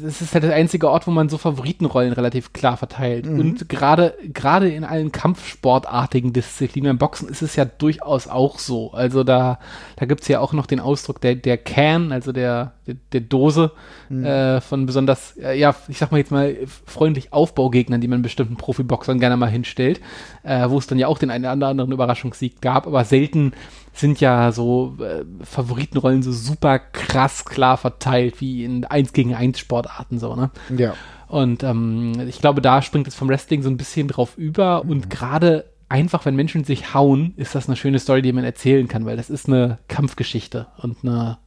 das 0.02 0.20
ist 0.20 0.34
halt 0.34 0.44
der 0.44 0.54
einzige 0.54 0.88
Ort, 0.90 1.06
wo 1.06 1.10
man 1.10 1.28
so 1.28 1.38
Favoritenrollen 1.38 2.12
relativ 2.12 2.52
klar 2.52 2.76
verteilt. 2.76 3.26
Mhm. 3.26 3.40
Und 3.40 3.68
gerade 3.68 4.14
gerade 4.32 4.68
in 4.68 4.84
allen 4.84 5.12
kampfsportartigen 5.12 6.32
Disziplinen, 6.32 6.92
im 6.92 6.98
Boxen 6.98 7.28
ist 7.28 7.42
es 7.42 7.56
ja 7.56 7.64
durchaus 7.64 8.28
auch 8.28 8.58
so. 8.58 8.92
Also 8.92 9.24
da, 9.24 9.58
da 9.96 10.06
gibt 10.06 10.22
es 10.22 10.28
ja 10.28 10.40
auch 10.40 10.52
noch 10.52 10.66
den 10.66 10.80
Ausdruck 10.80 11.20
der, 11.20 11.34
der 11.34 11.58
Can, 11.58 12.12
also 12.12 12.32
der, 12.32 12.72
der, 12.86 12.96
der 13.12 13.20
Dose 13.20 13.72
mhm. 14.08 14.24
äh, 14.24 14.60
von 14.60 14.86
besonders, 14.86 15.36
äh, 15.36 15.58
ja, 15.58 15.74
ich 15.88 15.98
sag 15.98 16.12
mal 16.12 16.18
jetzt 16.18 16.30
mal, 16.30 16.56
freundlich 16.86 17.32
Aufbaugegnern, 17.32 18.00
die 18.00 18.08
man 18.08 18.22
bestimmten 18.22 18.56
Profiboxern 18.56 19.18
gerne 19.18 19.36
mal 19.36 19.50
hinstellt, 19.50 20.00
äh, 20.42 20.68
wo 20.68 20.78
es 20.78 20.86
dann 20.86 20.98
ja 20.98 21.08
auch 21.08 21.18
den 21.18 21.30
einen 21.30 21.44
oder 21.44 21.68
anderen 21.68 21.92
Überraschungssieg 21.92 22.60
gab, 22.60 22.86
aber 22.86 23.04
selten 23.04 23.52
sind 23.92 24.20
ja 24.20 24.52
so 24.52 24.96
äh, 25.00 25.24
Favoritenrollen 25.44 26.22
so 26.22 26.32
super 26.32 26.78
krass 26.78 27.44
klar 27.44 27.76
verteilt, 27.76 28.40
wie 28.40 28.64
in 28.64 28.84
1 28.84 29.12
gegen 29.12 29.34
1 29.34 29.58
Sportarten 29.58 30.18
so, 30.18 30.34
ne? 30.34 30.50
Ja. 30.76 30.94
Und 31.28 31.62
ähm, 31.62 32.12
ich 32.28 32.40
glaube, 32.40 32.60
da 32.60 32.82
springt 32.82 33.08
es 33.08 33.14
vom 33.14 33.28
Wrestling 33.28 33.62
so 33.62 33.70
ein 33.70 33.76
bisschen 33.76 34.08
drauf 34.08 34.36
über 34.36 34.82
mhm. 34.84 34.90
und 34.90 35.10
gerade 35.10 35.72
einfach, 35.88 36.24
wenn 36.24 36.34
Menschen 36.36 36.64
sich 36.64 36.94
hauen, 36.94 37.34
ist 37.36 37.54
das 37.54 37.68
eine 37.68 37.76
schöne 37.76 37.98
Story, 37.98 38.22
die 38.22 38.32
man 38.32 38.44
erzählen 38.44 38.88
kann, 38.88 39.04
weil 39.04 39.18
das 39.18 39.28
ist 39.28 39.46
eine 39.46 39.78
Kampfgeschichte 39.88 40.68
und 40.78 40.98
eine, 41.02 41.38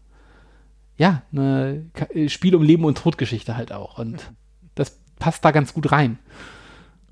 ja, 0.97 1.23
eine 1.31 1.85
Spiel 2.27 2.55
um 2.55 2.61
Leben 2.61 2.85
und 2.85 2.99
Todgeschichte 2.99 3.57
halt 3.57 3.71
auch. 3.71 3.97
Und 3.97 4.31
das 4.75 4.99
passt 5.17 5.43
da 5.43 5.49
ganz 5.49 5.73
gut 5.73 5.91
rein. 5.91 6.19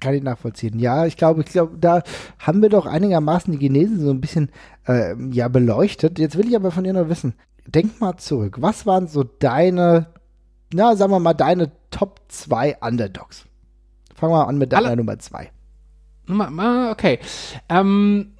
Kann 0.03 0.15
ich 0.15 0.23
nachvollziehen. 0.23 0.79
Ja, 0.79 1.05
ich 1.05 1.15
glaube, 1.15 1.41
ich 1.41 1.47
glaube, 1.47 1.77
da 1.77 2.03
haben 2.37 2.61
wir 2.61 2.67
doch 2.67 2.85
einigermaßen 2.85 3.53
die 3.53 3.59
Genese 3.59 3.99
so 3.99 4.09
ein 4.09 4.19
bisschen 4.19 4.49
äh, 4.85 5.15
ja 5.31 5.47
beleuchtet. 5.47 6.19
Jetzt 6.19 6.37
will 6.37 6.49
ich 6.49 6.55
aber 6.57 6.71
von 6.71 6.83
dir 6.83 6.91
noch 6.91 7.07
wissen. 7.07 7.35
Denk 7.65 8.01
mal 8.01 8.17
zurück. 8.17 8.57
Was 8.59 8.85
waren 8.85 9.07
so 9.07 9.23
deine, 9.23 10.07
na, 10.73 10.97
sagen 10.97 11.11
wir 11.11 11.19
mal, 11.19 11.33
deine 11.33 11.71
Top 11.89 12.19
2 12.27 12.79
Underdogs? 12.81 13.45
Fangen 14.13 14.33
wir 14.33 14.45
an 14.45 14.57
mit 14.57 14.73
deiner 14.73 14.87
Alle 14.87 14.97
Nummer 14.97 15.17
2. 15.17 15.49
Nummer, 16.27 16.89
okay. 16.91 17.19
Ähm, 17.69 18.33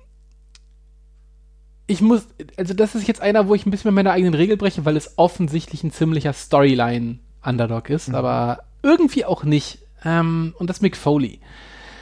ich 1.87 2.01
muss, 2.01 2.27
also 2.57 2.73
das 2.73 2.95
ist 2.95 3.07
jetzt 3.07 3.21
einer, 3.21 3.47
wo 3.47 3.55
ich 3.55 3.65
ein 3.65 3.71
bisschen 3.71 3.89
mit 3.89 3.95
meiner 3.95 4.11
eigenen 4.11 4.33
Regel 4.33 4.57
breche, 4.57 4.83
weil 4.83 4.97
es 4.97 5.17
offensichtlich 5.17 5.83
ein 5.83 5.91
ziemlicher 5.91 6.33
Storyline-Underdog 6.33 7.89
ist, 7.89 8.09
mhm. 8.09 8.15
aber 8.15 8.63
irgendwie 8.81 9.23
auch 9.23 9.43
nicht. 9.43 9.79
Ähm, 10.05 10.53
und 10.57 10.69
das 10.69 10.81
Mick 10.81 10.97
Foley. 10.97 11.39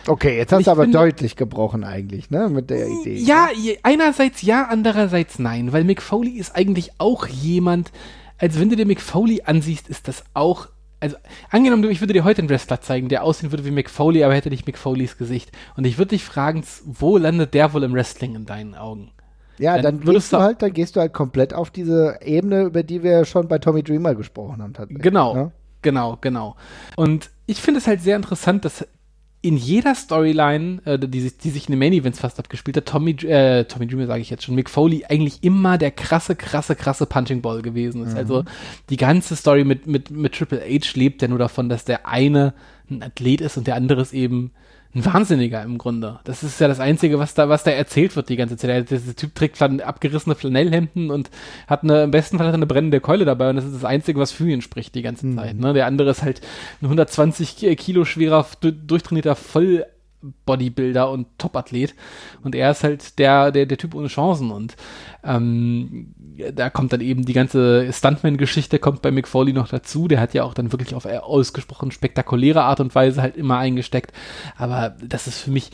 Okay, 0.07 0.37
jetzt 0.37 0.51
hast 0.51 0.65
du 0.65 0.71
aber 0.71 0.83
finde, 0.83 0.97
deutlich 0.97 1.35
gebrochen 1.35 1.83
eigentlich, 1.83 2.31
ne, 2.31 2.49
mit 2.49 2.69
der 2.69 2.87
Idee. 2.87 3.17
Ja, 3.17 3.49
ne? 3.55 3.77
einerseits 3.83 4.41
ja, 4.41 4.67
andererseits 4.67 5.37
nein, 5.37 5.73
weil 5.73 5.83
Mick 5.83 6.01
Foley 6.01 6.31
ist 6.31 6.55
eigentlich 6.55 6.91
auch 6.97 7.27
jemand, 7.27 7.91
als 8.39 8.59
wenn 8.59 8.69
du 8.69 8.75
dir 8.75 8.87
Mick 8.87 9.01
Foley 9.01 9.43
ansiehst, 9.45 9.89
ist 9.89 10.07
das 10.07 10.23
auch 10.33 10.69
also 11.01 11.17
angenommen, 11.49 11.89
ich 11.89 11.99
würde 11.99 12.13
dir 12.13 12.23
heute 12.23 12.41
einen 12.41 12.49
Wrestler 12.49 12.79
zeigen, 12.79 13.09
der 13.09 13.23
aussehen 13.23 13.51
würde 13.51 13.65
wie 13.65 13.71
Mick 13.71 13.89
Foley, 13.89 14.23
aber 14.23 14.35
hätte 14.35 14.49
nicht 14.49 14.67
Mick 14.67 14.77
Foleys 14.77 15.17
Gesicht. 15.17 15.51
Und 15.75 15.85
ich 15.85 15.97
würde 15.97 16.09
dich 16.09 16.23
fragen, 16.23 16.63
wo 16.85 17.17
landet 17.17 17.55
der 17.55 17.73
wohl 17.73 17.83
im 17.83 17.93
Wrestling 17.93 18.35
in 18.35 18.45
deinen 18.45 18.75
Augen? 18.75 19.11
Ja, 19.57 19.79
dann, 19.79 19.99
dann 20.01 20.13
gehst 20.13 20.31
du 20.31 20.37
halt, 20.37 20.61
dann 20.61 20.73
gehst 20.73 20.95
du 20.95 20.99
halt 20.99 21.13
komplett 21.13 21.53
auf 21.53 21.71
diese 21.71 22.19
Ebene, 22.23 22.63
über 22.63 22.83
die 22.83 23.03
wir 23.03 23.25
schon 23.25 23.47
bei 23.47 23.57
Tommy 23.57 23.83
Dreamer 23.83 24.15
gesprochen 24.15 24.61
haben. 24.61 24.73
Genau, 24.89 25.33
ne? 25.33 25.51
genau, 25.81 26.17
genau. 26.21 26.55
Und 26.95 27.31
ich 27.51 27.61
finde 27.61 27.79
es 27.79 27.87
halt 27.87 28.01
sehr 28.01 28.15
interessant, 28.15 28.65
dass 28.65 28.85
in 29.43 29.57
jeder 29.57 29.95
Storyline, 29.95 30.81
äh, 30.85 30.99
die, 30.99 31.31
die, 31.31 31.49
sich 31.49 31.67
in 31.67 31.71
den 31.71 31.79
Main 31.79 31.93
Events 31.93 32.19
fast 32.19 32.37
abgespielt 32.37 32.77
hat, 32.77 32.85
Tommy, 32.85 33.11
äh, 33.11 33.63
Tommy 33.65 33.87
Dreamer 33.87 34.05
sage 34.05 34.21
ich 34.21 34.29
jetzt 34.29 34.43
schon, 34.43 34.53
Mick 34.53 34.69
Foley 34.69 35.03
eigentlich 35.09 35.43
immer 35.43 35.79
der 35.79 35.89
krasse, 35.89 36.35
krasse, 36.35 36.75
krasse 36.75 37.07
Punching 37.07 37.41
Ball 37.41 37.63
gewesen 37.63 38.03
ist. 38.03 38.11
Mhm. 38.11 38.17
Also 38.17 38.43
die 38.89 38.97
ganze 38.97 39.35
Story 39.35 39.63
mit, 39.63 39.87
mit, 39.87 40.11
mit 40.11 40.33
Triple 40.33 40.61
H 40.61 40.91
lebt 40.93 41.23
ja 41.23 41.27
nur 41.27 41.39
davon, 41.39 41.69
dass 41.69 41.85
der 41.85 42.07
eine 42.07 42.53
ein 42.89 43.01
Athlet 43.01 43.41
ist 43.41 43.57
und 43.57 43.67
der 43.67 43.75
andere 43.75 44.01
ist 44.01 44.13
eben 44.13 44.51
ein 44.93 45.05
Wahnsinniger 45.05 45.63
im 45.63 45.77
Grunde. 45.77 46.19
Das 46.25 46.43
ist 46.43 46.59
ja 46.59 46.67
das 46.67 46.79
Einzige, 46.79 47.17
was 47.17 47.33
da, 47.33 47.47
was 47.47 47.63
da 47.63 47.71
erzählt 47.71 48.15
wird 48.15 48.29
die 48.29 48.35
ganze 48.35 48.57
Zeit. 48.57 48.89
Der, 48.89 48.99
der 48.99 49.15
Typ 49.15 49.33
trägt 49.35 49.57
flan 49.57 49.79
abgerissene 49.79 50.35
Flanellhemden 50.35 51.11
und 51.11 51.29
hat 51.67 51.83
eine, 51.83 52.03
im 52.03 52.11
besten 52.11 52.37
Fall 52.37 52.47
hat 52.47 52.53
er 52.53 52.57
eine 52.57 52.65
brennende 52.65 52.99
Keule 52.99 53.23
dabei 53.23 53.49
und 53.49 53.55
das 53.55 53.65
ist 53.65 53.75
das 53.75 53.85
Einzige, 53.85 54.19
was 54.19 54.31
für 54.31 54.49
ihn 54.49 54.61
spricht 54.61 54.95
die 54.95 55.01
ganze 55.01 55.27
mhm. 55.27 55.37
Zeit. 55.37 55.55
Ne? 55.55 55.73
Der 55.73 55.85
andere 55.85 56.09
ist 56.09 56.23
halt 56.23 56.41
ein 56.81 56.85
120 56.85 57.77
Kilo 57.77 58.03
schwerer, 58.03 58.45
durchtrainierter 58.61 59.35
Voll 59.35 59.85
Bodybuilder 60.45 61.09
und 61.09 61.27
Topathlet. 61.37 61.95
Und 62.43 62.55
er 62.55 62.71
ist 62.71 62.83
halt 62.83 63.19
der, 63.19 63.51
der, 63.51 63.65
der 63.65 63.77
Typ 63.77 63.95
ohne 63.95 64.07
Chancen. 64.07 64.51
Und 64.51 64.75
ähm, 65.23 66.13
da 66.53 66.69
kommt 66.69 66.93
dann 66.93 67.01
eben 67.01 67.25
die 67.25 67.33
ganze 67.33 67.91
Stuntman-Geschichte 67.91 68.79
kommt 68.79 69.01
bei 69.01 69.11
Mick 69.11 69.27
Foley 69.27 69.53
noch 69.53 69.67
dazu. 69.67 70.07
Der 70.07 70.19
hat 70.19 70.33
ja 70.33 70.43
auch 70.43 70.53
dann 70.53 70.71
wirklich 70.71 70.95
auf 70.95 71.05
ausgesprochen 71.05 71.91
spektakuläre 71.91 72.63
Art 72.63 72.79
und 72.79 72.95
Weise 72.95 73.21
halt 73.21 73.37
immer 73.37 73.57
eingesteckt. 73.57 74.11
Aber 74.57 74.95
das 75.07 75.27
ist 75.27 75.39
für 75.39 75.51
mich 75.51 75.71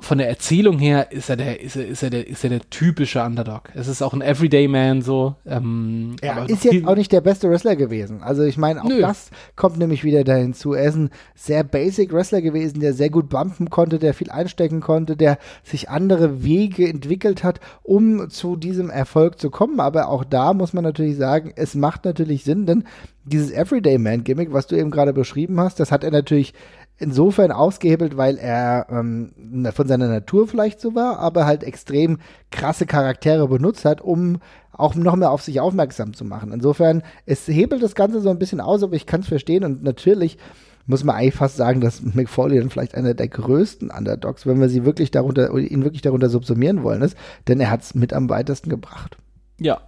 von 0.00 0.18
der 0.18 0.28
Erzählung 0.28 0.78
her 0.78 1.12
ist 1.12 1.28
er 1.28 1.36
der, 1.36 1.60
ist 1.60 1.76
er, 1.76 1.86
ist 1.86 2.02
er 2.02 2.10
der, 2.10 2.26
ist 2.26 2.42
er 2.42 2.50
der 2.50 2.68
typische 2.70 3.22
Underdog. 3.22 3.70
Es 3.74 3.86
ist 3.86 4.02
auch 4.02 4.12
ein 4.12 4.22
Everyday 4.22 4.66
Man 4.66 5.02
so. 5.02 5.36
Ähm, 5.46 6.16
er 6.20 6.48
ist 6.48 6.64
jetzt 6.64 6.86
auch 6.86 6.96
nicht 6.96 7.12
der 7.12 7.20
beste 7.20 7.50
Wrestler 7.50 7.76
gewesen. 7.76 8.22
Also 8.22 8.42
ich 8.42 8.56
meine, 8.56 8.82
auch 8.82 8.88
Nö. 8.88 9.00
das 9.00 9.30
kommt 9.56 9.78
nämlich 9.78 10.02
wieder 10.02 10.24
da 10.24 10.34
hinzu. 10.34 10.72
Er 10.72 10.84
ist 10.84 10.96
ein 10.96 11.10
sehr 11.34 11.64
basic 11.64 12.12
Wrestler 12.12 12.40
gewesen, 12.40 12.80
der 12.80 12.94
sehr 12.94 13.10
gut 13.10 13.28
bumpen 13.28 13.70
konnte, 13.70 13.98
der 13.98 14.14
viel 14.14 14.30
einstecken 14.30 14.80
konnte, 14.80 15.16
der 15.16 15.38
sich 15.62 15.90
andere 15.90 16.42
Wege 16.42 16.88
entwickelt 16.88 17.44
hat, 17.44 17.60
um 17.82 18.30
zu 18.30 18.56
diesem 18.56 18.90
Erfolg 18.90 19.38
zu 19.38 19.50
kommen. 19.50 19.80
Aber 19.80 20.08
auch 20.08 20.24
da 20.24 20.54
muss 20.54 20.72
man 20.72 20.84
natürlich 20.84 21.16
sagen, 21.16 21.52
es 21.56 21.74
macht 21.74 22.04
natürlich 22.04 22.44
Sinn, 22.44 22.66
denn 22.66 22.84
dieses 23.24 23.50
Everyday 23.50 23.98
Man 23.98 24.24
Gimmick, 24.24 24.52
was 24.52 24.66
du 24.66 24.76
eben 24.76 24.90
gerade 24.90 25.12
beschrieben 25.12 25.60
hast, 25.60 25.78
das 25.78 25.92
hat 25.92 26.04
er 26.04 26.10
natürlich 26.10 26.54
insofern 27.00 27.50
ausgehebelt, 27.50 28.16
weil 28.16 28.36
er 28.36 28.86
ähm, 28.90 29.32
von 29.72 29.88
seiner 29.88 30.08
Natur 30.08 30.46
vielleicht 30.46 30.80
so 30.80 30.94
war, 30.94 31.18
aber 31.18 31.46
halt 31.46 31.64
extrem 31.64 32.18
krasse 32.50 32.86
Charaktere 32.86 33.48
benutzt 33.48 33.84
hat, 33.84 34.00
um 34.00 34.38
auch 34.72 34.94
noch 34.94 35.16
mehr 35.16 35.30
auf 35.30 35.42
sich 35.42 35.60
aufmerksam 35.60 36.14
zu 36.14 36.24
machen. 36.24 36.52
Insofern, 36.52 37.02
es 37.26 37.48
hebelt 37.48 37.82
das 37.82 37.94
Ganze 37.94 38.20
so 38.20 38.30
ein 38.30 38.38
bisschen 38.38 38.60
aus, 38.60 38.82
aber 38.82 38.94
ich 38.94 39.06
kann 39.06 39.20
es 39.22 39.28
verstehen 39.28 39.64
und 39.64 39.82
natürlich 39.82 40.38
muss 40.86 41.04
man 41.04 41.16
eigentlich 41.16 41.34
fast 41.34 41.56
sagen, 41.56 41.80
dass 41.80 42.02
McFoley 42.02 42.58
dann 42.58 42.70
vielleicht 42.70 42.94
einer 42.94 43.14
der 43.14 43.28
größten 43.28 43.90
Underdogs, 43.90 44.46
wenn 44.46 44.60
wir 44.60 44.68
sie 44.68 44.84
wirklich 44.84 45.10
darunter, 45.10 45.56
ihn 45.56 45.84
wirklich 45.84 46.02
darunter 46.02 46.28
subsumieren 46.28 46.82
wollen, 46.82 47.02
ist, 47.02 47.16
denn 47.48 47.60
er 47.60 47.70
hat 47.70 47.82
es 47.82 47.94
mit 47.94 48.12
am 48.12 48.28
weitesten 48.28 48.68
gebracht. 48.68 49.16
Ja, 49.58 49.80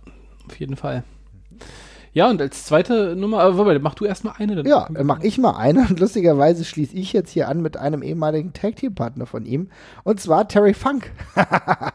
auf 0.47 0.59
jeden 0.59 0.77
Fall. 0.77 1.05
Ja, 2.15 2.29
und 2.29 2.43
als 2.43 2.65
zweite 2.65 3.17
Nummer, 3.17 3.41
aber 3.41 3.65
warte, 3.67 3.81
mach 3.81 3.95
du 3.95 4.05
erstmal 4.05 4.35
eine. 4.37 4.57
Dann 4.57 4.67
ja, 4.67 4.87
mach 5.03 5.21
ich 5.23 5.39
mal 5.39 5.57
eine. 5.57 5.87
Und 5.89 5.99
lustigerweise 5.99 6.65
schließe 6.65 6.95
ich 6.95 7.13
jetzt 7.15 7.31
hier 7.31 7.49
an 7.49 7.63
mit 7.63 7.79
einem 7.79 8.03
ehemaligen 8.03 8.53
Tag-Team-Partner 8.53 9.25
von 9.25 9.47
ihm. 9.47 9.71
Und 10.05 10.21
zwar 10.21 10.47
Terry 10.47 10.75
Funk. 10.75 11.11
ja. 11.37 11.93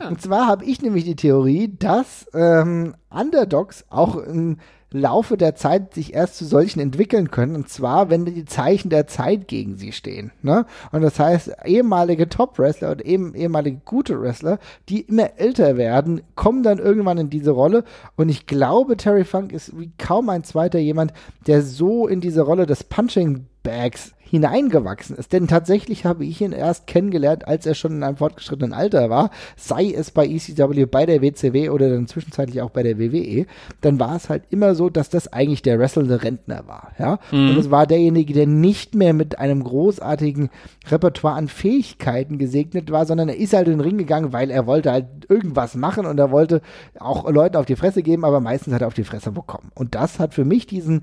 Und 0.08 0.20
zwar 0.20 0.48
habe 0.48 0.64
ich 0.64 0.82
nämlich 0.82 1.04
die 1.04 1.16
Theorie, 1.16 1.74
dass 1.78 2.26
ähm, 2.34 2.94
Underdogs 3.10 3.84
auch 3.88 4.16
im 4.16 4.56
Laufe 4.92 5.36
der 5.36 5.54
Zeit 5.54 5.94
sich 5.94 6.14
erst 6.14 6.36
zu 6.36 6.44
solchen 6.44 6.80
entwickeln 6.80 7.30
können. 7.30 7.56
Und 7.56 7.68
zwar, 7.68 8.10
wenn 8.10 8.24
die 8.24 8.44
Zeichen 8.44 8.90
der 8.90 9.06
Zeit 9.06 9.48
gegen 9.48 9.76
sie 9.76 9.92
stehen. 9.92 10.32
Ne? 10.42 10.66
Und 10.90 11.02
das 11.02 11.18
heißt, 11.18 11.52
ehemalige 11.64 12.28
Top-Wrestler 12.28 12.92
und 12.92 13.02
eben 13.02 13.34
ehemalige 13.34 13.80
gute 13.84 14.20
Wrestler, 14.20 14.58
die 14.88 15.00
immer 15.00 15.38
älter 15.38 15.76
werden, 15.76 16.22
kommen 16.34 16.62
dann 16.62 16.78
irgendwann 16.78 17.18
in 17.18 17.30
diese 17.30 17.52
Rolle. 17.52 17.84
Und 18.16 18.28
ich 18.28 18.46
glaube, 18.46 18.96
Terry 18.96 19.24
Funk 19.24 19.52
ist 19.52 19.78
wie 19.78 19.90
kaum 19.98 20.28
ein 20.28 20.44
zweiter 20.44 20.78
jemand, 20.78 21.12
der 21.46 21.62
so 21.62 22.06
in 22.06 22.20
diese 22.20 22.42
Rolle 22.42 22.66
des 22.66 22.84
Punching 22.84 23.46
Bags 23.62 24.12
hineingewachsen 24.32 25.14
ist. 25.16 25.34
Denn 25.34 25.46
tatsächlich 25.46 26.06
habe 26.06 26.24
ich 26.24 26.40
ihn 26.40 26.52
erst 26.52 26.86
kennengelernt, 26.86 27.46
als 27.46 27.66
er 27.66 27.74
schon 27.74 27.92
in 27.92 28.02
einem 28.02 28.16
fortgeschrittenen 28.16 28.72
Alter 28.72 29.10
war, 29.10 29.30
sei 29.56 29.92
es 29.92 30.10
bei 30.10 30.26
ECW, 30.26 30.86
bei 30.86 31.04
der 31.04 31.20
WCW 31.20 31.68
oder 31.68 31.90
dann 31.90 32.06
zwischenzeitlich 32.06 32.62
auch 32.62 32.70
bei 32.70 32.82
der 32.82 32.98
WWE, 32.98 33.44
dann 33.82 34.00
war 34.00 34.16
es 34.16 34.30
halt 34.30 34.44
immer 34.48 34.74
so, 34.74 34.88
dass 34.88 35.10
das 35.10 35.30
eigentlich 35.30 35.60
der 35.60 35.78
wrestlende 35.78 36.22
Rentner 36.22 36.66
war. 36.66 36.92
Ja? 36.98 37.18
Mhm. 37.30 37.50
Und 37.50 37.58
es 37.58 37.70
war 37.70 37.86
derjenige, 37.86 38.32
der 38.32 38.46
nicht 38.46 38.94
mehr 38.94 39.12
mit 39.12 39.38
einem 39.38 39.62
großartigen 39.62 40.48
Repertoire 40.90 41.34
an 41.34 41.48
Fähigkeiten 41.48 42.38
gesegnet 42.38 42.90
war, 42.90 43.04
sondern 43.04 43.28
er 43.28 43.36
ist 43.36 43.52
halt 43.52 43.68
in 43.68 43.74
den 43.74 43.80
Ring 43.80 43.98
gegangen, 43.98 44.32
weil 44.32 44.50
er 44.50 44.66
wollte 44.66 44.92
halt 44.92 45.08
irgendwas 45.28 45.74
machen 45.74 46.06
und 46.06 46.18
er 46.18 46.30
wollte 46.30 46.62
auch 46.98 47.30
Leuten 47.30 47.56
auf 47.56 47.66
die 47.66 47.76
Fresse 47.76 48.02
geben, 48.02 48.24
aber 48.24 48.40
meistens 48.40 48.72
hat 48.72 48.80
er 48.80 48.86
auf 48.86 48.94
die 48.94 49.04
Fresse 49.04 49.30
bekommen. 49.30 49.72
Und 49.74 49.94
das 49.94 50.18
hat 50.18 50.32
für 50.32 50.46
mich 50.46 50.66
diesen 50.66 51.02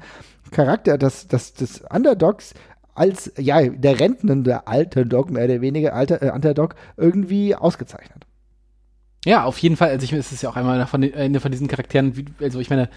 Charakter 0.51 0.97
des, 0.97 1.27
des, 1.27 1.53
des 1.53 1.81
Underdogs 1.89 2.53
als 2.99 3.31
ja 3.37 3.61
der 3.69 3.99
rentnende 3.99 4.67
alte 4.67 5.05
Dog, 5.05 5.31
mehr 5.31 5.45
oder 5.45 5.61
weniger 5.61 5.93
alter 5.93 6.21
äh, 6.21 6.31
Underdog, 6.31 6.75
irgendwie 6.97 7.55
ausgezeichnet. 7.55 8.25
Ja, 9.25 9.45
auf 9.45 9.57
jeden 9.59 9.77
Fall. 9.77 9.89
Also 9.89 10.03
ich 10.03 10.13
ist 10.13 10.31
es 10.31 10.41
ja 10.41 10.49
auch 10.49 10.57
einmal 10.57 10.85
von, 10.85 11.01
eine 11.13 11.39
von 11.39 11.51
diesen 11.51 11.67
Charakteren, 11.67 12.17
wie, 12.17 12.25
also 12.41 12.59
ich 12.59 12.69
meine, 12.69 12.89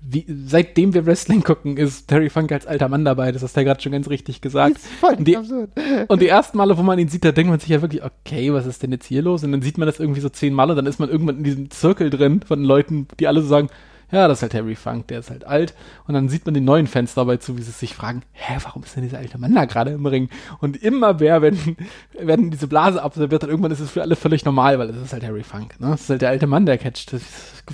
wie, 0.00 0.26
seitdem 0.46 0.94
wir 0.94 1.06
Wrestling 1.06 1.42
gucken, 1.42 1.76
ist 1.76 2.06
Terry 2.06 2.30
Funk 2.30 2.52
als 2.52 2.66
alter 2.66 2.88
Mann 2.88 3.04
dabei. 3.04 3.32
Das 3.32 3.42
hast 3.42 3.56
du 3.56 3.60
ja 3.60 3.64
gerade 3.64 3.80
schon 3.80 3.92
ganz 3.92 4.08
richtig 4.08 4.40
gesagt. 4.40 4.76
Das 4.76 4.82
ist 4.82 4.92
voll 4.92 5.14
und, 5.14 5.26
die, 5.26 5.36
absurd. 5.36 5.70
und 6.08 6.22
die 6.22 6.28
ersten 6.28 6.58
Male, 6.58 6.78
wo 6.78 6.82
man 6.82 6.98
ihn 7.00 7.08
sieht, 7.08 7.24
da 7.24 7.32
denkt 7.32 7.50
man 7.50 7.60
sich 7.60 7.68
ja 7.68 7.82
wirklich, 7.82 8.02
okay, 8.04 8.52
was 8.52 8.66
ist 8.66 8.82
denn 8.82 8.92
jetzt 8.92 9.06
hier 9.06 9.22
los? 9.22 9.42
Und 9.42 9.50
dann 9.50 9.62
sieht 9.62 9.76
man 9.76 9.86
das 9.86 9.98
irgendwie 9.98 10.20
so 10.20 10.28
zehn 10.28 10.54
Male, 10.54 10.76
dann 10.76 10.86
ist 10.86 11.00
man 11.00 11.08
irgendwann 11.08 11.38
in 11.38 11.44
diesem 11.44 11.70
Zirkel 11.70 12.10
drin 12.10 12.42
von 12.42 12.62
Leuten, 12.62 13.08
die 13.18 13.26
alle 13.26 13.42
so 13.42 13.48
sagen, 13.48 13.68
ja, 14.12 14.28
das 14.28 14.38
ist 14.38 14.42
halt 14.42 14.54
Harry 14.54 14.74
Funk, 14.74 15.08
der 15.08 15.20
ist 15.20 15.30
halt 15.30 15.46
alt. 15.46 15.74
Und 16.06 16.12
dann 16.12 16.28
sieht 16.28 16.44
man 16.44 16.52
den 16.52 16.64
neuen 16.64 16.86
Fans 16.86 17.14
dabei 17.14 17.38
zu, 17.38 17.56
wie 17.56 17.62
sie 17.62 17.70
sich 17.70 17.94
fragen, 17.94 18.22
hä, 18.32 18.58
warum 18.62 18.82
ist 18.82 18.94
denn 18.94 19.02
dieser 19.02 19.18
alte 19.18 19.38
Mann 19.38 19.54
da 19.54 19.64
gerade 19.64 19.92
im 19.92 20.04
Ring? 20.04 20.28
Und 20.60 20.76
immer 20.82 21.14
mehr 21.14 21.40
werden, 21.40 21.76
werden 22.18 22.50
diese 22.50 22.68
Blase 22.68 23.02
abserviert 23.02 23.42
und 23.42 23.50
irgendwann 23.50 23.72
ist 23.72 23.80
es 23.80 23.90
für 23.90 24.02
alle 24.02 24.14
völlig 24.14 24.44
normal, 24.44 24.78
weil 24.78 24.90
es 24.90 24.96
ist 24.96 25.14
halt 25.14 25.24
Harry 25.24 25.42
Funk. 25.42 25.80
Ne? 25.80 25.88
Das 25.90 26.02
ist 26.02 26.10
halt 26.10 26.22
der 26.22 26.28
alte 26.28 26.46
Mann, 26.46 26.66
der 26.66 26.76
catcht. 26.76 27.14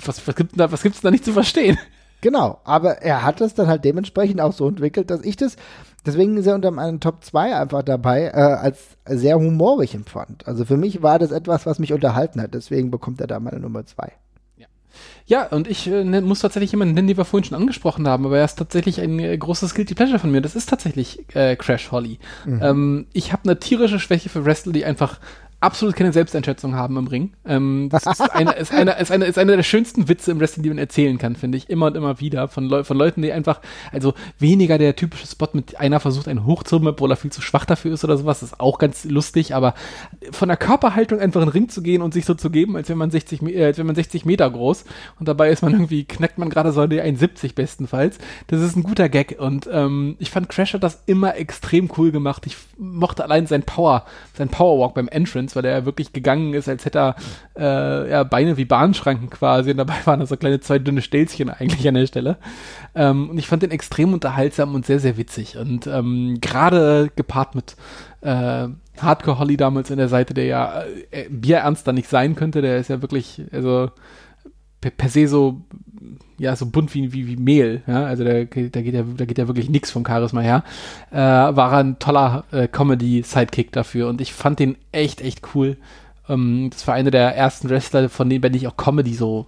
Was, 0.05 0.25
was, 0.27 0.35
gibt 0.35 0.57
da, 0.57 0.71
was 0.71 0.81
gibt's 0.81 1.01
da 1.01 1.11
nicht 1.11 1.25
zu 1.25 1.33
verstehen? 1.33 1.77
Genau, 2.21 2.59
aber 2.65 3.01
er 3.01 3.23
hat 3.23 3.39
es 3.39 3.53
dann 3.53 3.67
halt 3.67 3.85
dementsprechend 3.85 4.41
auch 4.41 4.51
so 4.51 4.67
entwickelt, 4.67 5.09
dass 5.09 5.23
ich 5.23 5.37
das, 5.37 5.55
deswegen 6.05 6.35
ist 6.35 6.47
er 6.47 6.55
unter 6.55 6.71
meinen 6.71 6.99
Top 6.99 7.23
2 7.23 7.55
einfach 7.55 7.81
dabei, 7.81 8.25
äh, 8.25 8.31
als 8.31 8.97
sehr 9.05 9.37
humorig 9.37 9.95
empfand. 9.95 10.45
Also 10.45 10.65
für 10.65 10.75
mich 10.75 11.01
war 11.01 11.17
das 11.17 11.31
etwas, 11.31 11.65
was 11.65 11.79
mich 11.79 11.93
unterhalten 11.93 12.41
hat, 12.41 12.53
deswegen 12.53 12.91
bekommt 12.91 13.21
er 13.21 13.27
da 13.27 13.39
meine 13.39 13.61
Nummer 13.61 13.85
2. 13.85 14.11
Ja, 15.25 15.47
und 15.47 15.67
ich 15.67 15.87
äh, 15.87 16.03
ne, 16.03 16.21
muss 16.21 16.39
tatsächlich 16.39 16.71
jemanden 16.71 16.95
nennen, 16.95 17.07
den 17.07 17.17
wir 17.17 17.25
vorhin 17.25 17.47
schon 17.47 17.57
angesprochen 17.57 18.07
haben, 18.07 18.25
aber 18.25 18.39
er 18.39 18.45
ist 18.45 18.55
tatsächlich 18.55 18.99
ein 18.99 19.19
äh, 19.19 19.37
großes 19.37 19.75
Guilty 19.75 19.93
Pleasure 19.93 20.19
von 20.19 20.31
mir. 20.31 20.41
Das 20.41 20.55
ist 20.55 20.69
tatsächlich 20.69 21.23
äh, 21.35 21.55
Crash 21.55 21.91
Holly. 21.91 22.19
Mhm. 22.45 22.59
Ähm, 22.63 23.07
ich 23.13 23.31
habe 23.31 23.43
eine 23.43 23.59
tierische 23.59 23.99
Schwäche 23.99 24.29
für 24.29 24.45
Wrestler, 24.45 24.73
die 24.73 24.85
einfach 24.85 25.19
absolut 25.61 25.95
keine 25.95 26.13
Selbsteinschätzung 26.13 26.75
haben 26.75 26.97
im 26.97 27.07
Ring. 27.07 27.33
Ähm, 27.45 27.89
das 27.91 28.05
ist 28.05 28.21
einer 28.21 28.55
ist 28.57 28.73
einer 28.73 28.97
ist 28.97 29.11
einer 29.11 29.25
ist 29.25 29.37
einer 29.37 29.55
der 29.55 29.63
schönsten 29.63 30.07
Witze 30.07 30.31
im 30.31 30.39
Wrestling, 30.39 30.63
die 30.63 30.69
man 30.69 30.77
erzählen 30.77 31.17
kann, 31.17 31.35
finde 31.35 31.57
ich. 31.57 31.69
Immer 31.69 31.87
und 31.87 31.97
immer 31.97 32.19
wieder. 32.19 32.47
Von, 32.47 32.65
Leu 32.65 32.83
von 32.83 32.97
Leuten, 32.97 33.21
die 33.21 33.31
einfach, 33.31 33.61
also 33.91 34.13
weniger 34.37 34.77
der 34.77 34.95
typische 34.95 35.27
Spot 35.27 35.49
mit 35.53 35.79
einer 35.79 35.99
versucht, 35.99 36.27
einen 36.27 36.45
hochzuholen, 36.45 36.87
obwohl 36.87 37.11
er 37.11 37.17
viel 37.17 37.31
zu 37.31 37.41
schwach 37.41 37.65
dafür 37.65 37.93
ist 37.93 38.03
oder 38.03 38.17
sowas, 38.17 38.43
ist 38.43 38.59
auch 38.59 38.77
ganz 38.77 39.05
lustig, 39.05 39.55
aber 39.55 39.73
von 40.31 40.47
der 40.47 40.57
Körperhaltung 40.57 41.19
einfach 41.19 41.41
in 41.41 41.47
den 41.47 41.51
Ring 41.53 41.69
zu 41.69 41.81
gehen 41.81 42.01
und 42.01 42.13
sich 42.13 42.25
so 42.25 42.33
zu 42.33 42.49
geben, 42.49 42.75
als 42.75 42.89
wäre 42.89 42.97
man 42.97 43.11
60, 43.11 43.41
äh, 43.43 43.65
als 43.65 43.77
wäre 43.77 43.85
man 43.85 43.95
60 43.95 44.25
Meter 44.25 44.49
groß 44.49 44.85
und 45.19 45.27
dabei 45.27 45.49
ist 45.49 45.61
man 45.61 45.73
irgendwie, 45.73 46.05
knackt 46.05 46.37
man 46.37 46.49
gerade 46.49 46.71
so 46.71 46.87
die 46.87 47.01
1,70 47.01 47.55
bestenfalls. 47.55 48.17
Das 48.47 48.61
ist 48.61 48.75
ein 48.75 48.83
guter 48.83 49.09
Gag 49.09 49.37
und 49.39 49.69
ähm, 49.71 50.15
ich 50.19 50.31
fand 50.31 50.49
Crasher 50.49 50.79
das 50.79 51.03
immer 51.05 51.35
extrem 51.35 51.89
cool 51.97 52.11
gemacht. 52.11 52.45
Ich 52.45 52.57
mochte 52.77 53.23
allein 53.23 53.47
sein 53.47 53.63
Power, 53.63 54.05
sein 54.33 54.49
Powerwalk 54.49 54.93
beim 54.93 55.07
Entrance 55.07 55.48
Prince, 55.49 55.55
weil 55.55 55.65
er 55.65 55.85
wirklich 55.85 56.13
gegangen 56.13 56.53
ist, 56.53 56.69
als 56.69 56.85
hätte 56.85 56.99
er 56.99 57.15
äh, 57.57 58.11
ja, 58.11 58.23
Beine 58.23 58.57
wie 58.57 58.65
Bahnschranken 58.65 59.29
quasi. 59.29 59.71
Und 59.71 59.77
dabei 59.77 59.95
waren 60.05 60.19
da 60.19 60.25
so 60.25 60.37
kleine 60.37 60.59
zwei 60.59 60.79
dünne 60.79 61.01
Stelzchen 61.01 61.49
eigentlich 61.49 61.87
an 61.87 61.95
der 61.95 62.07
Stelle. 62.07 62.37
Ähm, 62.95 63.29
und 63.31 63.37
ich 63.37 63.47
fand 63.47 63.63
den 63.63 63.71
extrem 63.71 64.13
unterhaltsam 64.13 64.75
und 64.75 64.85
sehr, 64.85 64.99
sehr 64.99 65.17
witzig. 65.17 65.57
Und 65.57 65.87
ähm, 65.87 66.37
gerade 66.41 67.09
gepaart 67.15 67.55
mit 67.55 67.75
äh, 68.21 68.67
Hardcore 68.97 69.39
Holly 69.39 69.57
damals 69.57 69.89
in 69.91 69.97
der 69.97 70.09
Seite, 70.09 70.33
der 70.33 70.45
ja 70.45 70.83
äh, 71.11 71.27
bierernst 71.29 71.87
da 71.87 71.93
nicht 71.93 72.09
sein 72.09 72.35
könnte, 72.35 72.61
der 72.61 72.77
ist 72.77 72.89
ja 72.89 73.01
wirklich, 73.01 73.41
also 73.51 73.91
per, 74.81 74.91
per 74.91 75.09
se 75.09 75.27
so 75.27 75.61
ja 76.39 76.55
so 76.55 76.65
bunt 76.65 76.93
wie, 76.93 77.13
wie, 77.13 77.27
wie 77.27 77.35
Mehl, 77.35 77.83
ja, 77.85 78.05
also 78.05 78.23
da, 78.23 78.31
da 78.31 78.45
geht 78.45 78.93
ja 78.93 79.03
da 79.03 79.25
geht 79.25 79.37
ja 79.37 79.47
wirklich 79.47 79.69
nichts 79.69 79.91
vom 79.91 80.05
Charisma 80.05 80.41
her, 80.41 80.63
äh, 81.11 81.15
war 81.17 81.73
er 81.73 81.79
ein 81.79 81.99
toller 81.99 82.45
äh, 82.51 82.67
Comedy-Sidekick 82.67 83.71
dafür 83.71 84.07
und 84.09 84.21
ich 84.21 84.33
fand 84.33 84.59
den 84.59 84.77
echt, 84.91 85.21
echt 85.21 85.41
cool. 85.53 85.77
Ähm, 86.27 86.69
das 86.71 86.87
war 86.87 86.95
einer 86.95 87.11
der 87.11 87.35
ersten 87.35 87.69
Wrestler, 87.69 88.09
von 88.09 88.29
denen, 88.29 88.41
bei 88.41 88.49
denen 88.49 88.61
ich 88.61 88.67
auch 88.67 88.77
Comedy 88.77 89.13
so 89.13 89.47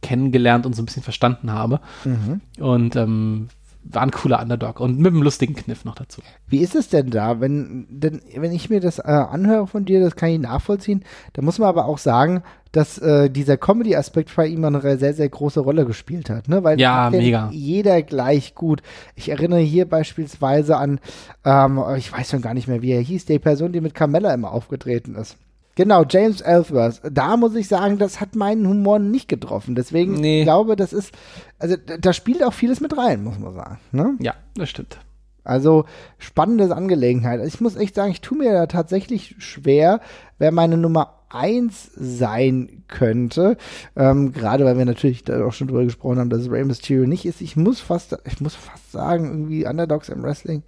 kennengelernt 0.00 0.64
und 0.64 0.74
so 0.74 0.82
ein 0.82 0.86
bisschen 0.86 1.02
verstanden 1.02 1.52
habe. 1.52 1.80
Mhm. 2.04 2.40
Und 2.60 2.96
ähm, 2.96 3.48
war 3.90 4.02
ein 4.02 4.10
cooler 4.10 4.40
Underdog 4.40 4.80
und 4.80 4.98
mit 4.98 5.12
einem 5.12 5.22
lustigen 5.22 5.54
Kniff 5.54 5.84
noch 5.84 5.94
dazu. 5.94 6.20
Wie 6.46 6.58
ist 6.58 6.74
es 6.74 6.88
denn 6.88 7.10
da, 7.10 7.40
wenn, 7.40 7.86
denn, 7.90 8.20
wenn 8.36 8.52
ich 8.52 8.70
mir 8.70 8.80
das 8.80 8.98
äh, 8.98 9.02
anhöre 9.02 9.66
von 9.66 9.84
dir, 9.84 10.00
das 10.00 10.16
kann 10.16 10.30
ich 10.30 10.38
nachvollziehen, 10.38 11.04
da 11.32 11.42
muss 11.42 11.58
man 11.58 11.68
aber 11.68 11.86
auch 11.86 11.98
sagen, 11.98 12.42
dass 12.72 12.98
äh, 12.98 13.30
dieser 13.30 13.56
Comedy-Aspekt 13.56 14.34
bei 14.36 14.46
ihm 14.46 14.64
eine 14.64 14.98
sehr, 14.98 15.14
sehr 15.14 15.28
große 15.28 15.60
Rolle 15.60 15.86
gespielt 15.86 16.28
hat, 16.28 16.48
ne? 16.48 16.62
Weil 16.64 16.78
ja, 16.78 17.08
mega. 17.10 17.48
jeder 17.50 18.02
gleich 18.02 18.54
gut. 18.54 18.82
Ich 19.14 19.30
erinnere 19.30 19.60
hier 19.60 19.88
beispielsweise 19.88 20.76
an, 20.76 21.00
ähm, 21.44 21.82
ich 21.96 22.12
weiß 22.12 22.30
schon 22.30 22.42
gar 22.42 22.54
nicht 22.54 22.68
mehr, 22.68 22.82
wie 22.82 22.92
er 22.92 23.00
hieß, 23.00 23.24
die 23.24 23.38
Person, 23.38 23.72
die 23.72 23.80
mit 23.80 23.94
Carmella 23.94 24.34
immer 24.34 24.52
aufgetreten 24.52 25.14
ist. 25.14 25.38
Genau, 25.78 26.04
James 26.10 26.40
Ellsworth. 26.40 27.00
Da 27.08 27.36
muss 27.36 27.54
ich 27.54 27.68
sagen, 27.68 27.98
das 27.98 28.20
hat 28.20 28.34
meinen 28.34 28.66
Humor 28.66 28.98
nicht 28.98 29.28
getroffen. 29.28 29.76
Deswegen 29.76 30.14
nee. 30.14 30.42
glaube, 30.42 30.74
das 30.74 30.92
ist, 30.92 31.14
also 31.60 31.76
da 31.76 32.12
spielt 32.12 32.42
auch 32.42 32.52
vieles 32.52 32.80
mit 32.80 32.98
rein, 32.98 33.22
muss 33.22 33.38
man 33.38 33.54
sagen. 33.54 33.78
Ne? 33.92 34.16
Ja, 34.18 34.34
das 34.56 34.70
stimmt. 34.70 34.98
Also 35.44 35.84
spannende 36.18 36.74
Angelegenheit. 36.74 37.40
Ich 37.46 37.60
muss 37.60 37.76
echt 37.76 37.94
sagen, 37.94 38.10
ich 38.10 38.20
tue 38.20 38.38
mir 38.38 38.52
da 38.52 38.66
tatsächlich 38.66 39.36
schwer, 39.38 40.00
wer 40.38 40.52
meine 40.52 40.76
Nummer 40.76 41.18
eins 41.30 41.90
sein 41.94 42.84
könnte. 42.88 43.56
Ähm, 43.96 44.32
Gerade 44.32 44.64
weil 44.64 44.78
wir 44.78 44.84
natürlich 44.84 45.24
da 45.24 45.44
auch 45.44 45.52
schon 45.52 45.68
drüber 45.68 45.84
gesprochen 45.84 46.18
haben, 46.18 46.30
dass 46.30 46.40
es 46.40 46.50
Rey 46.50 46.64
Mysterio 46.64 47.06
nicht 47.06 47.26
ist. 47.26 47.40
Ich 47.40 47.56
muss 47.56 47.80
fast, 47.80 48.16
ich 48.24 48.40
muss 48.40 48.54
fast 48.54 48.92
sagen, 48.92 49.26
irgendwie 49.26 49.66
Underdogs 49.66 50.08
im 50.08 50.22
Wrestling. 50.22 50.62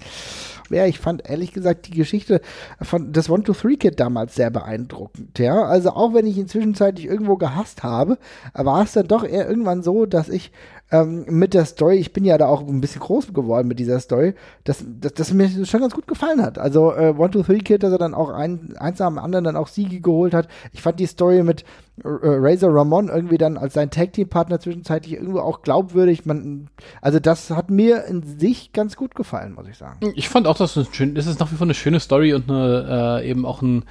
Ja, 0.68 0.86
ich 0.86 0.98
fand 0.98 1.28
ehrlich 1.28 1.52
gesagt 1.52 1.88
die 1.88 1.96
Geschichte 1.96 2.40
von 2.80 3.12
des 3.12 3.28
One-Two-Three-Kid 3.28 3.98
damals 3.98 4.34
sehr 4.34 4.50
beeindruckend. 4.50 5.38
Ja, 5.38 5.64
also 5.64 5.90
auch 5.90 6.14
wenn 6.14 6.26
ich 6.26 6.36
ihn 6.36 6.48
zwischenzeitlich 6.48 7.06
irgendwo 7.06 7.36
gehasst 7.36 7.82
habe, 7.82 8.18
war 8.54 8.82
es 8.82 8.92
dann 8.92 9.08
doch 9.08 9.24
eher 9.24 9.48
irgendwann 9.48 9.82
so, 9.82 10.06
dass 10.06 10.28
ich 10.28 10.52
ähm, 10.90 11.24
mit 11.28 11.54
der 11.54 11.64
Story, 11.64 11.96
ich 11.96 12.12
bin 12.12 12.24
ja 12.24 12.36
da 12.36 12.46
auch 12.46 12.66
ein 12.66 12.80
bisschen 12.80 13.00
groß 13.00 13.32
geworden 13.32 13.68
mit 13.68 13.78
dieser 13.78 14.00
Story, 14.00 14.34
dass, 14.64 14.84
dass, 14.86 15.14
dass 15.14 15.32
mir 15.32 15.48
schon 15.64 15.80
ganz 15.80 15.94
gut 15.94 16.06
gefallen 16.06 16.42
hat. 16.42 16.58
Also 16.58 16.92
äh, 16.92 17.14
One, 17.16 17.30
Two, 17.30 17.42
Three 17.42 17.58
Kid, 17.58 17.82
dass 17.82 17.92
er 17.92 17.98
dann 17.98 18.14
auch 18.14 18.30
ein, 18.30 18.76
eins 18.76 18.98
nach 18.98 19.08
dem 19.08 19.18
anderen 19.18 19.44
dann 19.44 19.56
auch 19.56 19.68
Siege 19.68 20.00
geholt 20.00 20.34
hat. 20.34 20.48
Ich 20.72 20.82
fand 20.82 20.98
die 20.98 21.06
Story 21.06 21.42
mit 21.42 21.62
äh, 22.02 22.06
Razor 22.06 22.74
Ramon 22.74 23.08
irgendwie 23.08 23.38
dann 23.38 23.56
als 23.56 23.74
sein 23.74 23.90
Tag-Team-Partner 23.90 24.58
zwischenzeitlich 24.58 25.14
irgendwo 25.14 25.40
auch 25.40 25.62
glaubwürdig. 25.62 26.26
Man, 26.26 26.70
also 27.00 27.20
das 27.20 27.50
hat 27.50 27.70
mir 27.70 28.04
in 28.06 28.22
sich 28.22 28.72
ganz 28.72 28.96
gut 28.96 29.14
gefallen, 29.14 29.54
muss 29.54 29.68
ich 29.68 29.76
sagen. 29.76 30.12
Ich 30.16 30.28
fand 30.28 30.46
auch, 30.46 30.56
dass 30.56 30.76
es 30.76 30.88
schön, 30.92 31.14
das 31.14 31.26
ist 31.26 31.38
nach 31.38 31.52
wie 31.52 31.56
vor 31.56 31.66
eine 31.66 31.74
schöne 31.74 32.00
Story 32.00 32.34
und 32.34 32.50
eine, 32.50 33.20
äh, 33.22 33.30
eben 33.30 33.46
auch 33.46 33.62
ein 33.62 33.84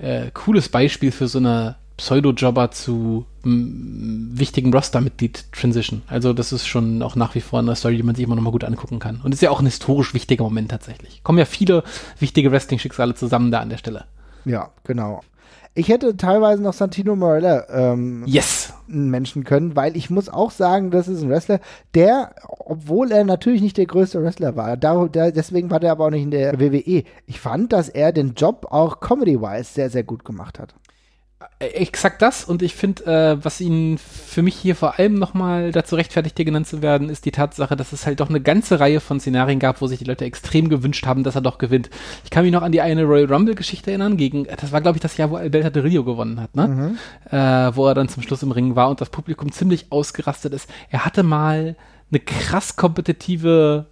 äh, 0.00 0.30
cooles 0.32 0.68
Beispiel 0.68 1.12
für 1.12 1.28
so 1.28 1.38
eine 1.38 1.76
Pseudo-Jobber 2.02 2.72
zu 2.72 3.26
wichtigen 3.44 4.74
Roster-Mitglied 4.74 5.52
Transition. 5.52 6.02
Also 6.08 6.32
das 6.32 6.52
ist 6.52 6.66
schon 6.66 7.00
auch 7.00 7.14
nach 7.14 7.36
wie 7.36 7.40
vor 7.40 7.60
eine 7.60 7.76
Story, 7.76 7.96
die 7.96 8.02
man 8.02 8.16
sich 8.16 8.24
immer 8.24 8.34
noch 8.34 8.42
mal 8.42 8.50
gut 8.50 8.64
angucken 8.64 8.98
kann. 8.98 9.20
Und 9.22 9.32
ist 9.32 9.40
ja 9.40 9.50
auch 9.50 9.60
ein 9.60 9.66
historisch 9.66 10.12
wichtiger 10.12 10.42
Moment 10.42 10.72
tatsächlich. 10.72 11.22
Kommen 11.22 11.38
ja 11.38 11.44
viele 11.44 11.84
wichtige 12.18 12.50
Wrestling-Schicksale 12.50 13.14
zusammen 13.14 13.52
da 13.52 13.60
an 13.60 13.70
der 13.70 13.76
Stelle. 13.76 14.04
Ja, 14.44 14.70
genau. 14.82 15.20
Ich 15.74 15.88
hätte 15.88 16.16
teilweise 16.16 16.60
noch 16.60 16.72
Santino 16.72 17.14
Morella 17.14 17.66
ähm, 17.70 18.24
yes. 18.26 18.74
Menschen 18.88 19.44
können, 19.44 19.76
weil 19.76 19.96
ich 19.96 20.10
muss 20.10 20.28
auch 20.28 20.50
sagen, 20.50 20.90
das 20.90 21.06
ist 21.06 21.22
ein 21.22 21.30
Wrestler, 21.30 21.60
der, 21.94 22.34
obwohl 22.48 23.12
er 23.12 23.24
natürlich 23.24 23.62
nicht 23.62 23.76
der 23.76 23.86
größte 23.86 24.22
Wrestler 24.22 24.56
war, 24.56 24.76
da, 24.76 25.06
der, 25.06 25.30
deswegen 25.30 25.70
war 25.70 25.78
der 25.78 25.92
aber 25.92 26.06
auch 26.06 26.10
nicht 26.10 26.24
in 26.24 26.32
der 26.32 26.58
WWE. 26.58 27.04
Ich 27.26 27.40
fand, 27.40 27.72
dass 27.72 27.88
er 27.88 28.12
den 28.12 28.34
Job 28.34 28.66
auch 28.70 28.98
comedy-wise 28.98 29.72
sehr, 29.72 29.88
sehr 29.88 30.02
gut 30.02 30.24
gemacht 30.24 30.58
hat. 30.58 30.74
Äh, 31.58 31.66
exakt 31.66 32.22
das 32.22 32.44
und 32.44 32.62
ich 32.62 32.74
finde, 32.74 33.04
äh, 33.04 33.44
was 33.44 33.60
ihn 33.60 33.98
für 33.98 34.42
mich 34.42 34.54
hier 34.54 34.76
vor 34.76 34.98
allem 34.98 35.14
nochmal 35.14 35.72
dazu 35.72 35.96
rechtfertigt, 35.96 36.36
hier 36.36 36.44
genannt 36.44 36.66
zu 36.66 36.82
werden, 36.82 37.08
ist 37.08 37.24
die 37.24 37.30
Tatsache, 37.30 37.76
dass 37.76 37.92
es 37.92 38.06
halt 38.06 38.20
doch 38.20 38.28
eine 38.28 38.40
ganze 38.40 38.80
Reihe 38.80 39.00
von 39.00 39.20
Szenarien 39.20 39.58
gab, 39.58 39.80
wo 39.80 39.86
sich 39.86 39.98
die 39.98 40.04
Leute 40.04 40.24
extrem 40.24 40.68
gewünscht 40.68 41.06
haben, 41.06 41.24
dass 41.24 41.34
er 41.34 41.40
doch 41.40 41.58
gewinnt. 41.58 41.90
Ich 42.24 42.30
kann 42.30 42.44
mich 42.44 42.52
noch 42.52 42.62
an 42.62 42.72
die 42.72 42.80
eine 42.80 43.04
Royal 43.04 43.32
Rumble-Geschichte 43.32 43.90
erinnern, 43.90 44.16
gegen, 44.16 44.44
das 44.44 44.72
war 44.72 44.80
glaube 44.80 44.96
ich 44.96 45.02
das 45.02 45.16
Jahr, 45.16 45.30
wo 45.30 45.36
Alberto 45.36 45.70
de 45.70 45.82
Rio 45.82 46.04
gewonnen 46.04 46.40
hat, 46.40 46.54
ne? 46.56 46.68
Mhm. 46.68 46.98
Äh, 47.30 47.76
wo 47.76 47.86
er 47.86 47.94
dann 47.94 48.08
zum 48.08 48.22
Schluss 48.22 48.42
im 48.42 48.52
Ring 48.52 48.76
war 48.76 48.90
und 48.90 49.00
das 49.00 49.10
Publikum 49.10 49.52
ziemlich 49.52 49.86
ausgerastet 49.90 50.52
ist. 50.52 50.68
Er 50.90 51.04
hatte 51.04 51.22
mal 51.22 51.76
eine 52.10 52.20
krass 52.20 52.76
kompetitive 52.76 53.86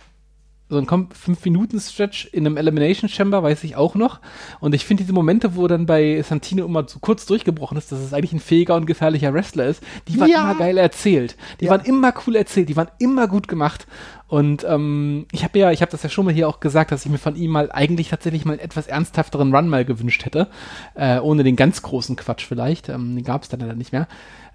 so 0.70 0.78
ein 0.78 0.86
5-Minuten-Stretch 0.86 2.28
in 2.32 2.46
einem 2.46 2.56
Elimination 2.56 3.08
Chamber, 3.10 3.42
weiß 3.42 3.64
ich 3.64 3.76
auch 3.76 3.94
noch. 3.96 4.20
Und 4.60 4.74
ich 4.74 4.84
finde 4.86 5.02
diese 5.02 5.12
Momente, 5.12 5.56
wo 5.56 5.66
dann 5.66 5.84
bei 5.86 6.22
Santino 6.22 6.64
immer 6.64 6.86
so 6.88 6.98
kurz 7.00 7.26
durchgebrochen 7.26 7.76
ist, 7.76 7.90
dass 7.92 7.98
es 7.98 8.14
eigentlich 8.14 8.32
ein 8.32 8.40
fähiger 8.40 8.76
und 8.76 8.86
gefährlicher 8.86 9.34
Wrestler 9.34 9.66
ist, 9.66 9.82
die 10.08 10.18
waren 10.20 10.30
Ja. 10.30 10.42
immer 10.50 10.54
geil 10.58 10.78
erzählt. 10.78 11.36
Die 11.60 11.66
Ja. 11.66 11.72
waren 11.72 11.84
immer 11.84 12.14
cool 12.26 12.36
erzählt, 12.36 12.68
die 12.68 12.76
waren 12.76 12.88
immer 12.98 13.26
gut 13.28 13.48
gemacht. 13.48 13.86
Und 14.28 14.64
ähm, 14.68 15.26
ich 15.32 15.42
habe 15.42 15.58
ja, 15.58 15.72
ich 15.72 15.82
habe 15.82 15.90
das 15.90 16.04
ja 16.04 16.08
schon 16.08 16.24
mal 16.24 16.32
hier 16.32 16.48
auch 16.48 16.60
gesagt, 16.60 16.92
dass 16.92 17.04
ich 17.04 17.10
mir 17.10 17.18
von 17.18 17.34
ihm 17.34 17.50
mal 17.50 17.72
eigentlich 17.72 18.10
tatsächlich 18.10 18.44
mal 18.44 18.52
einen 18.52 18.60
etwas 18.60 18.86
ernsthafteren 18.86 19.52
Run 19.52 19.68
mal 19.68 19.84
gewünscht 19.84 20.24
hätte. 20.24 20.46
Äh, 20.94 21.18
ohne 21.18 21.42
den 21.42 21.56
ganz 21.56 21.82
großen 21.82 22.14
Quatsch 22.14 22.44
vielleicht. 22.46 22.88
Ähm, 22.88 23.16
den 23.16 23.24
gab 23.24 23.42
es 23.42 23.48
dann 23.48 23.58
leider 23.58 23.74
nicht 23.74 23.90
mehr. 23.92 24.06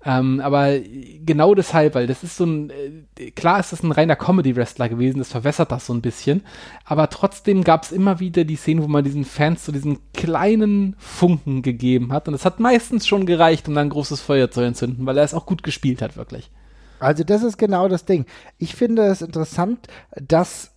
Ähm, 0.08 0.40
aber 0.40 0.80
genau 1.26 1.56
deshalb, 1.56 1.96
weil 1.96 2.06
das 2.06 2.24
ist 2.24 2.38
so 2.38 2.46
ein, 2.46 2.70
äh, 2.70 3.32
klar 3.32 3.60
ist 3.60 3.72
das 3.72 3.82
ein 3.82 3.92
reiner 3.92 4.16
Comedy-Wrestler 4.16 4.88
gewesen, 4.88 5.18
das 5.18 5.32
verwässert 5.32 5.72
das 5.72 5.88
so 5.88 5.94
ein 5.94 6.02
bisschen, 6.02 6.44
aber 6.86 7.10
trotzdem 7.10 7.64
gab 7.64 7.84
es 7.84 7.92
immer 7.92 8.20
wieder 8.20 8.44
die 8.44 8.56
Szenen, 8.56 8.84
wo 8.84 8.88
man 8.88 9.04
diesen 9.04 9.26
Fans 9.26 9.66
so 9.66 9.72
diesen 9.72 9.98
kleinen 10.14 10.96
Funken 11.00 11.64
gegeben 11.64 12.14
hat 12.14 12.28
und 12.28 12.34
das 12.34 12.46
hat 12.46 12.60
meistens 12.60 13.08
schon 13.08 13.26
gereicht, 13.26 13.68
um 13.68 13.74
dann 13.74 13.88
ein 13.88 13.90
großes 13.90 14.22
Feuer 14.22 14.52
zu 14.52 14.62
entzünden, 14.62 15.08
weil 15.08 15.18
er 15.18 15.24
es 15.24 15.34
auch 15.34 15.48
gut 15.48 15.64
gespielt 15.64 16.04
hat, 16.04 16.18
wirklich. 16.18 16.52
Also 17.00 17.24
das 17.24 17.42
ist 17.42 17.58
genau 17.58 17.88
das 17.88 18.06
Ding. 18.06 18.26
Ich 18.60 18.76
finde 18.76 19.04
es 19.08 19.24
interessant, 19.24 19.88
dass 20.16 20.72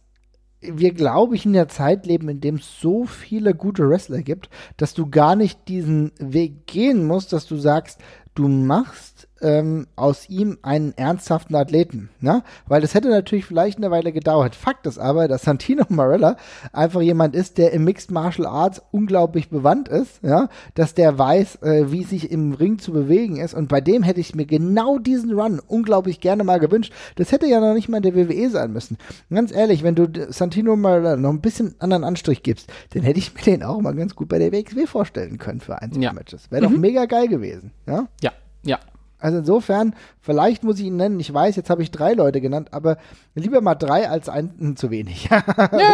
wir, 0.61 0.93
glaube 0.93 1.37
ich, 1.37 1.47
in 1.47 1.53
der 1.53 1.69
Zeit 1.69 2.07
leben, 2.07 2.29
in 2.29 2.41
dem 2.41 2.57
es 2.57 2.81
so 2.81 3.05
viele 3.05 3.55
gute 3.55 3.89
Wrestler 3.89 4.23
gibt, 4.23 4.49
dass 4.77 4.93
du 4.93 5.09
gar 5.09 5.37
nicht 5.37 5.69
diesen 5.69 6.13
Weg 6.19 6.67
gehen 6.67 7.07
musst, 7.07 7.33
dass 7.33 7.47
du 7.47 7.57
sagst, 7.57 8.01
du 8.39 8.47
machst 8.47 9.28
ähm, 9.43 9.87
aus 9.97 10.29
ihm 10.29 10.59
einen 10.63 10.97
ernsthaften 10.97 11.55
Athleten. 11.55 12.11
Ne? 12.21 12.43
Weil 12.67 12.81
das 12.81 12.95
hätte 12.95 13.09
natürlich 13.09 13.45
vielleicht 13.45 13.79
eine 13.79 13.91
Weile 13.91 14.13
gedauert. 14.13 14.55
Fakt 14.55 14.87
ist 14.87 14.99
aber, 14.99 15.29
dass 15.29 15.43
Santino 15.43 15.85
Marella 15.89 16.37
einfach 16.73 17.01
jemand 17.01 17.35
ist, 17.35 17.59
der 17.59 17.73
im 17.73 17.85
Mixed 17.85 18.11
Martial 18.11 18.47
Arts 18.47 18.83
unglaublich 18.91 19.51
bewandt 19.51 19.89
ist, 19.89 20.23
ja, 20.23 20.49
dass 20.75 20.95
der 20.95 21.19
weiß, 21.19 21.63
äh, 21.63 21.93
wie 21.93 22.05
sich 22.05 22.31
im 22.31 22.53
Ring 22.53 22.79
zu 22.79 22.93
bewegen 22.93 23.37
ist. 23.37 23.55
Und 23.55 23.69
bei 23.69 23.81
dem 23.81 24.03
hätte 24.03 24.21
ich 24.21 24.35
mir 24.35 24.47
genau 24.47 24.99
diesen 24.99 25.33
Run 25.39 25.61
unglaublich 25.67 26.21
gerne 26.21 26.45
mal 26.45 26.59
gewünscht. 26.59 26.93
Das 27.17 27.33
hätte 27.33 27.47
ja 27.47 27.61
noch 27.61 27.75
nicht 27.75 27.89
mal 27.89 27.99
in 27.99 28.03
der 28.03 28.15
WWE 28.15 28.51
sein 28.51 28.73
müssen. 28.73 28.99
Ganz 29.31 29.53
ehrlich, 29.53 29.83
wenn 29.83 29.95
du 29.95 30.09
Santino 30.31 30.77
Marella 30.77 31.17
noch 31.17 31.31
ein 31.31 31.41
bisschen 31.41 31.75
anderen 31.79 32.05
Anstrich 32.05 32.43
gibst, 32.43 32.71
dann 32.91 33.03
hätte 33.03 33.19
ich 33.19 33.35
mir 33.35 33.43
den 33.43 33.63
auch 33.63 33.81
mal 33.81 33.95
ganz 33.95 34.15
gut 34.15 34.29
bei 34.29 34.39
der 34.39 34.53
WXW 34.53 34.87
vorstellen 34.87 35.39
können 35.39 35.61
für 35.61 35.81
Einzelmatches. 35.81 36.51
Wäre 36.51 36.63
doch 36.63 36.71
mega 36.71 37.07
geil 37.07 37.29
gewesen, 37.29 37.73
ja. 37.87 38.09
Ja, 38.23 38.33
ja. 38.63 38.79
Also 39.19 39.39
insofern, 39.39 39.95
vielleicht 40.21 40.63
muss 40.63 40.79
ich 40.79 40.87
ihn 40.87 40.97
nennen. 40.97 41.19
Ich 41.19 41.33
weiß, 41.33 41.57
jetzt 41.57 41.71
habe 41.71 41.83
ich 41.83 41.91
drei 41.91 42.13
Leute 42.13 42.41
genannt, 42.41 42.69
aber 42.73 42.99
lieber 43.35 43.61
mal 43.61 43.75
drei 43.75 44.09
als 44.09 44.29
einen 44.29 44.77
zu 44.77 44.91
wenig. 44.91 45.25
ja, 45.31 45.43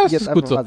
das 0.03 0.13
ist 0.13 0.31
gut 0.31 0.47
so. 0.47 0.63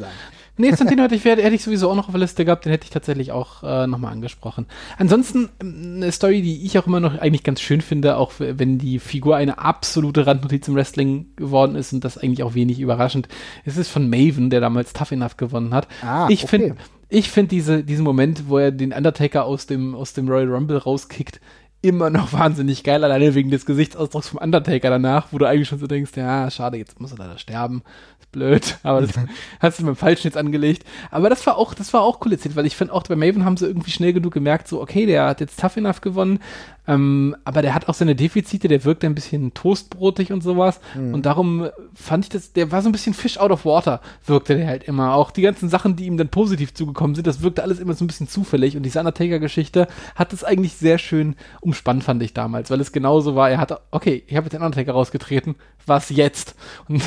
Nee, 0.60 0.72
Santino 0.72 1.04
hätte 1.04 1.14
ich, 1.14 1.24
hätte 1.24 1.40
ich 1.40 1.62
sowieso 1.62 1.88
auch 1.88 1.94
noch 1.94 2.08
auf 2.08 2.12
der 2.12 2.20
Liste 2.20 2.44
gehabt, 2.44 2.64
den 2.64 2.72
hätte 2.72 2.82
ich 2.82 2.90
tatsächlich 2.90 3.30
auch 3.30 3.62
äh, 3.62 3.86
nochmal 3.86 4.12
angesprochen. 4.12 4.66
Ansonsten 4.98 5.50
ähm, 5.62 5.92
eine 5.96 6.10
Story, 6.10 6.42
die 6.42 6.66
ich 6.66 6.76
auch 6.78 6.86
immer 6.88 6.98
noch 6.98 7.16
eigentlich 7.16 7.44
ganz 7.44 7.60
schön 7.60 7.80
finde, 7.80 8.16
auch 8.16 8.32
wenn 8.38 8.76
die 8.76 8.98
Figur 8.98 9.36
eine 9.36 9.58
absolute 9.58 10.26
Randnotiz 10.26 10.66
im 10.66 10.74
Wrestling 10.74 11.26
geworden 11.36 11.76
ist 11.76 11.92
und 11.92 12.04
das 12.04 12.18
eigentlich 12.18 12.42
auch 12.42 12.54
wenig 12.54 12.80
überraschend. 12.80 13.28
Es 13.64 13.76
ist 13.76 13.88
von 13.88 14.10
Maven, 14.10 14.50
der 14.50 14.60
damals 14.60 14.92
Tough 14.92 15.12
Enough 15.12 15.36
gewonnen 15.36 15.72
hat. 15.72 15.86
Ah, 16.02 16.26
ich 16.28 16.42
okay. 16.42 16.48
finde 16.48 16.76
ich 17.08 17.30
finde 17.30 17.48
diese, 17.48 17.84
diesen 17.84 18.04
Moment, 18.04 18.48
wo 18.48 18.58
er 18.58 18.70
den 18.70 18.92
Undertaker 18.92 19.44
aus 19.44 19.66
dem, 19.66 19.94
aus 19.94 20.12
dem 20.12 20.28
Royal 20.28 20.52
Rumble 20.52 20.76
rauskickt, 20.76 21.40
immer 21.82 22.10
noch 22.10 22.32
wahnsinnig 22.32 22.82
geil, 22.84 23.04
alleine 23.04 23.34
wegen 23.34 23.50
des 23.50 23.66
Gesichtsausdrucks 23.66 24.28
vom 24.28 24.40
Undertaker 24.40 24.90
danach, 24.90 25.28
wo 25.30 25.38
du 25.38 25.46
eigentlich 25.46 25.68
schon 25.68 25.78
so 25.78 25.86
denkst, 25.86 26.12
ja, 26.16 26.50
schade, 26.50 26.76
jetzt 26.76 27.00
muss 27.00 27.12
er 27.12 27.18
leider 27.18 27.38
sterben. 27.38 27.82
Ist 28.20 28.32
blöd, 28.32 28.78
aber 28.82 29.02
das 29.02 29.10
hast 29.60 29.80
du 29.80 29.84
beim 29.84 29.96
Falschen 29.96 30.26
jetzt 30.26 30.36
angelegt. 30.36 30.84
Aber 31.10 31.30
das 31.30 31.46
war 31.46 31.56
auch, 31.56 31.74
das 31.74 31.92
war 31.92 32.02
auch 32.02 32.20
cool 32.24 32.32
erzählt, 32.32 32.56
weil 32.56 32.66
ich 32.66 32.76
finde 32.76 32.92
auch 32.92 33.02
bei 33.04 33.16
Maven 33.16 33.44
haben 33.44 33.56
sie 33.56 33.66
irgendwie 33.66 33.90
schnell 33.90 34.12
genug 34.12 34.32
gemerkt, 34.32 34.68
so, 34.68 34.80
okay, 34.80 35.06
der 35.06 35.26
hat 35.26 35.40
jetzt 35.40 35.60
Tough 35.60 35.76
Enough 35.76 36.00
gewonnen, 36.00 36.40
ähm, 36.88 37.36
aber 37.44 37.60
der 37.60 37.74
hat 37.74 37.88
auch 37.88 37.94
seine 37.94 38.16
Defizite, 38.16 38.66
der 38.66 38.82
wirkt 38.84 39.04
ein 39.04 39.14
bisschen 39.14 39.52
toastbrotig 39.52 40.32
und 40.32 40.42
sowas. 40.42 40.80
Und 40.94 41.26
darum 41.26 41.68
fand 41.94 42.24
ich 42.24 42.28
das, 42.30 42.54
der 42.54 42.72
war 42.72 42.80
so 42.80 42.88
ein 42.88 42.92
bisschen 42.92 43.12
Fish 43.12 43.36
out 43.36 43.50
of 43.50 43.66
water, 43.66 44.00
wirkte 44.24 44.56
der 44.56 44.66
halt 44.66 44.84
immer. 44.84 45.14
Auch 45.14 45.30
die 45.30 45.42
ganzen 45.42 45.68
Sachen, 45.68 45.96
die 45.96 46.06
ihm 46.06 46.16
dann 46.16 46.30
positiv 46.30 46.72
zugekommen 46.72 47.14
sind, 47.14 47.26
das 47.26 47.42
wirkte 47.42 47.62
alles 47.62 47.78
immer 47.78 47.92
so 47.92 48.04
ein 48.04 48.06
bisschen 48.06 48.26
zufällig. 48.26 48.74
Und 48.74 48.84
diese 48.84 49.00
Undertaker-Geschichte 49.00 49.86
hat 50.14 50.32
es 50.32 50.44
eigentlich 50.44 50.74
sehr 50.76 50.96
schön 50.96 51.36
umspannt, 51.68 52.02
fand 52.02 52.22
ich 52.22 52.32
damals, 52.32 52.70
weil 52.70 52.80
es 52.80 52.92
genauso 52.92 53.36
war. 53.36 53.50
Er 53.50 53.58
hat, 53.58 53.78
okay, 53.90 54.24
ich 54.26 54.36
habe 54.36 54.46
jetzt 54.46 54.54
den 54.54 54.62
Undertaker 54.62 54.92
rausgetreten, 54.92 55.54
was 55.86 56.08
jetzt? 56.08 56.54
Und 56.88 57.02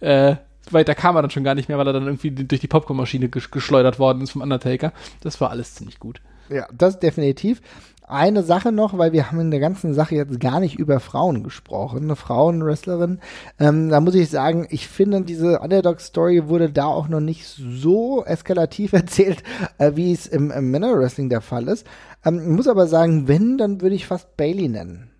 äh, 0.00 0.36
weiter 0.70 0.94
kam 0.94 1.16
er 1.16 1.22
dann 1.22 1.32
schon 1.32 1.42
gar 1.42 1.56
nicht 1.56 1.68
mehr, 1.68 1.78
weil 1.78 1.88
er 1.88 1.92
dann 1.92 2.06
irgendwie 2.06 2.30
durch 2.30 2.60
die 2.60 2.68
Popcornmaschine 2.68 3.28
ges 3.28 3.50
geschleudert 3.50 3.98
worden 3.98 4.22
ist 4.22 4.30
vom 4.30 4.42
Undertaker. 4.42 4.92
Das 5.20 5.40
war 5.40 5.50
alles 5.50 5.74
ziemlich 5.74 5.98
gut. 5.98 6.20
Ja, 6.48 6.68
das 6.72 7.00
definitiv. 7.00 7.60
Eine 8.06 8.42
Sache 8.42 8.70
noch, 8.70 8.98
weil 8.98 9.12
wir 9.12 9.30
haben 9.30 9.40
in 9.40 9.50
der 9.50 9.60
ganzen 9.60 9.94
Sache 9.94 10.14
jetzt 10.14 10.38
gar 10.38 10.60
nicht 10.60 10.78
über 10.78 11.00
Frauen 11.00 11.42
gesprochen, 11.42 12.02
eine 12.04 12.16
Frauenwrestlerin. 12.16 13.18
Ähm, 13.58 13.88
da 13.88 14.00
muss 14.00 14.14
ich 14.14 14.28
sagen, 14.28 14.66
ich 14.68 14.88
finde, 14.88 15.22
diese 15.22 15.58
Underdog-Story 15.60 16.48
wurde 16.48 16.70
da 16.70 16.84
auch 16.84 17.08
noch 17.08 17.20
nicht 17.20 17.46
so 17.46 18.22
eskalativ 18.26 18.92
erzählt, 18.92 19.42
äh, 19.78 19.92
wie 19.94 20.12
es 20.12 20.26
im, 20.26 20.50
im 20.50 20.70
Männerwrestling 20.70 21.30
der 21.30 21.40
Fall 21.40 21.66
ist. 21.66 21.86
Ähm, 22.24 22.40
ich 22.40 22.48
muss 22.48 22.68
aber 22.68 22.86
sagen, 22.86 23.28
wenn, 23.28 23.58
dann 23.58 23.80
würde 23.80 23.94
ich 23.94 24.06
fast 24.06 24.36
Bailey 24.36 24.68
nennen. 24.68 25.10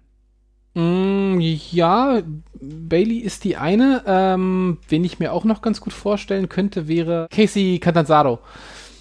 Mm, 0.74 1.38
ja, 1.40 2.20
Bailey 2.60 3.18
ist 3.18 3.44
die 3.44 3.56
eine. 3.56 4.02
Ähm, 4.06 4.78
wen 4.88 5.04
ich 5.04 5.18
mir 5.18 5.32
auch 5.32 5.44
noch 5.44 5.62
ganz 5.62 5.80
gut 5.80 5.92
vorstellen 5.92 6.48
könnte, 6.48 6.88
wäre 6.88 7.28
Casey 7.30 7.78
Catanzaro, 7.80 8.40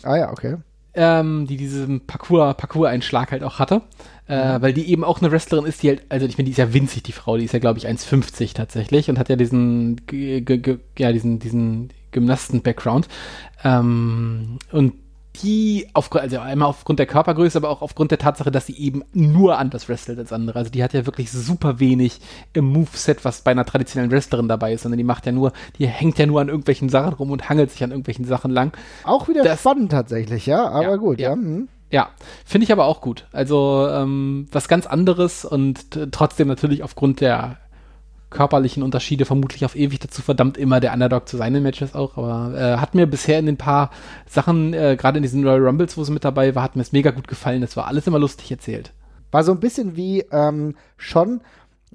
Ah 0.04 0.18
ja, 0.18 0.32
okay. 0.32 0.58
ähm, 0.94 1.48
die 1.48 1.58
diesen 1.58 2.06
Parcours, 2.06 2.56
Parcours-Einschlag 2.58 3.32
halt 3.32 3.44
auch 3.44 3.60
hatte. 3.60 3.82
Äh, 4.26 4.62
weil 4.62 4.72
die 4.72 4.90
eben 4.90 5.04
auch 5.04 5.20
eine 5.20 5.32
Wrestlerin 5.32 5.66
ist, 5.66 5.84
die 5.84 5.90
halt, 5.90 6.04
also 6.08 6.26
ich 6.26 6.38
meine, 6.38 6.46
die 6.46 6.52
ist 6.52 6.58
ja 6.58 6.74
winzig, 6.74 7.04
die 7.04 7.12
Frau, 7.12 7.36
die 7.36 7.44
ist 7.44 7.52
ja, 7.52 7.60
glaube 7.60 7.78
ich, 7.80 7.88
1,50 7.90 8.54
tatsächlich 8.54 9.10
und 9.10 9.20
hat 9.20 9.28
ja 9.28 9.36
diesen, 9.36 10.00
ja, 10.98 11.12
diesen, 11.12 11.40
diesen 11.40 11.90
Gymnasten-Background. 12.12 13.10
Ähm, 13.66 14.60
und 14.72 14.94
die, 15.42 15.88
auf, 15.94 16.14
also 16.16 16.40
einmal 16.40 16.68
aufgrund 16.70 17.00
der 17.00 17.06
Körpergröße, 17.08 17.58
aber 17.58 17.70
auch 17.70 17.82
aufgrund 17.82 18.12
der 18.12 18.20
Tatsache, 18.20 18.52
dass 18.52 18.68
sie 18.68 18.78
eben 18.78 19.04
nur 19.14 19.58
anders 19.58 19.90
wrestelt 19.90 20.20
als 20.20 20.32
andere. 20.32 20.60
Also 20.60 20.70
die 20.70 20.84
hat 20.84 20.94
ja 20.94 21.06
wirklich 21.08 21.32
super 21.32 21.80
wenig 21.80 22.20
im 22.54 22.66
Moveset, 22.66 23.26
was 23.26 23.42
bei 23.42 23.52
einer 23.52 23.66
traditionellen 23.66 24.12
Wrestlerin 24.12 24.48
dabei 24.48 24.74
ist, 24.74 24.84
sondern 24.84 24.98
die 25.00 25.04
macht 25.04 25.26
ja 25.26 25.32
nur, 25.32 25.52
die 25.80 25.88
hängt 25.88 26.20
ja 26.20 26.26
nur 26.28 26.40
an 26.42 26.50
irgendwelchen 26.50 26.90
Sachen 26.90 27.14
rum 27.14 27.32
und 27.32 27.50
hangelt 27.50 27.72
sich 27.72 27.84
an 27.84 27.90
irgendwelchen 27.92 28.26
Sachen 28.26 28.52
lang. 28.52 28.78
Auch 29.06 29.28
wieder 29.28 29.44
Das- 29.44 29.60
spannend 29.62 29.92
tatsächlich, 29.92 30.46
ja, 30.46 30.68
aber 30.70 30.84
Ja, 30.84 30.96
gut, 30.98 31.20
ja. 31.20 31.30
ja. 31.30 31.36
hm. 31.36 31.68
Ja, 31.90 32.10
finde 32.44 32.66
ich 32.66 32.72
aber 32.72 32.86
auch 32.86 33.02
gut. 33.02 33.28
Also 33.32 33.88
ähm, 33.88 34.48
was 34.52 34.68
ganz 34.68 34.88
anderes 34.88 35.46
und 35.46 36.12
trotzdem 36.12 36.48
natürlich 36.48 36.82
aufgrund 36.82 37.22
der 37.22 37.58
körperlichen 38.34 38.84
Unterschiede 38.84 39.26
vermutlich 39.26 39.64
auf 39.64 39.76
ewig 39.76 40.00
dazu 40.00 40.22
verdammt, 40.22 40.58
immer 40.58 40.80
der 40.80 40.94
Underdog 40.94 41.28
zu 41.30 41.38
sein 41.38 41.56
in 41.56 41.64
Matches 41.64 41.96
auch. 41.96 42.18
Aber 42.18 42.54
äh, 42.58 42.78
hat 42.78 42.96
mir 42.96 43.08
bisher 43.08 43.40
in 43.40 43.46
den 43.46 43.58
paar 43.58 43.92
Sachen, 44.28 44.74
äh, 44.74 44.98
gerade 45.00 45.18
in 45.18 45.24
diesen 45.24 45.48
Royal 45.48 45.66
Rumbles, 45.66 45.98
wo 45.98 46.04
sie 46.04 46.12
mit 46.12 46.26
dabei 46.26 46.56
war, 46.56 46.64
hat 46.64 46.76
mir 46.76 46.82
es 46.82 46.92
mega 46.92 47.12
gut 47.12 47.28
gefallen. 47.28 47.62
Das 47.62 47.78
war 47.78 47.88
alles 47.88 48.08
immer 48.08 48.20
lustig 48.20 48.52
erzählt. 48.52 48.92
War 49.32 49.44
so 49.44 49.52
ein 49.52 49.60
bisschen 49.60 49.96
wie 49.96 50.26
ähm, 50.32 50.76
schon 50.98 51.42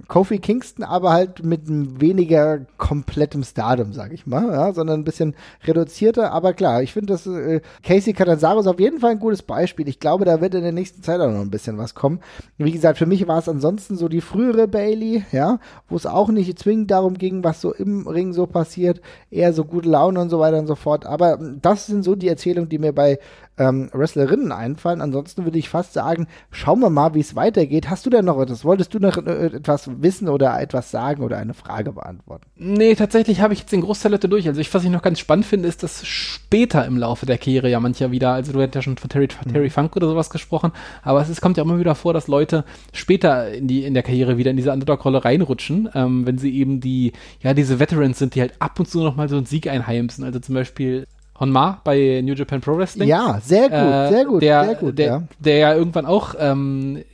Kofi 0.07 0.39
Kingston, 0.39 0.85
aber 0.85 1.13
halt 1.13 1.45
mit 1.45 1.63
weniger 1.67 2.61
komplettem 2.77 3.43
Stardom, 3.43 3.93
sag 3.93 4.13
ich 4.13 4.27
mal, 4.27 4.51
ja, 4.51 4.73
sondern 4.73 5.01
ein 5.01 5.05
bisschen 5.05 5.35
reduzierter. 5.65 6.33
Aber 6.33 6.53
klar, 6.53 6.83
ich 6.83 6.93
finde, 6.93 7.13
dass 7.13 7.27
äh, 7.27 7.61
Casey 7.83 8.13
Catanzaro 8.13 8.61
ist 8.61 8.67
auf 8.67 8.81
jeden 8.81 9.01
Fall 9.01 9.13
ein 9.13 9.19
gutes 9.19 9.43
Beispiel. 9.43 9.89
Ich 9.89 9.99
glaube, 10.01 10.25
da 10.25 10.41
wird 10.41 10.55
in 10.55 10.63
der 10.63 10.73
nächsten 10.73 11.03
Zeit 11.03 11.21
auch 11.21 11.31
noch 11.31 11.41
ein 11.41 11.51
bisschen 11.51 11.79
was 11.79 11.95
kommen. 11.95 12.21
Wie 12.57 12.73
gesagt, 12.73 12.99
für 12.99 13.07
mich 13.07 13.27
war 13.27 13.39
es 13.39 13.49
ansonsten 13.49 13.97
so 13.97 14.09
die 14.09 14.21
frühere 14.21 14.69
Bailey, 14.69 15.25
ja, 15.33 15.59
wo 15.89 15.97
es 15.97 16.07
auch 16.07 16.29
nicht 16.29 16.59
zwingend 16.59 16.91
darum 16.91 17.15
ging, 17.15 17.43
was 17.43 17.61
so 17.61 17.75
im 17.75 18.07
Ring 18.07 18.33
so 18.33 18.47
passiert, 18.47 19.01
eher 19.31 19.53
so 19.53 19.65
gute 19.65 19.89
Laune 19.89 20.21
und 20.21 20.31
so 20.31 20.39
weiter 20.39 20.59
und 20.59 20.67
so 20.67 20.75
fort. 20.75 21.07
Aber 21.07 21.39
das 21.61 21.87
sind 21.87 22.05
so 22.05 22.15
die 22.15 22.29
Erzählungen, 22.29 22.69
die 22.69 22.79
mir 22.79 22.93
bei 22.93 23.19
ähm, 23.59 23.91
Wrestlerinnen 23.93 24.53
einfallen. 24.53 25.01
Ansonsten 25.01 25.45
würde 25.45 25.59
ich 25.59 25.69
fast 25.69 25.93
sagen, 25.93 26.27
schauen 26.51 26.81
wir 26.81 26.91
mal, 26.91 27.15
wie 27.15 27.21
es 27.21 27.37
weitergeht. 27.37 27.91
Hast 27.91 28.07
du 28.07 28.11
denn 28.11 28.25
noch 28.25 28.41
etwas? 28.41 28.65
Wolltest 28.65 28.95
du 28.95 28.99
noch 28.99 29.17
äh, 29.19 29.47
etwas 29.47 29.91
wissen 30.01 30.29
oder 30.29 30.61
etwas 30.61 30.91
sagen 30.91 31.23
oder 31.23 31.39
eine 31.39 31.55
Frage 31.55 31.93
beantworten? 31.93 32.47
Nee, 32.57 32.95
tatsächlich 32.95 33.41
habe 33.41 33.55
ich 33.55 33.61
jetzt 33.61 33.73
den 33.73 33.83
Großteil 33.83 34.13
Leute 34.13 34.29
durch. 34.29 34.47
Also 34.47 34.61
ich, 34.61 34.73
was 34.73 34.85
ich 34.85 34.91
noch 34.91 35.03
ganz 35.03 35.19
spannend 35.19 35.47
finde, 35.47 35.69
ist, 35.69 35.83
dass 35.83 36.07
später 36.07 36.85
im 36.87 36.97
Laufe 36.97 37.27
der 37.27 37.39
Karriere 37.39 37.69
ja 37.69 37.81
mancher 37.81 38.11
wieder, 38.11 38.33
also 38.33 38.53
du 38.53 38.61
hättest 38.61 38.77
ja 38.77 38.83
schon 38.83 38.99
von 38.99 39.11
Terry, 39.11 39.29
Terry 39.29 39.71
Funk 39.71 39.97
oder 39.97 40.09
sowas 40.09 40.31
gesprochen, 40.31 40.73
aber 41.03 41.21
es 41.21 41.29
ist, 41.29 41.41
kommt 41.41 41.57
ja 41.57 41.63
immer 41.63 41.79
wieder 41.79 41.95
vor, 41.95 42.13
dass 42.15 42.29
Leute 42.29 42.65
später 42.93 43.53
in 43.53 43.67
die 43.67 43.85
in 43.85 43.95
der 43.95 44.03
Karriere 44.03 44.39
wieder 44.39 44.51
in 44.51 44.57
diese 44.57 44.73
Underdog-Rolle 44.73 45.25
reinrutschen, 45.25 45.89
ähm, 45.95 46.27
wenn 46.27 46.39
sie 46.39 46.55
eben 46.57 46.81
die, 46.81 47.13
ja, 47.41 47.55
diese 47.55 47.81
Veterans 47.81 48.19
sind, 48.19 48.35
die 48.35 48.41
halt 48.41 48.55
ab 48.61 48.79
und 48.79 48.89
zu 48.89 49.03
noch 49.03 49.17
mal 49.17 49.29
so 49.29 49.37
einen 49.37 49.47
Sieg 49.47 49.69
einheimsen. 49.69 50.25
Also 50.25 50.39
zum 50.39 50.55
Beispiel 50.55 51.07
Honma 51.41 51.81
bei 51.85 52.21
New 52.25 52.35
Japan 52.35 52.61
Pro 52.61 52.77
Wrestling. 52.77 53.09
Ja, 53.09 53.41
sehr 53.43 53.69
gut, 53.69 53.73
Äh, 53.79 54.09
sehr 54.09 54.25
gut, 54.25 54.43
der, 54.43 54.65
sehr 54.65 54.75
gut. 54.75 54.99
der, 54.99 55.07
ja. 55.07 55.23
der 55.39 55.57
ja 55.59 55.75
irgendwann 55.75 56.07
auch 56.07 56.35
ähm, 56.39 57.05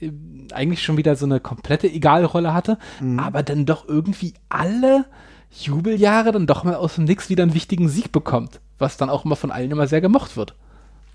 eigentlich 0.52 0.82
schon 0.82 0.96
wieder 0.96 1.16
so 1.16 1.26
eine 1.26 1.40
komplette 1.40 1.86
Egalrolle 1.88 2.54
hatte, 2.54 2.78
Mhm. 3.00 3.18
aber 3.18 3.42
dann 3.42 3.66
doch 3.66 3.86
irgendwie 3.88 4.34
alle 4.48 5.04
Jubeljahre 5.50 6.32
dann 6.32 6.46
doch 6.46 6.64
mal 6.64 6.74
aus 6.74 6.96
dem 6.96 7.04
Nix 7.04 7.28
wieder 7.28 7.42
einen 7.44 7.54
wichtigen 7.54 7.88
Sieg 7.88 8.12
bekommt, 8.12 8.60
was 8.78 8.96
dann 8.96 9.10
auch 9.10 9.24
immer 9.24 9.36
von 9.36 9.50
allen 9.52 9.70
immer 9.70 9.86
sehr 9.86 10.00
gemocht 10.00 10.36
wird. 10.36 10.54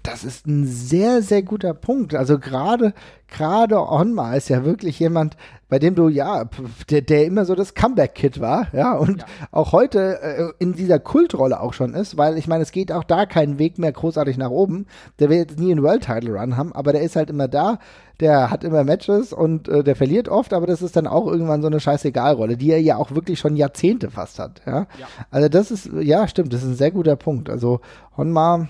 Das 0.04 0.24
ist 0.24 0.47
ein 0.47 0.66
sehr, 0.66 1.22
sehr 1.22 1.41
guter 1.43 1.74
Punkt. 1.74 2.16
Also 2.16 2.39
gerade, 2.39 2.93
gerade 3.28 3.78
Onma 3.78 4.34
ist 4.34 4.47
ja 4.47 4.64
wirklich 4.64 4.97
jemand, 5.00 5.36
bei 5.68 5.78
dem 5.78 5.93
du, 5.93 6.08
ja, 6.08 6.45
der, 6.89 7.02
der 7.02 7.26
immer 7.26 7.43
so 7.43 7.54
das 7.54 7.76
Comeback-Kid 7.76 8.39
war, 8.39 8.68
ja, 8.74 8.93
und 8.93 9.22
ja. 9.22 9.28
auch 9.52 9.74
heute 9.74 10.22
äh, 10.22 10.52
in 10.58 10.74
dieser 10.74 11.00
Kultrolle 11.00 11.60
auch 11.60 11.74
schon 11.74 11.93
ist, 11.93 12.18
weil 12.18 12.38
ich 12.38 12.47
meine, 12.47 12.64
es 12.64 12.72
geht 12.72 12.93
auch 12.93 13.04
da 13.04 13.26
keinen 13.26 13.60
Weg 13.60 13.78
mehr 13.78 13.91
großartig 13.91 14.38
nach 14.38 14.50
oben. 14.50 14.88
Der 15.20 15.30
wird 15.30 15.52
jetzt 15.52 15.60
nie 15.60 15.72
einen 15.72 15.84
World-Title-Run 15.84 16.56
haben, 16.56 16.74
aber 16.74 16.93
der 16.93 17.02
ist 17.02 17.18
halt 17.18 17.30
immer 17.30 17.50
da, 17.50 17.78
der 18.22 18.52
hat 18.52 18.64
immer 18.64 18.86
Matches 18.86 19.34
und 19.34 19.68
äh, 19.68 19.84
der 19.84 19.97
verliert 19.97 20.30
oft, 20.30 20.54
aber 20.54 20.66
das 20.66 20.82
ist 20.82 20.95
dann 20.95 21.08
auch 21.08 21.28
irgendwann 21.28 21.62
so 21.62 21.68
eine 21.68 21.82
scheißegal-Rolle, 21.82 22.56
die 22.56 22.72
er 22.72 22.82
ja 22.82 22.95
auch 22.95 23.12
wirklich 23.12 23.39
schon 23.39 23.58
Jahrzehnte 23.58 24.10
fast 24.10 24.39
hat, 24.39 24.62
ja. 24.66 24.88
ja. 24.97 25.08
Also 25.30 25.50
das 25.50 25.72
ist, 25.72 25.89
ja, 26.00 26.28
stimmt, 26.28 26.54
das 26.54 26.64
ist 26.64 26.70
ein 26.70 26.76
sehr 26.76 26.91
guter 26.91 27.18
Punkt. 27.18 27.50
Also 27.50 27.82
Honma, 28.18 28.70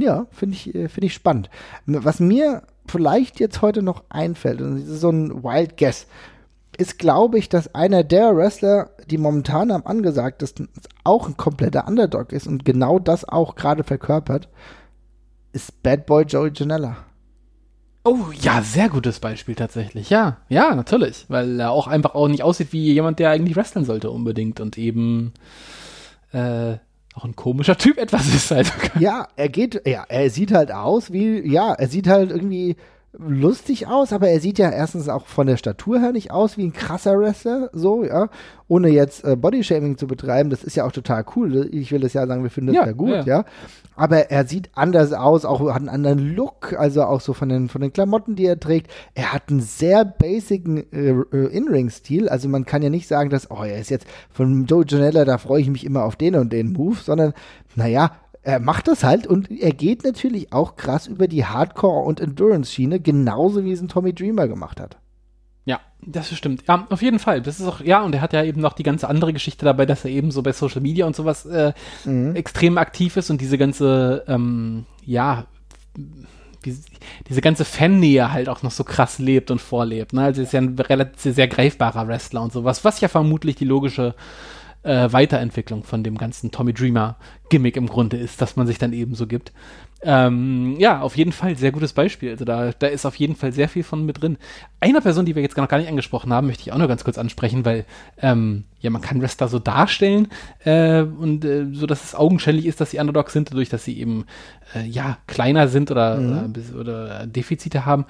ja, 0.00 0.26
finde 0.30 0.56
ich, 0.56 0.74
äh, 0.74 0.88
finde 0.88 1.06
ich 1.06 1.14
spannend. 1.14 1.50
Was 1.86 2.20
mir 2.20 2.62
vielleicht 2.86 3.40
jetzt 3.40 3.62
heute 3.62 3.82
noch 3.82 4.04
einfällt, 4.08 4.60
und 4.60 4.80
das 4.80 4.88
ist 4.88 5.00
so 5.00 5.10
ein 5.10 5.42
Wild 5.42 5.76
Guess, 5.76 6.06
ist, 6.76 6.98
glaube 6.98 7.38
ich, 7.38 7.48
dass 7.48 7.74
einer 7.74 8.04
der 8.04 8.36
Wrestler, 8.36 8.90
die 9.10 9.18
momentan 9.18 9.70
am 9.70 9.84
angesagtesten 9.84 10.68
auch 11.04 11.28
ein 11.28 11.36
kompletter 11.36 11.86
Underdog 11.86 12.32
ist 12.32 12.46
und 12.46 12.64
genau 12.64 12.98
das 12.98 13.28
auch 13.28 13.54
gerade 13.54 13.84
verkörpert, 13.84 14.48
ist 15.52 15.82
Bad 15.82 16.06
Boy 16.06 16.24
Joey 16.24 16.52
Janella. 16.54 16.96
Oh, 18.02 18.30
ja, 18.40 18.62
sehr 18.62 18.88
gutes 18.88 19.20
Beispiel 19.20 19.54
tatsächlich. 19.54 20.08
Ja, 20.08 20.38
ja, 20.48 20.74
natürlich. 20.74 21.26
Weil 21.28 21.60
er 21.60 21.70
auch 21.70 21.86
einfach 21.86 22.14
auch 22.14 22.28
nicht 22.28 22.42
aussieht 22.42 22.72
wie 22.72 22.92
jemand, 22.92 23.18
der 23.18 23.30
eigentlich 23.30 23.56
wresteln 23.56 23.84
sollte 23.84 24.10
unbedingt 24.10 24.58
und 24.58 24.78
eben 24.78 25.34
äh, 26.32 26.76
auch 27.20 27.24
ein 27.24 27.36
komischer 27.36 27.76
Typ 27.76 27.98
etwas 27.98 28.26
ist 28.28 28.50
halt. 28.50 28.72
Ja, 28.98 29.28
er 29.36 29.48
geht, 29.48 29.86
ja, 29.86 30.04
er 30.08 30.30
sieht 30.30 30.52
halt 30.52 30.72
aus 30.72 31.12
wie, 31.12 31.46
ja, 31.46 31.72
er 31.72 31.88
sieht 31.88 32.08
halt 32.08 32.30
irgendwie 32.30 32.76
lustig 33.12 33.88
aus, 33.88 34.12
aber 34.12 34.28
er 34.28 34.40
sieht 34.40 34.58
ja 34.58 34.70
erstens 34.70 35.08
auch 35.08 35.26
von 35.26 35.46
der 35.46 35.56
Statur 35.56 35.98
her 35.98 36.12
nicht 36.12 36.30
aus 36.30 36.56
wie 36.56 36.64
ein 36.64 36.72
krasser 36.72 37.18
Wrestler, 37.18 37.68
so, 37.72 38.04
ja, 38.04 38.28
ohne 38.68 38.88
jetzt 38.88 39.24
äh, 39.24 39.34
Bodyshaming 39.34 39.98
zu 39.98 40.06
betreiben, 40.06 40.48
das 40.48 40.62
ist 40.62 40.76
ja 40.76 40.84
auch 40.84 40.92
total 40.92 41.24
cool. 41.34 41.68
Ich 41.72 41.90
will 41.90 42.00
das 42.00 42.12
ja 42.12 42.24
sagen, 42.26 42.44
wir 42.44 42.50
finden 42.50 42.68
das 42.68 42.76
ja, 42.76 42.86
ja 42.86 42.92
gut, 42.92 43.10
ja. 43.10 43.24
ja. 43.24 43.44
Aber 43.96 44.30
er 44.30 44.46
sieht 44.46 44.70
anders 44.74 45.12
aus, 45.12 45.44
auch 45.44 45.60
hat 45.68 45.76
einen 45.76 45.88
anderen 45.88 46.36
Look, 46.36 46.74
also 46.78 47.02
auch 47.02 47.20
so 47.20 47.32
von 47.32 47.48
den, 47.48 47.68
von 47.68 47.80
den 47.80 47.92
Klamotten, 47.92 48.36
die 48.36 48.46
er 48.46 48.60
trägt. 48.60 48.90
Er 49.14 49.32
hat 49.32 49.50
einen 49.50 49.60
sehr 49.60 50.04
basigen 50.04 50.84
äh, 50.92 51.10
äh, 51.10 51.46
In-Ring-Stil, 51.48 52.28
also 52.28 52.48
man 52.48 52.64
kann 52.64 52.82
ja 52.82 52.90
nicht 52.90 53.08
sagen, 53.08 53.28
dass, 53.28 53.50
oh, 53.50 53.64
er 53.64 53.80
ist 53.80 53.90
jetzt 53.90 54.06
von 54.30 54.66
Joe 54.66 54.84
Janella, 54.86 55.24
da 55.24 55.38
freue 55.38 55.60
ich 55.60 55.68
mich 55.68 55.84
immer 55.84 56.04
auf 56.04 56.14
den 56.14 56.36
und 56.36 56.52
den 56.52 56.72
Move, 56.72 56.96
sondern, 57.02 57.32
naja, 57.74 58.12
er 58.50 58.60
macht 58.60 58.88
das 58.88 59.04
halt 59.04 59.26
und 59.26 59.50
er 59.50 59.72
geht 59.72 60.04
natürlich 60.04 60.52
auch 60.52 60.76
krass 60.76 61.06
über 61.06 61.28
die 61.28 61.44
Hardcore- 61.44 62.04
und 62.04 62.20
Endurance-Schiene, 62.20 63.00
genauso 63.00 63.64
wie 63.64 63.72
es 63.72 63.80
ein 63.80 63.88
Tommy 63.88 64.12
Dreamer 64.12 64.48
gemacht 64.48 64.80
hat. 64.80 64.96
Ja, 65.64 65.80
das 66.02 66.30
stimmt. 66.34 66.64
Ja, 66.66 66.86
auf 66.90 67.02
jeden 67.02 67.18
Fall. 67.18 67.42
Das 67.42 67.60
ist 67.60 67.66
auch, 67.66 67.80
ja, 67.80 68.02
und 68.02 68.14
er 68.14 68.22
hat 68.22 68.32
ja 68.32 68.42
eben 68.42 68.60
noch 68.60 68.72
die 68.72 68.82
ganze 68.82 69.08
andere 69.08 69.32
Geschichte 69.32 69.64
dabei, 69.64 69.86
dass 69.86 70.04
er 70.04 70.10
eben 70.10 70.30
so 70.30 70.42
bei 70.42 70.52
Social 70.52 70.80
Media 70.80 71.06
und 71.06 71.14
sowas 71.14 71.46
äh, 71.46 71.72
mhm. 72.04 72.34
extrem 72.34 72.78
aktiv 72.78 73.16
ist 73.16 73.30
und 73.30 73.40
diese 73.40 73.58
ganze, 73.58 74.24
ähm, 74.26 74.86
ja, 75.04 75.46
wie, 76.62 76.76
diese 77.28 77.40
ganze 77.40 77.64
Fannähe 77.64 78.32
halt 78.32 78.48
auch 78.48 78.62
noch 78.62 78.70
so 78.70 78.84
krass 78.84 79.18
lebt 79.18 79.50
und 79.50 79.60
vorlebt. 79.60 80.12
Ne? 80.12 80.22
Also 80.22 80.42
ist 80.42 80.52
ja 80.52 80.60
ein 80.60 80.78
relativ 80.78 81.34
sehr 81.34 81.48
greifbarer 81.48 82.06
Wrestler 82.08 82.42
und 82.42 82.52
sowas, 82.52 82.84
was 82.84 83.00
ja 83.00 83.08
vermutlich 83.08 83.56
die 83.56 83.64
logische 83.64 84.14
äh, 84.82 85.12
Weiterentwicklung 85.12 85.84
von 85.84 86.02
dem 86.02 86.16
ganzen 86.16 86.50
Tommy 86.50 86.72
Dreamer 86.72 87.16
Gimmick 87.48 87.76
im 87.76 87.86
Grunde 87.86 88.16
ist, 88.16 88.40
dass 88.40 88.56
man 88.56 88.66
sich 88.66 88.78
dann 88.78 88.92
eben 88.92 89.14
so 89.14 89.26
gibt. 89.26 89.52
Ähm, 90.02 90.76
ja, 90.78 91.02
auf 91.02 91.16
jeden 91.16 91.32
Fall, 91.32 91.56
sehr 91.56 91.72
gutes 91.72 91.92
Beispiel. 91.92 92.30
Also 92.30 92.46
da, 92.46 92.70
da 92.78 92.86
ist 92.86 93.04
auf 93.04 93.16
jeden 93.16 93.36
Fall 93.36 93.52
sehr 93.52 93.68
viel 93.68 93.82
von 93.82 94.06
mit 94.06 94.22
drin. 94.22 94.38
Eine 94.80 95.02
Person, 95.02 95.26
die 95.26 95.34
wir 95.34 95.42
jetzt 95.42 95.58
noch 95.58 95.68
gar 95.68 95.76
nicht 95.76 95.90
angesprochen 95.90 96.32
haben, 96.32 96.46
möchte 96.46 96.62
ich 96.62 96.72
auch 96.72 96.78
noch 96.78 96.88
ganz 96.88 97.04
kurz 97.04 97.18
ansprechen, 97.18 97.66
weil 97.66 97.84
ähm, 98.22 98.64
ja, 98.80 98.88
man 98.88 99.02
kann 99.02 99.20
Wrestler 99.20 99.48
so 99.48 99.58
darstellen 99.58 100.28
äh, 100.64 101.02
und 101.02 101.44
äh, 101.44 101.66
so, 101.72 101.86
dass 101.86 102.02
es 102.02 102.14
augenscheinlich 102.14 102.64
ist, 102.64 102.80
dass 102.80 102.92
sie 102.92 102.98
Underdogs 102.98 103.34
sind, 103.34 103.50
dadurch, 103.50 103.68
dass 103.68 103.84
sie 103.84 103.98
eben 103.98 104.24
äh, 104.74 104.86
ja 104.86 105.18
kleiner 105.26 105.68
sind 105.68 105.90
oder, 105.90 106.16
mhm. 106.16 106.54
oder, 106.72 106.80
oder 106.80 107.26
Defizite 107.26 107.84
haben 107.84 108.06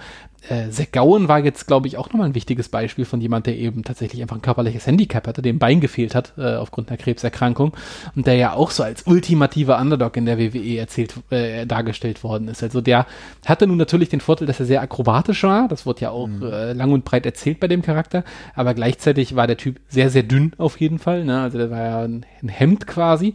äh, 0.49 0.71
Zack 0.71 0.93
Gowen 0.93 1.29
war 1.29 1.45
jetzt, 1.45 1.67
glaube 1.67 1.87
ich, 1.87 1.97
auch 1.97 2.09
nochmal 2.09 2.29
ein 2.29 2.35
wichtiges 2.35 2.69
Beispiel 2.69 3.05
von 3.05 3.21
jemand, 3.21 3.47
der 3.47 3.57
eben 3.57 3.83
tatsächlich 3.85 4.23
einfach 4.23 4.37
ein 4.37 4.43
körperliches 4.43 4.87
Handicap 4.87 5.27
hatte, 5.27 5.43
dem 5.43 5.59
Bein 5.59 5.81
gefehlt 5.81 6.15
hat 6.15 6.33
äh, 6.39 6.57
aufgrund 6.57 6.89
einer 6.89 6.97
Krebserkrankung 6.97 7.77
und 8.17 8.27
der 8.27 8.35
ja 8.35 8.55
auch 8.55 8.71
so 8.71 8.83
als 8.83 9.07
ultimativer 9.07 9.79
Underdog 9.79 10.17
in 10.17 10.27
der 10.27 10.39
WWE 10.39 10.79
erzählt, 10.79 11.15
äh, 11.31 11.67
dargestellt 11.81 12.23
worden 12.23 12.49
ist. 12.49 12.63
Also 12.63 12.81
der 12.81 13.07
hatte 13.47 13.67
nun 13.67 13.77
natürlich 13.77 14.09
den 14.09 14.21
Vorteil, 14.21 14.47
dass 14.47 14.61
er 14.61 14.67
sehr 14.67 14.83
akrobatisch 14.83 15.43
war, 15.43 15.69
das 15.69 15.87
wurde 15.87 16.03
ja 16.03 16.11
auch 16.11 16.29
mhm. 16.29 16.43
äh, 16.43 16.73
lang 16.73 16.93
und 16.93 17.05
breit 17.05 17.27
erzählt 17.27 17.61
bei 17.61 17.69
dem 17.69 17.83
Charakter, 17.83 18.25
aber 18.55 18.75
gleichzeitig 18.75 19.37
war 19.37 19.47
der 19.47 19.57
Typ 19.57 19.81
sehr, 19.89 20.11
sehr 20.11 20.23
dünn 20.23 20.53
auf 20.59 20.81
jeden 20.81 20.99
Fall, 20.99 21.25
ne? 21.25 21.41
also 21.41 21.59
der 21.59 21.71
war 21.71 21.83
ja 21.83 22.01
ein, 22.03 22.27
ein 22.43 22.49
Hemd 22.49 22.87
quasi 22.87 23.35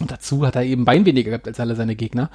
und 0.00 0.10
dazu 0.10 0.46
hat 0.46 0.56
er 0.56 0.64
eben 0.64 0.86
Bein 0.86 1.04
weniger 1.04 1.30
gehabt 1.30 1.46
als 1.46 1.60
alle 1.60 1.76
seine 1.76 1.94
Gegner. 1.94 2.30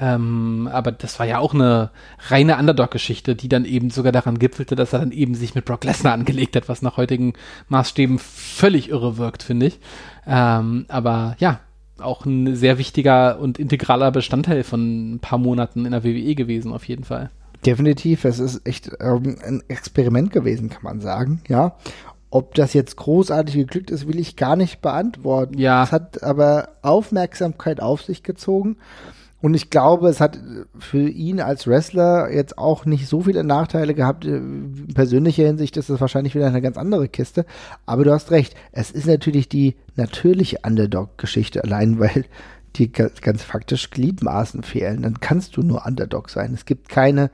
Ähm, 0.00 0.68
aber 0.72 0.90
das 0.90 1.18
war 1.18 1.26
ja 1.26 1.38
auch 1.38 1.52
eine 1.52 1.90
reine 2.28 2.56
Underdog-Geschichte, 2.56 3.36
die 3.36 3.48
dann 3.48 3.66
eben 3.66 3.90
sogar 3.90 4.10
daran 4.10 4.38
gipfelte, 4.38 4.74
dass 4.74 4.94
er 4.94 5.00
dann 5.00 5.12
eben 5.12 5.34
sich 5.34 5.54
mit 5.54 5.66
Brock 5.66 5.84
Lesnar 5.84 6.14
angelegt 6.14 6.56
hat, 6.56 6.68
was 6.70 6.80
nach 6.80 6.96
heutigen 6.96 7.34
Maßstäben 7.68 8.18
völlig 8.18 8.88
irre 8.88 9.18
wirkt, 9.18 9.42
finde 9.42 9.66
ich. 9.66 9.80
Ähm, 10.26 10.86
aber 10.88 11.36
ja, 11.38 11.60
auch 12.02 12.24
ein 12.24 12.54
sehr 12.56 12.78
wichtiger 12.78 13.38
und 13.38 13.58
integraler 13.58 14.10
Bestandteil 14.10 14.62
von 14.62 15.14
ein 15.14 15.18
paar 15.20 15.38
Monaten 15.38 15.84
in 15.84 15.92
der 15.92 16.04
WWE 16.04 16.34
gewesen, 16.34 16.72
auf 16.72 16.84
jeden 16.84 17.04
Fall. 17.04 17.30
Definitiv, 17.64 18.24
es 18.24 18.38
ist 18.38 18.66
echt 18.66 18.90
ähm, 19.00 19.36
ein 19.44 19.62
Experiment 19.68 20.32
gewesen, 20.32 20.70
kann 20.70 20.82
man 20.82 21.00
sagen, 21.00 21.42
ja. 21.48 21.76
Ob 22.30 22.54
das 22.54 22.74
jetzt 22.74 22.96
großartig 22.96 23.56
geglückt 23.56 23.90
ist, 23.90 24.06
will 24.06 24.18
ich 24.18 24.36
gar 24.36 24.54
nicht 24.54 24.80
beantworten. 24.80 25.58
Ja. 25.58 25.82
Es 25.82 25.90
hat 25.90 26.22
aber 26.22 26.68
Aufmerksamkeit 26.80 27.80
auf 27.80 28.02
sich 28.02 28.22
gezogen. 28.22 28.76
Und 29.42 29.54
ich 29.54 29.70
glaube, 29.70 30.08
es 30.08 30.20
hat 30.20 30.38
für 30.78 31.08
ihn 31.08 31.40
als 31.40 31.66
Wrestler 31.66 32.30
jetzt 32.30 32.58
auch 32.58 32.84
nicht 32.84 33.08
so 33.08 33.22
viele 33.22 33.42
Nachteile 33.42 33.94
gehabt. 33.94 34.24
In 34.26 34.88
persönlicher 34.94 35.46
Hinsicht 35.46 35.76
ist 35.78 35.88
das 35.88 36.00
wahrscheinlich 36.00 36.34
wieder 36.34 36.46
eine 36.46 36.60
ganz 36.60 36.76
andere 36.76 37.08
Kiste. 37.08 37.46
Aber 37.86 38.04
du 38.04 38.12
hast 38.12 38.30
recht. 38.30 38.54
Es 38.72 38.90
ist 38.90 39.06
natürlich 39.06 39.48
die 39.48 39.76
natürliche 39.96 40.58
Underdog-Geschichte 40.62 41.64
allein, 41.64 41.98
weil 41.98 42.26
die 42.76 42.92
ganz 42.92 43.42
faktisch 43.42 43.90
Gliedmaßen 43.90 44.62
fehlen. 44.62 45.02
Dann 45.02 45.20
kannst 45.20 45.56
du 45.56 45.62
nur 45.62 45.86
Underdog 45.86 46.28
sein. 46.28 46.52
Es 46.54 46.66
gibt 46.66 46.88
keine 46.88 47.30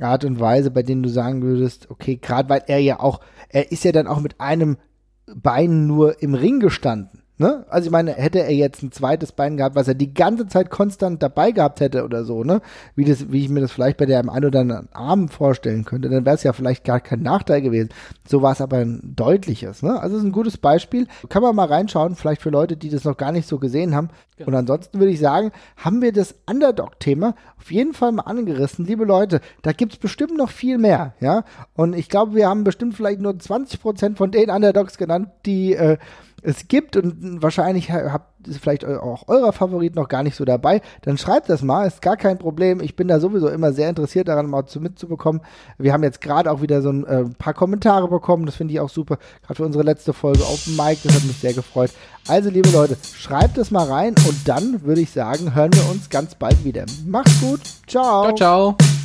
Art 0.00 0.24
und 0.24 0.40
Weise, 0.40 0.70
bei 0.70 0.82
denen 0.82 1.02
du 1.02 1.08
sagen 1.08 1.42
würdest, 1.42 1.90
okay, 1.90 2.16
gerade 2.16 2.48
weil 2.48 2.62
er 2.66 2.78
ja 2.78 2.98
auch, 2.98 3.20
er 3.48 3.70
ist 3.70 3.84
ja 3.84 3.92
dann 3.92 4.06
auch 4.06 4.20
mit 4.20 4.40
einem 4.40 4.78
Bein 5.26 5.86
nur 5.86 6.20
im 6.22 6.34
Ring 6.34 6.60
gestanden. 6.60 7.21
Ne? 7.42 7.66
Also 7.68 7.86
ich 7.86 7.90
meine, 7.90 8.12
hätte 8.12 8.38
er 8.38 8.54
jetzt 8.54 8.84
ein 8.84 8.92
zweites 8.92 9.32
Bein 9.32 9.56
gehabt, 9.56 9.74
was 9.74 9.88
er 9.88 9.94
die 9.94 10.14
ganze 10.14 10.46
Zeit 10.46 10.70
konstant 10.70 11.24
dabei 11.24 11.50
gehabt 11.50 11.80
hätte 11.80 12.04
oder 12.04 12.24
so, 12.24 12.44
ne? 12.44 12.62
Wie, 12.94 13.04
das, 13.04 13.32
wie 13.32 13.40
ich 13.40 13.48
mir 13.48 13.60
das 13.60 13.72
vielleicht 13.72 13.96
bei 13.96 14.06
der 14.06 14.20
ein 14.20 14.44
oder 14.44 14.60
anderen 14.60 14.88
Arm 14.92 15.28
vorstellen 15.28 15.84
könnte, 15.84 16.08
dann 16.08 16.24
wäre 16.24 16.36
es 16.36 16.44
ja 16.44 16.52
vielleicht 16.52 16.84
gar 16.84 17.00
kein 17.00 17.20
Nachteil 17.20 17.60
gewesen. 17.60 17.88
So 18.28 18.42
war 18.42 18.52
es 18.52 18.60
aber 18.60 18.76
ein 18.76 19.00
deutliches, 19.16 19.82
ne? 19.82 20.00
Also 20.00 20.14
es 20.14 20.22
ist 20.22 20.28
ein 20.28 20.32
gutes 20.32 20.56
Beispiel. 20.56 21.08
Kann 21.30 21.42
man 21.42 21.56
mal 21.56 21.66
reinschauen, 21.66 22.14
vielleicht 22.14 22.42
für 22.42 22.50
Leute, 22.50 22.76
die 22.76 22.90
das 22.90 23.02
noch 23.02 23.16
gar 23.16 23.32
nicht 23.32 23.48
so 23.48 23.58
gesehen 23.58 23.96
haben. 23.96 24.10
Genau. 24.36 24.46
Und 24.50 24.54
ansonsten 24.54 25.00
würde 25.00 25.10
ich 25.10 25.18
sagen, 25.18 25.50
haben 25.76 26.00
wir 26.00 26.12
das 26.12 26.36
Underdog-Thema 26.48 27.34
auf 27.58 27.72
jeden 27.72 27.92
Fall 27.92 28.12
mal 28.12 28.22
angerissen. 28.22 28.86
Liebe 28.86 29.04
Leute, 29.04 29.40
da 29.62 29.72
gibt 29.72 29.94
es 29.94 29.98
bestimmt 29.98 30.36
noch 30.36 30.50
viel 30.50 30.78
mehr, 30.78 31.14
ja? 31.18 31.42
Und 31.74 31.94
ich 31.94 32.08
glaube, 32.08 32.36
wir 32.36 32.48
haben 32.48 32.62
bestimmt 32.62 32.94
vielleicht 32.94 33.20
nur 33.20 33.36
20 33.36 33.82
Prozent 33.82 34.18
von 34.18 34.30
den 34.30 34.48
Underdogs 34.48 34.96
genannt, 34.96 35.28
die 35.44 35.74
äh, 35.74 35.98
es 36.42 36.68
gibt 36.68 36.96
und 36.96 37.40
wahrscheinlich 37.42 37.90
habt 37.90 38.48
ihr 38.48 38.54
vielleicht 38.54 38.84
auch 38.84 39.28
eurer 39.28 39.52
Favorit 39.52 39.94
noch 39.94 40.08
gar 40.08 40.22
nicht 40.22 40.36
so 40.36 40.44
dabei, 40.44 40.82
dann 41.02 41.16
schreibt 41.16 41.48
das 41.48 41.62
mal, 41.62 41.86
ist 41.86 42.02
gar 42.02 42.16
kein 42.16 42.38
Problem. 42.38 42.80
Ich 42.80 42.96
bin 42.96 43.08
da 43.08 43.20
sowieso 43.20 43.48
immer 43.48 43.72
sehr 43.72 43.88
interessiert 43.88 44.28
daran, 44.28 44.50
mal 44.50 44.66
zu 44.66 44.80
mitzubekommen. 44.80 45.42
Wir 45.78 45.92
haben 45.92 46.02
jetzt 46.02 46.20
gerade 46.20 46.50
auch 46.50 46.60
wieder 46.60 46.82
so 46.82 46.90
ein 46.90 47.04
äh, 47.06 47.24
paar 47.38 47.54
Kommentare 47.54 48.08
bekommen, 48.08 48.46
das 48.46 48.56
finde 48.56 48.74
ich 48.74 48.80
auch 48.80 48.90
super, 48.90 49.18
gerade 49.42 49.56
für 49.56 49.64
unsere 49.64 49.84
letzte 49.84 50.12
Folge 50.12 50.42
Open 50.42 50.76
Mic, 50.76 50.98
das 51.04 51.14
hat 51.14 51.24
mich 51.24 51.38
sehr 51.38 51.54
gefreut. 51.54 51.92
Also, 52.28 52.50
liebe 52.50 52.70
Leute, 52.70 52.96
schreibt 53.16 53.58
es 53.58 53.70
mal 53.70 53.86
rein 53.86 54.14
und 54.28 54.46
dann 54.46 54.82
würde 54.84 55.00
ich 55.00 55.10
sagen, 55.10 55.54
hören 55.54 55.72
wir 55.74 55.90
uns 55.90 56.08
ganz 56.10 56.34
bald 56.34 56.64
wieder. 56.64 56.84
Macht's 57.06 57.40
gut, 57.40 57.60
ciao. 57.86 58.34
Ciao, 58.34 58.34
ciao. 58.34 59.01